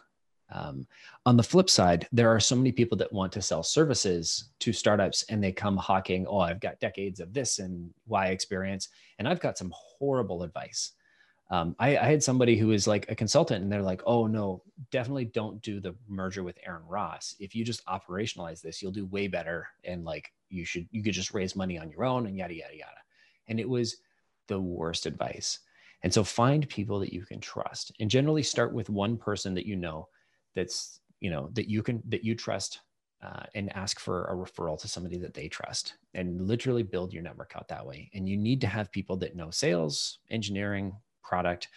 Um, 0.52 0.86
on 1.24 1.36
the 1.36 1.42
flip 1.42 1.70
side, 1.70 2.06
there 2.12 2.28
are 2.28 2.38
so 2.38 2.54
many 2.54 2.70
people 2.70 2.96
that 2.98 3.12
want 3.12 3.32
to 3.32 3.42
sell 3.42 3.62
services 3.62 4.50
to 4.60 4.72
startups 4.72 5.24
and 5.24 5.42
they 5.42 5.52
come 5.52 5.76
hawking, 5.76 6.26
oh, 6.26 6.38
I've 6.38 6.60
got 6.60 6.78
decades 6.78 7.18
of 7.18 7.32
this 7.32 7.58
and 7.58 7.90
Y 8.06 8.28
experience, 8.28 8.90
and 9.18 9.26
I've 9.26 9.40
got 9.40 9.58
some 9.58 9.72
horrible 9.74 10.42
advice 10.42 10.92
um, 11.50 11.76
I, 11.78 11.96
I, 11.96 12.04
had 12.04 12.22
somebody 12.22 12.56
who 12.56 12.68
was 12.68 12.88
like 12.88 13.08
a 13.08 13.14
consultant 13.14 13.62
and 13.62 13.70
they're 13.70 13.82
like, 13.82 14.02
oh 14.04 14.26
no, 14.26 14.62
definitely 14.90 15.26
don't 15.26 15.62
do 15.62 15.80
the 15.80 15.94
merger 16.08 16.42
with 16.42 16.58
Aaron 16.66 16.86
Ross. 16.88 17.36
If 17.38 17.54
you 17.54 17.64
just 17.64 17.86
operationalize 17.86 18.60
this, 18.60 18.82
you'll 18.82 18.90
do 18.90 19.06
way 19.06 19.28
better. 19.28 19.68
And 19.84 20.04
like 20.04 20.32
you 20.48 20.64
should, 20.64 20.88
you 20.90 21.04
could 21.04 21.12
just 21.12 21.34
raise 21.34 21.54
money 21.54 21.78
on 21.78 21.90
your 21.90 22.04
own 22.04 22.26
and 22.26 22.36
yada, 22.36 22.54
yada, 22.54 22.76
yada. 22.76 22.98
And 23.46 23.60
it 23.60 23.68
was 23.68 23.98
the 24.48 24.60
worst 24.60 25.06
advice. 25.06 25.60
And 26.02 26.12
so 26.12 26.24
find 26.24 26.68
people 26.68 26.98
that 27.00 27.12
you 27.12 27.24
can 27.24 27.40
trust 27.40 27.92
and 28.00 28.10
generally 28.10 28.42
start 28.42 28.72
with 28.72 28.90
one 28.90 29.16
person 29.16 29.54
that 29.54 29.66
you 29.66 29.76
know 29.76 30.08
that's, 30.54 31.00
you 31.20 31.30
know, 31.30 31.48
that 31.52 31.70
you 31.70 31.82
can, 31.82 32.02
that 32.08 32.24
you 32.24 32.34
trust 32.34 32.80
uh, 33.22 33.44
and 33.54 33.74
ask 33.74 34.00
for 34.00 34.24
a 34.26 34.34
referral 34.34 34.80
to 34.80 34.88
somebody 34.88 35.16
that 35.18 35.32
they 35.32 35.48
trust 35.48 35.94
and 36.14 36.40
literally 36.42 36.82
build 36.82 37.12
your 37.12 37.22
network 37.22 37.52
out 37.56 37.68
that 37.68 37.86
way. 37.86 38.10
And 38.14 38.28
you 38.28 38.36
need 38.36 38.60
to 38.62 38.66
have 38.66 38.90
people 38.90 39.16
that 39.18 39.36
know 39.36 39.50
sales, 39.50 40.18
engineering, 40.28 40.92
product, 41.26 41.68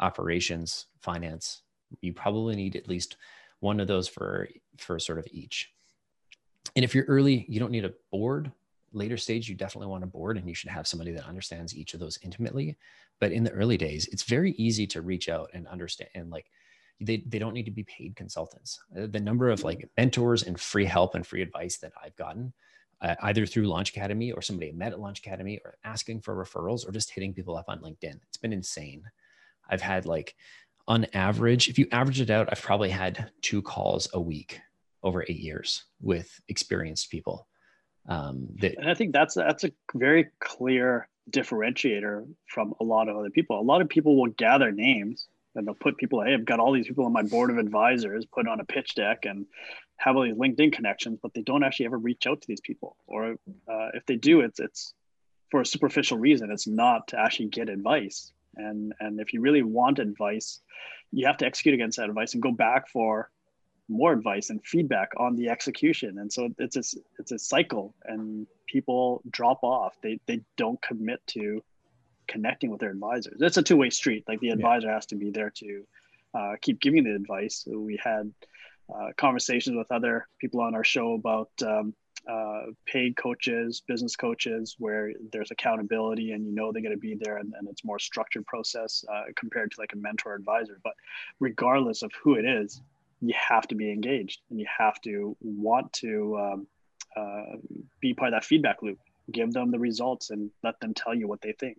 operations, 0.00 0.86
finance. 1.00 1.62
You 2.00 2.12
probably 2.12 2.56
need 2.56 2.76
at 2.76 2.88
least 2.88 3.16
one 3.60 3.80
of 3.80 3.88
those 3.88 4.08
for 4.08 4.48
for 4.78 4.98
sort 4.98 5.18
of 5.18 5.26
each. 5.30 5.72
And 6.76 6.84
if 6.84 6.94
you're 6.94 7.04
early, 7.04 7.44
you 7.48 7.60
don't 7.60 7.72
need 7.72 7.84
a 7.84 7.92
board. 8.10 8.50
Later 8.92 9.16
stage, 9.16 9.48
you 9.48 9.54
definitely 9.54 9.88
want 9.88 10.04
a 10.04 10.06
board 10.06 10.36
and 10.36 10.48
you 10.48 10.54
should 10.54 10.70
have 10.70 10.86
somebody 10.86 11.12
that 11.12 11.26
understands 11.26 11.76
each 11.76 11.94
of 11.94 12.00
those 12.00 12.18
intimately. 12.22 12.76
But 13.20 13.32
in 13.32 13.44
the 13.44 13.52
early 13.52 13.76
days, 13.76 14.08
it's 14.12 14.22
very 14.22 14.52
easy 14.52 14.86
to 14.88 15.02
reach 15.02 15.28
out 15.28 15.50
and 15.54 15.66
understand 15.66 16.10
and 16.14 16.30
like 16.30 16.46
they, 17.00 17.24
they 17.26 17.38
don't 17.38 17.54
need 17.54 17.64
to 17.64 17.72
be 17.72 17.84
paid 17.84 18.16
consultants. 18.16 18.80
Uh, 18.96 19.06
the 19.06 19.20
number 19.20 19.50
of 19.50 19.64
like 19.64 19.88
mentors 19.96 20.44
and 20.44 20.60
free 20.60 20.84
help 20.84 21.14
and 21.14 21.26
free 21.26 21.42
advice 21.42 21.78
that 21.78 21.92
I've 22.02 22.16
gotten 22.16 22.52
uh, 23.02 23.16
either 23.22 23.44
through 23.44 23.66
Launch 23.66 23.90
Academy 23.90 24.32
or 24.32 24.40
somebody 24.40 24.70
I 24.70 24.72
met 24.72 24.92
at 24.92 25.00
Launch 25.00 25.18
Academy 25.18 25.60
or 25.64 25.74
asking 25.84 26.20
for 26.20 26.34
referrals 26.34 26.86
or 26.86 26.92
just 26.92 27.10
hitting 27.10 27.34
people 27.34 27.56
up 27.56 27.66
on 27.68 27.80
LinkedIn. 27.80 28.18
It's 28.28 28.36
been 28.36 28.52
insane. 28.52 29.02
I've 29.68 29.82
had 29.82 30.06
like 30.06 30.34
on 30.86 31.06
average, 31.12 31.68
if 31.68 31.78
you 31.78 31.86
average 31.92 32.20
it 32.20 32.30
out, 32.30 32.48
I've 32.50 32.62
probably 32.62 32.90
had 32.90 33.30
two 33.40 33.62
calls 33.62 34.08
a 34.14 34.20
week 34.20 34.60
over 35.02 35.24
eight 35.28 35.40
years 35.40 35.84
with 36.00 36.40
experienced 36.48 37.10
people. 37.10 37.48
Um, 38.08 38.48
that, 38.60 38.78
and 38.78 38.88
I 38.88 38.94
think 38.94 39.12
that's 39.12 39.34
that's 39.34 39.64
a 39.64 39.72
very 39.94 40.28
clear 40.40 41.08
differentiator 41.30 42.26
from 42.46 42.74
a 42.80 42.84
lot 42.84 43.08
of 43.08 43.16
other 43.16 43.30
people. 43.30 43.60
A 43.60 43.62
lot 43.62 43.80
of 43.80 43.88
people 43.88 44.16
will 44.16 44.30
gather 44.30 44.72
names 44.72 45.28
and 45.54 45.66
they'll 45.66 45.74
put 45.74 45.98
people, 45.98 46.22
hey, 46.22 46.34
I've 46.34 46.44
got 46.44 46.58
all 46.58 46.72
these 46.72 46.88
people 46.88 47.04
on 47.04 47.12
my 47.12 47.22
board 47.22 47.50
of 47.50 47.58
advisors, 47.58 48.24
put 48.26 48.48
on 48.48 48.60
a 48.60 48.64
pitch 48.64 48.94
deck 48.94 49.24
and 49.24 49.46
have 50.02 50.16
all 50.16 50.24
these 50.24 50.34
LinkedIn 50.34 50.72
connections, 50.72 51.20
but 51.22 51.32
they 51.32 51.42
don't 51.42 51.62
actually 51.62 51.86
ever 51.86 51.98
reach 51.98 52.26
out 52.26 52.40
to 52.40 52.48
these 52.48 52.60
people. 52.60 52.96
Or 53.06 53.36
uh, 53.68 53.88
if 53.94 54.04
they 54.06 54.16
do, 54.16 54.40
it's 54.40 54.58
it's 54.58 54.94
for 55.50 55.60
a 55.60 55.66
superficial 55.66 56.18
reason. 56.18 56.50
It's 56.50 56.66
not 56.66 57.08
to 57.08 57.20
actually 57.20 57.46
get 57.46 57.68
advice. 57.68 58.32
And 58.56 58.92
and 58.98 59.20
if 59.20 59.32
you 59.32 59.40
really 59.40 59.62
want 59.62 60.00
advice, 60.00 60.60
you 61.12 61.26
have 61.26 61.36
to 61.38 61.46
execute 61.46 61.74
against 61.74 61.98
that 61.98 62.08
advice 62.08 62.34
and 62.34 62.42
go 62.42 62.50
back 62.50 62.88
for 62.88 63.30
more 63.88 64.12
advice 64.12 64.50
and 64.50 64.64
feedback 64.64 65.10
on 65.16 65.36
the 65.36 65.50
execution. 65.50 66.18
And 66.18 66.32
so 66.32 66.48
it's 66.58 66.76
a, 66.76 66.84
it's 67.18 67.32
a 67.32 67.38
cycle, 67.38 67.94
and 68.04 68.46
people 68.66 69.22
drop 69.30 69.62
off. 69.62 69.94
They 70.02 70.18
they 70.26 70.40
don't 70.56 70.82
commit 70.82 71.24
to 71.28 71.62
connecting 72.26 72.70
with 72.70 72.80
their 72.80 72.90
advisors. 72.90 73.40
It's 73.40 73.56
a 73.56 73.62
two 73.62 73.76
way 73.76 73.90
street. 73.90 74.24
Like 74.26 74.40
the 74.40 74.50
advisor 74.50 74.88
yeah. 74.88 74.94
has 74.94 75.06
to 75.06 75.16
be 75.16 75.30
there 75.30 75.50
to 75.50 75.86
uh, 76.34 76.52
keep 76.60 76.80
giving 76.80 77.04
the 77.04 77.14
advice. 77.14 77.62
So 77.64 77.78
we 77.78 78.00
had 78.02 78.32
conversations 79.16 79.76
with 79.76 79.90
other 79.90 80.26
people 80.38 80.60
on 80.60 80.74
our 80.74 80.84
show 80.84 81.14
about 81.14 81.50
um, 81.66 81.94
uh, 82.30 82.66
paid 82.86 83.16
coaches, 83.16 83.82
business 83.86 84.14
coaches, 84.14 84.76
where 84.78 85.12
there's 85.32 85.50
accountability 85.50 86.32
and 86.32 86.46
you 86.46 86.54
know 86.54 86.70
they're 86.70 86.82
going 86.82 86.94
to 86.94 87.00
be 87.00 87.16
there 87.20 87.38
and, 87.38 87.52
and 87.58 87.68
it's 87.68 87.84
more 87.84 87.98
structured 87.98 88.46
process 88.46 89.04
uh, 89.12 89.22
compared 89.36 89.70
to 89.72 89.80
like 89.80 89.92
a 89.92 89.96
mentor 89.96 90.34
advisor. 90.34 90.78
But 90.84 90.92
regardless 91.40 92.02
of 92.02 92.12
who 92.22 92.36
it 92.36 92.44
is, 92.44 92.80
you 93.20 93.34
have 93.36 93.66
to 93.68 93.74
be 93.74 93.90
engaged 93.90 94.40
and 94.50 94.60
you 94.60 94.66
have 94.78 95.00
to 95.02 95.36
want 95.40 95.92
to 95.94 96.38
um, 96.38 96.66
uh, 97.16 97.56
be 98.00 98.14
part 98.14 98.32
of 98.32 98.36
that 98.36 98.44
feedback 98.44 98.82
loop. 98.82 98.98
Give 99.30 99.52
them 99.52 99.70
the 99.70 99.78
results 99.78 100.30
and 100.30 100.50
let 100.62 100.78
them 100.80 100.94
tell 100.94 101.14
you 101.14 101.28
what 101.28 101.40
they 101.40 101.52
think. 101.52 101.78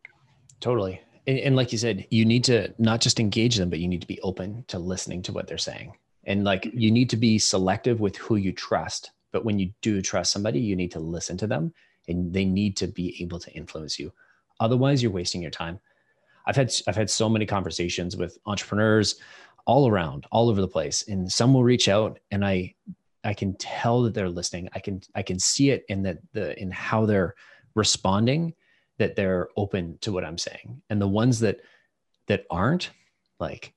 Totally. 0.60 1.02
And, 1.28 1.38
and 1.39 1.56
like 1.56 1.71
you 1.71 1.78
said, 1.78 2.08
you 2.10 2.26
need 2.26 2.45
to 2.45 2.73
not 2.78 3.02
just 3.02 3.19
engage 3.19 3.58
them, 3.58 3.69
but 3.69 3.80
you 3.80 3.88
need 3.88 4.02
to 4.02 4.08
be 4.08 4.19
open 4.21 4.65
to 4.67 4.80
listening 4.80 5.21
to 5.23 5.34
what 5.34 5.47
they're 5.47 5.58
saying. 5.58 5.93
And 6.26 6.44
like 6.44 6.70
you 6.74 6.92
need 6.92 7.10
to 7.12 7.18
be 7.18 7.38
selective 7.38 8.00
with 8.00 8.16
who 8.18 8.36
you 8.36 8.52
trust. 8.52 9.12
But 9.32 9.46
when 9.46 9.60
you 9.60 9.72
do 9.82 10.02
trust 10.02 10.32
somebody, 10.32 10.60
you 10.60 10.76
need 10.76 10.91
to 10.91 11.00
listen 11.00 11.38
to 11.38 11.47
them 11.47 11.74
and 12.08 12.34
they 12.34 12.45
need 12.45 12.78
to 12.78 12.88
be 12.88 13.22
able 13.22 13.39
to 13.39 13.52
influence 13.52 14.00
you. 14.00 14.12
Otherwise, 14.60 15.02
you're 15.02 15.12
wasting 15.12 15.41
your 15.41 15.52
time. 15.52 15.80
I've 16.45 16.56
had 16.56 16.72
I've 16.88 16.95
had 16.95 17.10
so 17.10 17.30
many 17.30 17.45
conversations 17.45 18.16
with 18.16 18.38
entrepreneurs 18.45 19.16
all 19.66 19.88
around, 19.88 20.26
all 20.32 20.50
over 20.50 20.62
the 20.62 20.68
place. 20.68 21.08
And 21.08 21.32
some 21.32 21.54
will 21.54 21.64
reach 21.64 21.88
out 21.88 22.20
and 22.32 22.45
I 22.45 22.76
I 23.24 23.34
can 23.34 23.56
tell 23.56 24.02
that 24.04 24.14
they're 24.14 24.30
listening. 24.30 24.70
I 24.74 24.80
can 24.80 25.02
I 25.16 25.22
can 25.22 25.39
see 25.39 25.70
it 25.70 25.86
in 25.89 26.04
that 26.04 26.20
the 26.34 26.60
in 26.62 26.72
how 26.72 27.06
they're 27.06 27.36
responding 27.76 28.54
that 28.97 29.16
they're 29.16 29.50
open 29.58 29.97
to 30.02 30.12
what 30.12 30.26
I'm 30.26 30.38
saying. 30.38 30.82
And 30.89 31.02
the 31.02 31.08
ones 31.08 31.39
that 31.39 31.62
that 32.28 32.45
aren't, 32.50 32.91
like 33.39 33.74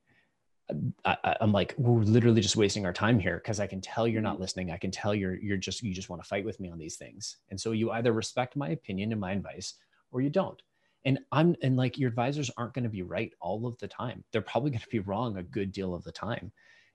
I, 1.04 1.36
am 1.40 1.52
like, 1.52 1.74
we're 1.78 2.02
literally 2.02 2.40
just 2.40 2.56
wasting 2.56 2.86
our 2.86 2.92
time 2.92 3.20
here 3.20 3.36
because 3.36 3.60
I 3.60 3.66
can 3.66 3.80
tell 3.80 4.08
you're 4.08 4.20
not 4.20 4.34
mm-hmm. 4.34 4.42
listening. 4.42 4.70
I 4.70 4.78
can 4.78 4.90
tell 4.90 5.14
you're 5.14 5.36
you're 5.36 5.56
just 5.56 5.82
you 5.82 5.94
just 5.94 6.08
want 6.08 6.22
to 6.22 6.28
fight 6.28 6.44
with 6.44 6.58
me 6.58 6.70
on 6.70 6.78
these 6.78 6.96
things. 6.96 7.36
And 7.50 7.60
so 7.60 7.72
you 7.72 7.92
either 7.92 8.12
respect 8.12 8.56
my 8.56 8.70
opinion 8.70 9.12
and 9.12 9.20
my 9.20 9.32
advice 9.32 9.74
or 10.10 10.20
you 10.20 10.30
don't. 10.30 10.60
And 11.04 11.20
I'm 11.30 11.54
and 11.62 11.76
like 11.76 11.98
your 11.98 12.08
advisors 12.08 12.50
aren't 12.56 12.74
going 12.74 12.84
to 12.84 12.90
be 12.90 13.02
right 13.02 13.32
all 13.40 13.66
of 13.66 13.78
the 13.78 13.86
time. 13.86 14.24
They're 14.32 14.42
probably 14.42 14.70
going 14.70 14.80
to 14.80 14.88
be 14.88 14.98
wrong 14.98 15.36
a 15.36 15.42
good 15.42 15.70
deal 15.70 15.94
of 15.94 16.02
the 16.02 16.12
time. 16.12 16.50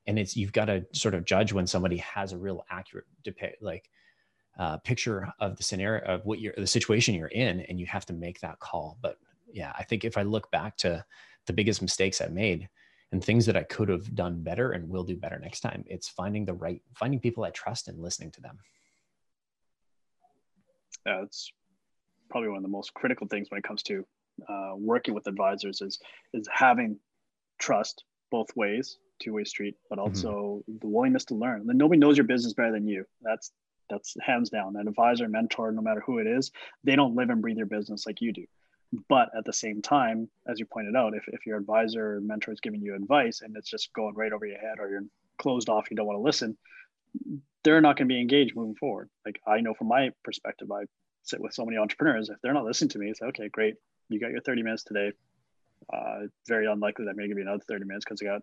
And 0.05 0.19
it's 0.19 0.35
you've 0.35 0.51
got 0.51 0.65
to 0.65 0.85
sort 0.91 1.13
of 1.13 1.23
judge 1.23 1.53
when 1.53 1.67
somebody 1.67 1.97
has 1.97 2.33
a 2.33 2.37
real 2.37 2.65
accurate 2.69 3.05
depict 3.23 3.61
like 3.61 3.89
uh, 4.59 4.77
picture 4.79 5.31
of 5.39 5.55
the 5.55 5.63
scenario 5.63 6.03
of 6.05 6.25
what 6.25 6.39
you're 6.41 6.53
the 6.57 6.67
situation 6.67 7.15
you're 7.15 7.27
in, 7.27 7.61
and 7.61 7.79
you 7.79 7.85
have 7.85 8.05
to 8.07 8.13
make 8.13 8.41
that 8.41 8.59
call. 8.59 8.97
But 9.01 9.17
yeah, 9.53 9.71
I 9.77 9.83
think 9.83 10.03
if 10.03 10.17
I 10.17 10.23
look 10.23 10.51
back 10.51 10.75
to 10.77 11.05
the 11.45 11.53
biggest 11.53 11.81
mistakes 11.81 12.19
I 12.19 12.27
made 12.27 12.67
and 13.11 13.23
things 13.23 13.45
that 13.45 13.57
I 13.57 13.63
could 13.63 13.89
have 13.89 14.15
done 14.15 14.41
better 14.41 14.71
and 14.71 14.89
will 14.89 15.03
do 15.03 15.17
better 15.17 15.37
next 15.39 15.59
time. 15.59 15.83
It's 15.87 16.07
finding 16.07 16.45
the 16.45 16.53
right, 16.53 16.81
finding 16.95 17.19
people 17.19 17.43
I 17.43 17.49
trust 17.49 17.87
and 17.87 17.99
listening 17.99 18.31
to 18.31 18.41
them. 18.41 18.57
Yeah, 21.05 21.23
it's 21.23 21.51
probably 22.29 22.49
one 22.49 22.57
of 22.57 22.63
the 22.63 22.69
most 22.69 22.93
critical 22.93 23.27
things 23.27 23.49
when 23.49 23.57
it 23.57 23.63
comes 23.63 23.83
to 23.83 24.05
uh, 24.47 24.73
working 24.75 25.13
with 25.13 25.27
advisors 25.27 25.81
is 25.81 25.99
is 26.33 26.47
having 26.51 26.97
trust 27.59 28.03
both 28.31 28.47
ways, 28.55 28.97
two 29.21 29.33
way 29.33 29.43
street, 29.43 29.75
but 29.89 29.99
mm-hmm. 29.99 30.07
also 30.07 30.63
mm-hmm. 30.69 30.77
the 30.79 30.87
willingness 30.87 31.25
to 31.25 31.35
learn. 31.35 31.63
Nobody 31.65 31.99
knows 31.99 32.17
your 32.17 32.25
business 32.25 32.53
better 32.53 32.71
than 32.71 32.87
you. 32.87 33.05
That's 33.21 33.51
that's 33.89 34.15
hands 34.21 34.49
down. 34.49 34.75
An 34.77 34.87
advisor, 34.87 35.27
mentor, 35.27 35.71
no 35.71 35.81
matter 35.81 36.01
who 36.05 36.19
it 36.19 36.27
is, 36.27 36.51
they 36.83 36.95
don't 36.95 37.15
live 37.15 37.29
and 37.29 37.41
breathe 37.41 37.57
your 37.57 37.65
business 37.65 38.05
like 38.05 38.21
you 38.21 38.31
do. 38.31 38.45
But 39.07 39.29
at 39.37 39.45
the 39.45 39.53
same 39.53 39.81
time, 39.81 40.29
as 40.47 40.59
you 40.59 40.65
pointed 40.65 40.95
out, 40.95 41.13
if, 41.13 41.23
if 41.27 41.45
your 41.45 41.57
advisor 41.57 42.17
or 42.17 42.21
mentor 42.21 42.51
is 42.51 42.59
giving 42.59 42.81
you 42.81 42.93
advice 42.93 43.41
and 43.41 43.55
it's 43.55 43.69
just 43.69 43.93
going 43.93 44.15
right 44.15 44.33
over 44.33 44.45
your 44.45 44.59
head 44.59 44.79
or 44.79 44.89
you're 44.89 45.05
closed 45.37 45.69
off, 45.69 45.89
you 45.89 45.95
don't 45.95 46.05
want 46.05 46.17
to 46.17 46.23
listen, 46.23 46.57
they're 47.63 47.81
not 47.81 47.97
going 47.97 48.07
to 48.07 48.13
be 48.13 48.19
engaged 48.19 48.55
moving 48.55 48.75
forward. 48.75 49.09
Like 49.25 49.39
I 49.47 49.61
know 49.61 49.73
from 49.73 49.87
my 49.87 50.11
perspective, 50.23 50.69
I 50.71 50.83
sit 51.23 51.39
with 51.39 51.53
so 51.53 51.65
many 51.65 51.77
entrepreneurs. 51.77 52.29
If 52.29 52.37
they're 52.41 52.53
not 52.53 52.65
listening 52.65 52.89
to 52.89 52.99
me, 52.99 53.09
it's 53.09 53.21
okay, 53.21 53.47
great. 53.47 53.75
You 54.09 54.19
got 54.19 54.31
your 54.31 54.41
30 54.41 54.63
minutes 54.63 54.83
today. 54.83 55.13
Uh, 55.91 56.27
very 56.47 56.67
unlikely 56.67 57.05
that 57.05 57.15
may 57.15 57.27
give 57.27 57.37
you 57.37 57.43
another 57.43 57.63
30 57.67 57.85
minutes 57.85 58.05
because 58.05 58.21
I 58.21 58.25
got 58.25 58.41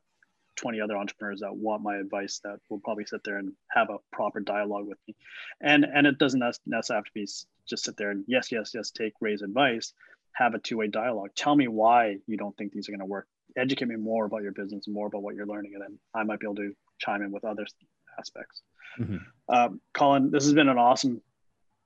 20 0.56 0.80
other 0.80 0.96
entrepreneurs 0.96 1.40
that 1.40 1.54
want 1.54 1.82
my 1.82 1.96
advice 1.96 2.40
that 2.42 2.58
will 2.68 2.80
probably 2.80 3.04
sit 3.04 3.22
there 3.22 3.38
and 3.38 3.52
have 3.70 3.90
a 3.90 3.98
proper 4.12 4.40
dialogue 4.40 4.86
with 4.86 4.98
me. 5.06 5.14
And 5.60 5.84
and 5.84 6.06
it 6.06 6.18
doesn't 6.18 6.40
necessarily 6.66 6.98
have 6.98 7.04
to 7.04 7.10
be 7.14 7.26
just 7.68 7.84
sit 7.84 7.96
there 7.96 8.10
and 8.10 8.24
yes, 8.26 8.50
yes, 8.50 8.72
yes, 8.74 8.90
take 8.90 9.12
Ray's 9.20 9.42
advice 9.42 9.92
have 10.38 10.54
a 10.54 10.58
two-way 10.58 10.86
dialogue. 10.86 11.30
Tell 11.34 11.56
me 11.56 11.66
why 11.66 12.16
you 12.26 12.36
don't 12.36 12.56
think 12.56 12.72
these 12.72 12.88
are 12.88 12.92
going 12.92 13.00
to 13.00 13.06
work. 13.06 13.26
Educate 13.56 13.88
me 13.88 13.96
more 13.96 14.24
about 14.24 14.42
your 14.42 14.52
business, 14.52 14.86
more 14.86 15.08
about 15.08 15.22
what 15.22 15.34
you're 15.34 15.46
learning, 15.46 15.72
and 15.74 15.82
then 15.82 15.98
I 16.14 16.22
might 16.22 16.38
be 16.38 16.46
able 16.46 16.54
to 16.56 16.72
chime 16.98 17.22
in 17.22 17.32
with 17.32 17.44
other 17.44 17.66
aspects. 18.18 18.62
Mm-hmm. 19.00 19.16
Um, 19.48 19.80
Colin, 19.94 20.30
this 20.30 20.44
has 20.44 20.52
been 20.52 20.68
an 20.68 20.78
awesome 20.78 21.20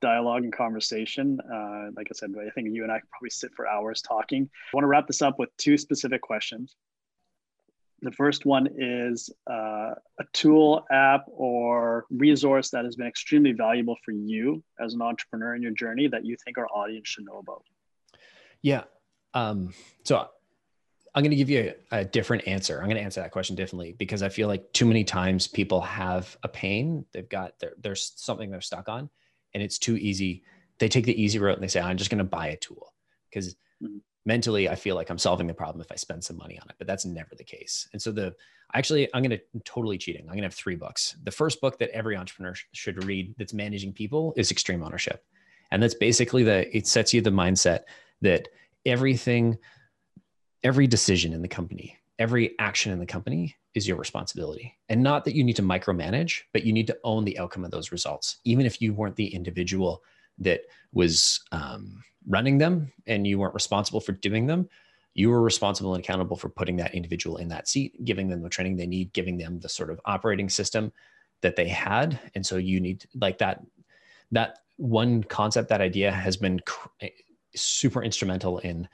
dialogue 0.02 0.44
and 0.44 0.52
conversation. 0.52 1.40
Uh, 1.40 1.90
like 1.96 2.08
I 2.10 2.14
said, 2.14 2.30
I 2.38 2.50
think 2.50 2.68
you 2.74 2.82
and 2.82 2.92
I 2.92 2.98
could 3.00 3.08
probably 3.10 3.30
sit 3.30 3.52
for 3.54 3.66
hours 3.66 4.02
talking. 4.02 4.42
I 4.52 4.76
want 4.76 4.82
to 4.82 4.88
wrap 4.88 5.06
this 5.06 5.22
up 5.22 5.38
with 5.38 5.48
two 5.56 5.78
specific 5.78 6.20
questions. 6.20 6.74
The 8.02 8.12
first 8.12 8.44
one 8.44 8.68
is 8.76 9.30
uh, 9.48 9.94
a 10.18 10.24
tool, 10.32 10.84
app, 10.90 11.24
or 11.28 12.04
resource 12.10 12.70
that 12.70 12.84
has 12.84 12.96
been 12.96 13.06
extremely 13.06 13.52
valuable 13.52 13.96
for 14.04 14.10
you 14.10 14.62
as 14.80 14.94
an 14.94 15.02
entrepreneur 15.02 15.54
in 15.54 15.62
your 15.62 15.70
journey 15.70 16.08
that 16.08 16.26
you 16.26 16.36
think 16.44 16.58
our 16.58 16.66
audience 16.66 17.08
should 17.08 17.24
know 17.24 17.38
about. 17.38 17.62
Yeah. 18.62 18.84
Um, 19.34 19.74
so 20.04 20.28
I'm 21.14 21.22
going 21.22 21.30
to 21.30 21.36
give 21.36 21.50
you 21.50 21.74
a, 21.90 21.98
a 21.98 22.04
different 22.04 22.48
answer. 22.48 22.78
I'm 22.78 22.86
going 22.86 22.96
to 22.96 23.02
answer 23.02 23.20
that 23.20 23.32
question 23.32 23.54
differently 23.54 23.92
because 23.92 24.22
I 24.22 24.28
feel 24.28 24.48
like 24.48 24.72
too 24.72 24.86
many 24.86 25.04
times 25.04 25.46
people 25.46 25.80
have 25.82 26.36
a 26.42 26.48
pain. 26.48 27.04
They've 27.12 27.28
got 27.28 27.58
their, 27.58 27.74
there's 27.80 28.12
something 28.16 28.50
they're 28.50 28.60
stuck 28.60 28.88
on, 28.88 29.10
and 29.52 29.62
it's 29.62 29.78
too 29.78 29.96
easy. 29.96 30.42
They 30.78 30.88
take 30.88 31.04
the 31.04 31.22
easy 31.22 31.38
route 31.38 31.54
and 31.54 31.62
they 31.62 31.68
say, 31.68 31.80
"I'm 31.80 31.98
just 31.98 32.10
going 32.10 32.18
to 32.18 32.24
buy 32.24 32.48
a 32.48 32.56
tool," 32.56 32.94
because 33.28 33.54
mm-hmm. 33.82 33.98
mentally 34.24 34.70
I 34.70 34.74
feel 34.74 34.96
like 34.96 35.10
I'm 35.10 35.18
solving 35.18 35.46
the 35.46 35.54
problem 35.54 35.82
if 35.82 35.92
I 35.92 35.96
spend 35.96 36.24
some 36.24 36.38
money 36.38 36.58
on 36.58 36.68
it. 36.70 36.76
But 36.78 36.86
that's 36.86 37.04
never 37.04 37.34
the 37.36 37.44
case. 37.44 37.88
And 37.92 38.00
so 38.00 38.10
the 38.10 38.34
actually 38.74 39.08
I'm 39.14 39.22
going 39.22 39.38
to 39.38 39.60
totally 39.64 39.98
cheating. 39.98 40.22
I'm 40.22 40.28
going 40.28 40.38
to 40.38 40.44
have 40.44 40.54
three 40.54 40.76
books. 40.76 41.16
The 41.24 41.30
first 41.30 41.60
book 41.60 41.78
that 41.78 41.90
every 41.90 42.16
entrepreneur 42.16 42.54
sh- 42.54 42.64
should 42.72 43.04
read 43.04 43.34
that's 43.36 43.52
managing 43.52 43.92
people 43.92 44.32
is 44.36 44.50
Extreme 44.50 44.82
Ownership, 44.82 45.22
and 45.70 45.82
that's 45.82 45.94
basically 45.94 46.42
the 46.42 46.74
it 46.74 46.86
sets 46.86 47.12
you 47.12 47.20
the 47.20 47.30
mindset 47.30 47.80
that 48.22 48.48
everything, 48.86 49.58
every 50.64 50.86
decision 50.86 51.32
in 51.32 51.42
the 51.42 51.48
company, 51.48 51.98
every 52.18 52.58
action 52.58 52.92
in 52.92 52.98
the 52.98 53.06
company 53.06 53.54
is 53.74 53.86
your 53.86 53.96
responsibility. 53.96 54.76
And 54.88 55.02
not 55.02 55.24
that 55.24 55.34
you 55.34 55.44
need 55.44 55.56
to 55.56 55.62
micromanage, 55.62 56.42
but 56.52 56.64
you 56.64 56.72
need 56.72 56.86
to 56.86 56.98
own 57.04 57.24
the 57.24 57.38
outcome 57.38 57.64
of 57.64 57.70
those 57.70 57.92
results, 57.92 58.38
even 58.44 58.66
if 58.66 58.80
you 58.80 58.92
weren't 58.92 59.16
the 59.16 59.34
individual 59.34 60.02
that 60.38 60.62
was 60.92 61.40
um, 61.52 62.02
running 62.28 62.58
them 62.58 62.92
and 63.06 63.26
you 63.26 63.38
weren't 63.38 63.54
responsible 63.54 64.00
for 64.00 64.12
doing 64.12 64.46
them. 64.46 64.68
You 65.14 65.30
were 65.30 65.42
responsible 65.42 65.94
and 65.94 66.02
accountable 66.02 66.36
for 66.36 66.48
putting 66.48 66.76
that 66.76 66.94
individual 66.94 67.36
in 67.36 67.48
that 67.48 67.68
seat, 67.68 68.02
giving 68.04 68.28
them 68.28 68.42
the 68.42 68.48
training 68.48 68.76
they 68.76 68.86
need, 68.86 69.12
giving 69.12 69.36
them 69.36 69.60
the 69.60 69.68
sort 69.68 69.90
of 69.90 70.00
operating 70.06 70.48
system 70.48 70.92
that 71.42 71.56
they 71.56 71.68
had. 71.68 72.18
And 72.34 72.46
so 72.46 72.56
you 72.56 72.80
need 72.80 73.04
like 73.14 73.38
that, 73.38 73.62
that 74.30 74.60
one 74.76 75.22
concept, 75.22 75.68
that 75.68 75.80
idea 75.80 76.10
has 76.10 76.36
been 76.36 76.60
super 77.54 78.02
instrumental 78.02 78.58
in 78.58 78.88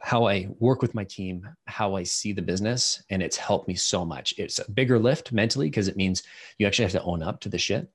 how 0.00 0.26
I 0.26 0.48
work 0.58 0.82
with 0.82 0.94
my 0.94 1.04
team, 1.04 1.48
how 1.66 1.94
I 1.94 2.02
see 2.02 2.32
the 2.32 2.42
business, 2.42 3.02
and 3.10 3.22
it's 3.22 3.36
helped 3.36 3.68
me 3.68 3.76
so 3.76 4.04
much. 4.04 4.34
It's 4.36 4.58
a 4.58 4.68
bigger 4.70 4.98
lift 4.98 5.30
mentally 5.32 5.68
because 5.68 5.86
it 5.86 5.96
means 5.96 6.24
you 6.58 6.66
actually 6.66 6.86
have 6.86 6.92
to 6.92 7.02
own 7.02 7.22
up 7.22 7.40
to 7.42 7.48
the 7.48 7.58
shit. 7.58 7.88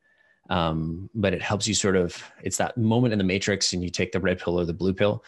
Um, 0.49 1.09
but 1.13 1.33
it 1.33 1.41
helps 1.41 1.67
you 1.67 1.73
sort 1.73 1.97
of, 1.97 2.23
it's 2.41 2.55
that 2.57 2.77
moment 2.77 3.11
in 3.11 3.17
the 3.17 3.25
matrix 3.25 3.73
and 3.73 3.83
you 3.83 3.89
take 3.89 4.13
the 4.13 4.21
red 4.21 4.39
pill 4.39 4.57
or 4.57 4.63
the 4.63 4.73
blue 4.73 4.93
pill 4.93 5.21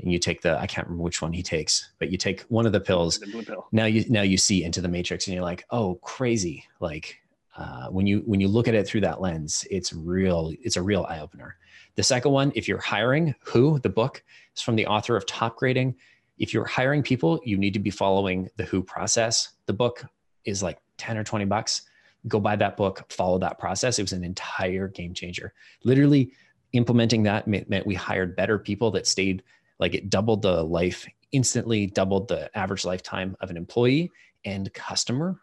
and 0.00 0.10
you 0.10 0.18
take 0.18 0.40
the, 0.40 0.58
I 0.58 0.66
can't 0.66 0.86
remember 0.86 1.04
which 1.04 1.20
one 1.20 1.34
he 1.34 1.42
takes, 1.42 1.92
but 1.98 2.10
you 2.10 2.16
take 2.16 2.40
one 2.48 2.64
of 2.64 2.72
the 2.72 2.80
pills. 2.80 3.18
The 3.18 3.42
pill. 3.42 3.66
Now 3.72 3.84
you, 3.84 4.06
now 4.08 4.22
you 4.22 4.38
see 4.38 4.64
into 4.64 4.80
the 4.80 4.88
matrix 4.88 5.26
and 5.26 5.34
you're 5.34 5.44
like, 5.44 5.66
oh, 5.70 5.96
crazy. 5.96 6.64
Like 6.80 7.20
uh, 7.56 7.88
when 7.88 8.06
you, 8.06 8.22
when 8.26 8.40
you 8.40 8.48
look 8.48 8.68
at 8.68 8.74
it 8.74 8.86
through 8.86 9.02
that 9.02 9.20
lens, 9.20 9.66
it's 9.70 9.92
real, 9.92 10.52
it's 10.62 10.76
a 10.76 10.82
real 10.82 11.06
eye 11.08 11.20
opener. 11.20 11.56
The 11.96 12.02
second 12.02 12.32
one, 12.32 12.52
if 12.54 12.66
you're 12.66 12.78
hiring, 12.78 13.34
Who, 13.44 13.78
the 13.78 13.88
book 13.88 14.22
is 14.56 14.62
from 14.62 14.76
the 14.76 14.86
author 14.86 15.16
of 15.16 15.26
Top 15.26 15.56
Grading. 15.56 15.94
If 16.38 16.52
you're 16.52 16.64
hiring 16.64 17.02
people, 17.02 17.40
you 17.44 17.56
need 17.56 17.74
to 17.74 17.78
be 17.78 17.90
following 17.90 18.48
the 18.56 18.64
Who 18.64 18.82
process. 18.82 19.50
The 19.66 19.72
book 19.72 20.04
is 20.44 20.62
like 20.62 20.78
10 20.98 21.16
or 21.16 21.24
20 21.24 21.44
bucks. 21.44 21.82
Go 22.26 22.40
buy 22.40 22.56
that 22.56 22.76
book, 22.76 23.04
follow 23.12 23.38
that 23.38 23.58
process. 23.58 23.98
It 23.98 24.02
was 24.02 24.12
an 24.12 24.24
entire 24.24 24.88
game 24.88 25.14
changer. 25.14 25.52
Literally 25.84 26.32
implementing 26.72 27.22
that 27.22 27.46
meant 27.46 27.86
we 27.86 27.94
hired 27.94 28.34
better 28.34 28.58
people 28.58 28.90
that 28.92 29.06
stayed 29.06 29.42
like 29.78 29.94
it 29.94 30.10
doubled 30.10 30.42
the 30.42 30.62
life 30.62 31.06
instantly, 31.32 31.86
doubled 31.86 32.28
the 32.28 32.56
average 32.56 32.84
lifetime 32.84 33.36
of 33.40 33.50
an 33.50 33.56
employee 33.56 34.10
and 34.44 34.72
customer. 34.72 35.40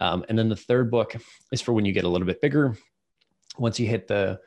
Um, 0.00 0.24
and 0.28 0.38
then 0.38 0.48
the 0.48 0.56
third 0.56 0.90
book 0.90 1.14
is 1.52 1.60
for 1.60 1.72
when 1.72 1.84
you 1.84 1.92
get 1.92 2.04
a 2.04 2.08
little 2.08 2.26
bit 2.26 2.40
bigger. 2.40 2.76
Once 3.58 3.78
you 3.78 3.86
hit 3.86 4.08
the 4.08 4.40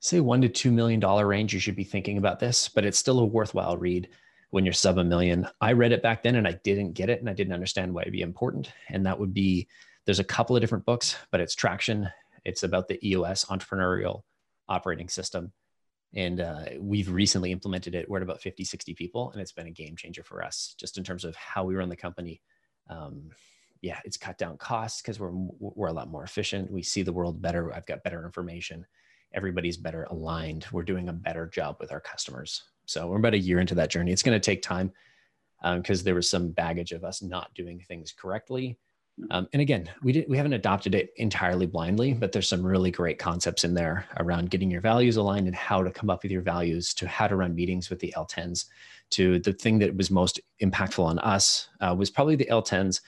say 0.00 0.20
one 0.20 0.40
to 0.40 0.48
two 0.48 0.72
million 0.72 0.98
dollar 0.98 1.26
range, 1.26 1.52
you 1.52 1.60
should 1.60 1.76
be 1.76 1.84
thinking 1.84 2.18
about 2.18 2.40
this, 2.40 2.68
but 2.68 2.84
it's 2.84 2.98
still 2.98 3.20
a 3.20 3.24
worthwhile 3.24 3.76
read 3.76 4.08
when 4.50 4.64
you're 4.64 4.72
sub 4.72 4.98
a 4.98 5.04
million. 5.04 5.46
I 5.60 5.72
read 5.72 5.92
it 5.92 6.02
back 6.02 6.22
then 6.22 6.36
and 6.36 6.48
I 6.48 6.52
didn't 6.64 6.92
get 6.92 7.10
it 7.10 7.20
and 7.20 7.28
I 7.28 7.34
didn't 7.34 7.52
understand 7.52 7.92
why 7.92 8.02
it'd 8.02 8.12
be 8.12 8.22
important. 8.22 8.72
And 8.88 9.04
that 9.06 9.18
would 9.18 9.34
be 9.34 9.68
there's 10.06 10.20
a 10.20 10.24
couple 10.24 10.56
of 10.56 10.62
different 10.62 10.86
books, 10.86 11.16
but 11.30 11.40
it's 11.40 11.54
traction. 11.54 12.08
It's 12.44 12.62
about 12.62 12.88
the 12.88 13.06
EOS 13.06 13.44
entrepreneurial 13.46 14.22
operating 14.68 15.08
system. 15.08 15.52
And 16.14 16.40
uh, 16.40 16.64
we've 16.78 17.10
recently 17.10 17.52
implemented 17.52 17.94
it. 17.94 18.08
We're 18.08 18.18
at 18.18 18.22
about 18.22 18.40
50, 18.40 18.64
60 18.64 18.94
people, 18.94 19.30
and 19.32 19.42
it's 19.42 19.52
been 19.52 19.66
a 19.66 19.70
game 19.70 19.96
changer 19.96 20.22
for 20.22 20.42
us 20.42 20.74
just 20.78 20.96
in 20.96 21.04
terms 21.04 21.26
of 21.26 21.36
how 21.36 21.64
we 21.64 21.74
run 21.74 21.90
the 21.90 21.96
company. 21.96 22.40
Um, 22.88 23.30
yeah, 23.82 24.00
it's 24.04 24.16
cut 24.16 24.38
down 24.38 24.56
costs 24.56 25.00
because 25.00 25.20
we're 25.20 25.32
we're 25.32 25.88
a 25.88 25.92
lot 25.92 26.10
more 26.10 26.24
efficient. 26.24 26.70
We 26.70 26.82
see 26.82 27.02
the 27.02 27.12
world 27.12 27.40
better. 27.40 27.72
I've 27.74 27.86
got 27.86 28.02
better 28.02 28.24
information 28.24 28.86
everybody's 29.32 29.76
better 29.76 30.04
aligned. 30.04 30.66
We're 30.72 30.82
doing 30.82 31.08
a 31.08 31.12
better 31.12 31.46
job 31.46 31.76
with 31.80 31.92
our 31.92 32.00
customers. 32.00 32.64
So 32.86 33.06
we're 33.06 33.18
about 33.18 33.34
a 33.34 33.38
year 33.38 33.60
into 33.60 33.74
that 33.76 33.90
journey. 33.90 34.12
It's 34.12 34.22
going 34.22 34.38
to 34.38 34.44
take 34.44 34.62
time 34.62 34.92
because 35.62 36.00
um, 36.00 36.04
there 36.04 36.14
was 36.14 36.30
some 36.30 36.50
baggage 36.50 36.92
of 36.92 37.04
us 37.04 37.22
not 37.22 37.52
doing 37.54 37.80
things 37.80 38.12
correctly. 38.12 38.78
Mm-hmm. 39.20 39.32
Um, 39.32 39.48
and 39.52 39.60
again, 39.60 39.90
we 40.02 40.12
did 40.12 40.26
we 40.28 40.36
haven't 40.36 40.52
adopted 40.52 40.94
it 40.94 41.10
entirely 41.16 41.66
blindly, 41.66 42.14
but 42.14 42.32
there's 42.32 42.48
some 42.48 42.64
really 42.64 42.90
great 42.90 43.18
concepts 43.18 43.64
in 43.64 43.74
there 43.74 44.06
around 44.18 44.50
getting 44.50 44.70
your 44.70 44.80
values 44.80 45.16
aligned 45.16 45.46
and 45.46 45.56
how 45.56 45.82
to 45.82 45.90
come 45.90 46.08
up 46.08 46.22
with 46.22 46.32
your 46.32 46.42
values, 46.42 46.94
to 46.94 47.08
how 47.08 47.26
to 47.26 47.36
run 47.36 47.54
meetings 47.54 47.90
with 47.90 47.98
the 47.98 48.14
L10s. 48.16 48.66
To 49.12 49.38
the 49.40 49.54
thing 49.54 49.78
that 49.80 49.96
was 49.96 50.10
most 50.10 50.38
impactful 50.62 51.04
on 51.04 51.18
us 51.18 51.68
uh, 51.80 51.94
was 51.98 52.10
probably 52.10 52.36
the 52.36 52.48
L10s 52.50 53.00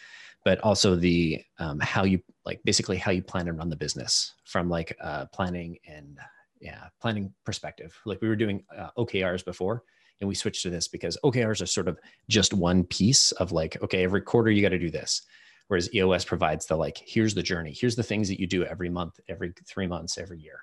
but 0.44 0.58
also 0.60 0.94
the 0.94 1.42
um, 1.58 1.78
how 1.80 2.04
you 2.04 2.20
like 2.44 2.60
basically 2.64 2.96
how 2.96 3.10
you 3.10 3.22
plan 3.22 3.48
and 3.48 3.58
run 3.58 3.68
the 3.68 3.76
business 3.76 4.34
from 4.44 4.68
like 4.68 4.96
uh, 5.00 5.26
planning 5.32 5.78
and 5.86 6.18
yeah 6.60 6.84
planning 7.00 7.32
perspective 7.44 7.96
like 8.04 8.20
we 8.20 8.28
were 8.28 8.36
doing 8.36 8.62
uh, 8.76 8.90
okrs 8.98 9.44
before 9.44 9.82
and 10.20 10.28
we 10.28 10.34
switched 10.34 10.62
to 10.62 10.70
this 10.70 10.88
because 10.88 11.18
OKRs 11.24 11.62
are 11.62 11.66
sort 11.66 11.88
of 11.88 11.98
just 12.28 12.52
one 12.52 12.84
piece 12.84 13.32
of 13.32 13.52
like, 13.52 13.80
okay, 13.82 14.04
every 14.04 14.20
quarter 14.20 14.50
you 14.50 14.62
got 14.62 14.68
to 14.68 14.78
do 14.78 14.90
this. 14.90 15.22
Whereas 15.68 15.92
EOS 15.94 16.24
provides 16.24 16.66
the 16.66 16.76
like, 16.76 17.00
here's 17.04 17.34
the 17.34 17.42
journey, 17.42 17.74
here's 17.78 17.96
the 17.96 18.02
things 18.02 18.28
that 18.28 18.40
you 18.40 18.46
do 18.46 18.64
every 18.64 18.90
month, 18.90 19.18
every 19.28 19.52
three 19.66 19.86
months, 19.86 20.18
every 20.18 20.38
year. 20.38 20.60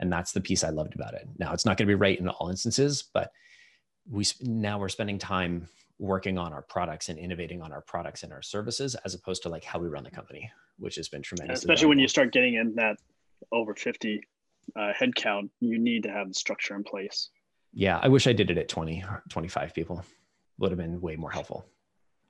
And 0.00 0.12
that's 0.12 0.32
the 0.32 0.40
piece 0.40 0.64
I 0.64 0.70
loved 0.70 0.94
about 0.94 1.14
it. 1.14 1.28
Now 1.38 1.52
it's 1.52 1.64
not 1.64 1.76
going 1.76 1.86
to 1.86 1.90
be 1.90 1.94
right 1.94 2.18
in 2.18 2.28
all 2.28 2.48
instances, 2.48 3.04
but 3.14 3.30
we 4.10 4.26
now 4.40 4.78
we're 4.80 4.88
spending 4.88 5.18
time 5.18 5.68
working 5.98 6.38
on 6.38 6.52
our 6.52 6.62
products 6.62 7.08
and 7.08 7.18
innovating 7.18 7.62
on 7.62 7.72
our 7.72 7.82
products 7.82 8.22
and 8.22 8.32
our 8.32 8.42
services 8.42 8.96
as 9.04 9.14
opposed 9.14 9.42
to 9.42 9.48
like 9.48 9.64
how 9.64 9.78
we 9.78 9.88
run 9.88 10.04
the 10.04 10.10
company, 10.10 10.50
which 10.78 10.96
has 10.96 11.08
been 11.08 11.22
tremendous. 11.22 11.58
Especially 11.58 11.88
when 11.88 11.98
you 11.98 12.08
start 12.08 12.32
getting 12.32 12.54
in 12.54 12.74
that 12.74 12.96
over 13.52 13.74
50 13.74 14.20
uh, 14.76 14.92
headcount, 14.98 15.50
you 15.60 15.78
need 15.78 16.02
to 16.02 16.10
have 16.10 16.28
the 16.28 16.34
structure 16.34 16.74
in 16.74 16.84
place. 16.84 17.30
Yeah, 17.72 17.98
I 18.02 18.08
wish 18.08 18.26
I 18.26 18.32
did 18.32 18.50
it 18.50 18.58
at 18.58 18.68
20, 18.68 19.04
25 19.28 19.74
people. 19.74 20.04
Would 20.58 20.70
have 20.70 20.78
been 20.78 21.00
way 21.00 21.16
more 21.16 21.30
helpful. 21.30 21.66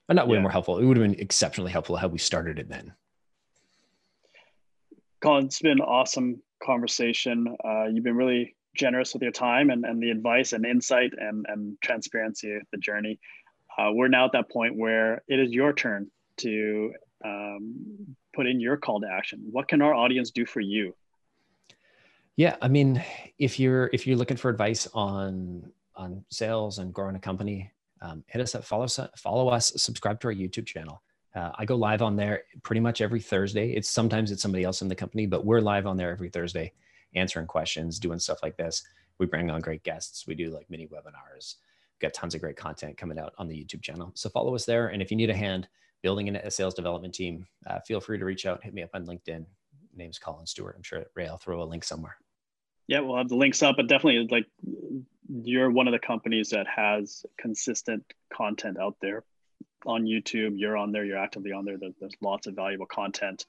But 0.07 0.17
not 0.17 0.29
way 0.29 0.37
yeah. 0.37 0.43
more 0.43 0.51
helpful. 0.51 0.79
It 0.79 0.85
would 0.85 0.97
have 0.97 1.07
been 1.07 1.21
exceptionally 1.21 1.73
helpful 1.73 1.97
had 1.97 2.13
we 2.13 2.19
started 2.19 2.59
it 2.59 2.69
then. 2.69 2.93
Colin, 5.23 5.47
it's 5.47 5.61
been 5.61 5.81
awesome 5.81 6.43
conversation. 6.63 7.57
Uh, 7.65 7.85
you've 7.85 8.05
been 8.05 8.17
really 8.17 8.57
generous 8.75 9.13
with 9.13 9.23
your 9.23 9.33
time 9.33 9.71
and, 9.71 9.85
and 9.85 10.03
the 10.03 10.11
advice 10.11 10.53
and 10.53 10.65
insight 10.65 11.13
and, 11.17 11.47
and 11.49 11.77
transparency 11.83 12.55
of 12.55 12.63
the 12.73 12.79
journey. 12.79 13.19
Uh, 13.79 13.91
we're 13.93 14.09
now 14.09 14.27
at 14.27 14.33
that 14.33 14.51
point 14.51 14.77
where 14.77 15.23
it 15.29 15.41
is 15.41 15.51
your 15.51 15.73
turn 15.73 16.11
to 16.39 16.93
um, 17.25 18.16
put 18.35 18.47
in 18.47 18.61
your 18.61 18.77
call 18.77 19.01
to 19.01 19.09
action. 19.11 19.47
What 19.51 19.68
can 19.68 19.83
our 19.83 19.95
audience 19.95 20.31
do 20.31 20.45
for 20.45 20.61
you? 20.61 20.95
Yeah, 22.37 22.57
I 22.62 22.68
mean, 22.68 23.03
if 23.39 23.61
you're 23.61 23.91
if 23.93 24.07
you're 24.07 24.16
looking 24.16 24.37
for 24.37 24.49
advice 24.49 24.89
on 24.95 25.70
on 25.95 26.25
sales 26.31 26.79
and 26.79 26.93
growing 26.93 27.14
a 27.14 27.20
company, 27.20 27.70
um, 28.01 28.25
hit 28.27 28.41
us 28.41 28.55
up, 28.55 28.64
follow 28.64 28.85
us, 28.85 28.99
follow 29.16 29.49
us, 29.49 29.73
subscribe 29.77 30.18
to 30.20 30.29
our 30.29 30.35
YouTube 30.35 30.66
channel. 30.66 31.03
Uh, 31.35 31.51
I 31.55 31.64
go 31.64 31.77
live 31.77 32.03
on 32.03 32.16
there 32.16 32.43
pretty 32.62 32.81
much 32.81 33.01
every 33.01 33.20
Thursday. 33.20 33.73
It's 33.73 33.91
sometimes 33.91 34.31
it's 34.31 34.43
somebody 34.43 34.64
else 34.64 34.83
in 34.83 34.89
the 34.89 34.95
company, 34.95 35.27
but 35.27 35.45
we're 35.45 35.61
live 35.61 35.87
on 35.87 35.97
there 35.97 36.11
every 36.11 36.29
Thursday, 36.29 36.73
answering 37.14 37.47
questions, 37.47 37.99
doing 37.99 38.18
stuff 38.18 38.43
like 38.43 38.57
this. 38.57 38.83
We 39.18 39.27
bring 39.27 39.51
on 39.51 39.61
great 39.61 39.83
guests. 39.83 40.27
We 40.27 40.35
do 40.35 40.51
like 40.51 40.68
mini 40.68 40.89
webinars. 40.89 41.57
Got 42.03 42.12
tons 42.12 42.34
of 42.34 42.42
great 42.42 42.57
content 42.57 42.98
coming 42.98 43.18
out 43.18 43.32
on 43.38 43.48
the 43.48 43.55
YouTube 43.55 43.80
channel. 43.80 44.11
So 44.14 44.28
follow 44.28 44.55
us 44.55 44.66
there. 44.66 44.88
And 44.88 45.00
if 45.00 45.11
you 45.11 45.16
need 45.16 45.30
a 45.30 45.34
hand 45.34 45.68
building 46.03 46.34
a 46.34 46.50
sales 46.50 46.74
development 46.74 47.14
team, 47.14 47.46
uh, 47.66 47.78
feel 47.80 48.00
free 48.00 48.18
to 48.18 48.24
reach 48.24 48.44
out. 48.44 48.62
Hit 48.62 48.74
me 48.74 48.82
up 48.82 48.90
on 48.92 49.07
LinkedIn 49.07 49.46
name's 49.94 50.18
Colin 50.18 50.46
Stewart. 50.46 50.74
I'm 50.76 50.82
sure 50.82 51.05
Ray, 51.14 51.26
I'll 51.26 51.38
throw 51.38 51.62
a 51.62 51.64
link 51.64 51.84
somewhere. 51.84 52.16
Yeah, 52.88 53.00
we'll 53.00 53.16
have 53.16 53.28
the 53.28 53.36
links 53.36 53.62
up, 53.62 53.76
but 53.76 53.88
definitely 53.88 54.26
like 54.30 54.46
you're 55.28 55.70
one 55.70 55.86
of 55.86 55.92
the 55.92 55.98
companies 55.98 56.50
that 56.50 56.66
has 56.66 57.24
consistent 57.38 58.05
content 58.32 58.78
out 58.78 58.96
there 59.00 59.24
on 59.86 60.05
YouTube. 60.05 60.53
You're 60.57 60.76
on 60.76 60.92
there. 60.92 61.05
You're 61.05 61.18
actively 61.18 61.53
on 61.53 61.64
there. 61.64 61.76
There's 61.78 62.14
lots 62.20 62.46
of 62.46 62.55
valuable 62.55 62.86
content 62.86 63.46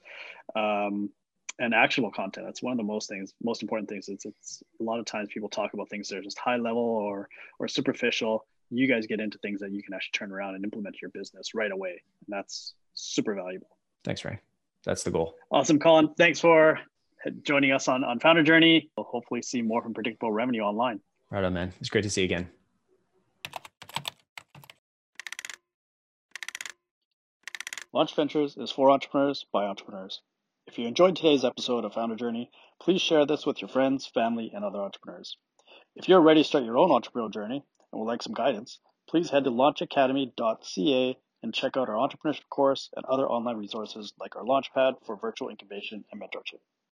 um, 0.54 1.10
and 1.58 1.74
actionable 1.74 2.10
content. 2.10 2.46
That's 2.46 2.62
one 2.62 2.72
of 2.72 2.78
the 2.78 2.84
most 2.84 3.08
things, 3.08 3.32
most 3.42 3.62
important 3.62 3.88
things. 3.88 4.08
It's, 4.08 4.24
it's 4.24 4.62
a 4.80 4.82
lot 4.82 4.98
of 4.98 5.06
times 5.06 5.28
people 5.32 5.48
talk 5.48 5.74
about 5.74 5.88
things 5.88 6.08
that 6.08 6.18
are 6.18 6.22
just 6.22 6.38
high 6.38 6.56
level 6.56 6.82
or 6.82 7.28
or 7.58 7.68
superficial. 7.68 8.46
You 8.70 8.88
guys 8.88 9.06
get 9.06 9.20
into 9.20 9.38
things 9.38 9.60
that 9.60 9.72
you 9.72 9.82
can 9.82 9.94
actually 9.94 10.12
turn 10.18 10.32
around 10.32 10.56
and 10.56 10.64
implement 10.64 11.00
your 11.00 11.10
business 11.10 11.54
right 11.54 11.70
away, 11.70 11.90
and 12.26 12.28
that's 12.28 12.74
super 12.94 13.34
valuable. 13.34 13.68
Thanks, 14.04 14.24
Ray 14.24 14.40
that's 14.84 15.02
the 15.02 15.10
goal. 15.10 15.34
Awesome, 15.50 15.78
Colin. 15.78 16.14
Thanks 16.16 16.40
for 16.40 16.78
joining 17.42 17.72
us 17.72 17.88
on, 17.88 18.04
on 18.04 18.20
Founder 18.20 18.42
Journey. 18.42 18.90
We'll 18.96 19.04
hopefully 19.04 19.42
see 19.42 19.62
more 19.62 19.82
from 19.82 19.94
Predictable 19.94 20.30
Revenue 20.30 20.60
online. 20.60 21.00
Right 21.30 21.42
on, 21.42 21.54
man. 21.54 21.72
It's 21.80 21.88
great 21.88 22.04
to 22.04 22.10
see 22.10 22.20
you 22.22 22.26
again. 22.26 22.48
Launch 27.92 28.14
Ventures 28.14 28.56
is 28.56 28.70
for 28.70 28.90
entrepreneurs 28.90 29.46
by 29.52 29.64
entrepreneurs. 29.64 30.20
If 30.66 30.78
you 30.78 30.86
enjoyed 30.86 31.14
today's 31.14 31.44
episode 31.44 31.84
of 31.84 31.92
Founder 31.92 32.16
Journey, 32.16 32.50
please 32.80 33.02
share 33.02 33.26
this 33.26 33.44
with 33.44 33.60
your 33.60 33.68
friends, 33.68 34.06
family, 34.06 34.50
and 34.50 34.64
other 34.64 34.80
entrepreneurs. 34.80 35.36
If 35.94 36.08
you're 36.08 36.22
ready 36.22 36.40
to 36.40 36.48
start 36.48 36.64
your 36.64 36.78
own 36.78 36.88
entrepreneurial 36.88 37.30
journey 37.30 37.62
and 37.92 38.00
would 38.00 38.06
like 38.06 38.22
some 38.22 38.32
guidance, 38.32 38.80
please 39.06 39.28
head 39.28 39.44
to 39.44 39.50
launchacademy.ca 39.50 41.18
and 41.42 41.54
check 41.54 41.76
out 41.76 41.90
our 41.90 41.96
entrepreneurship 41.96 42.48
course 42.48 42.88
and 42.96 43.04
other 43.04 43.28
online 43.28 43.58
resources 43.58 44.14
like 44.18 44.36
our 44.36 44.42
Launchpad 44.42 45.04
for 45.04 45.16
virtual 45.16 45.50
incubation 45.50 46.06
and 46.10 46.20
mentorship. 46.20 46.60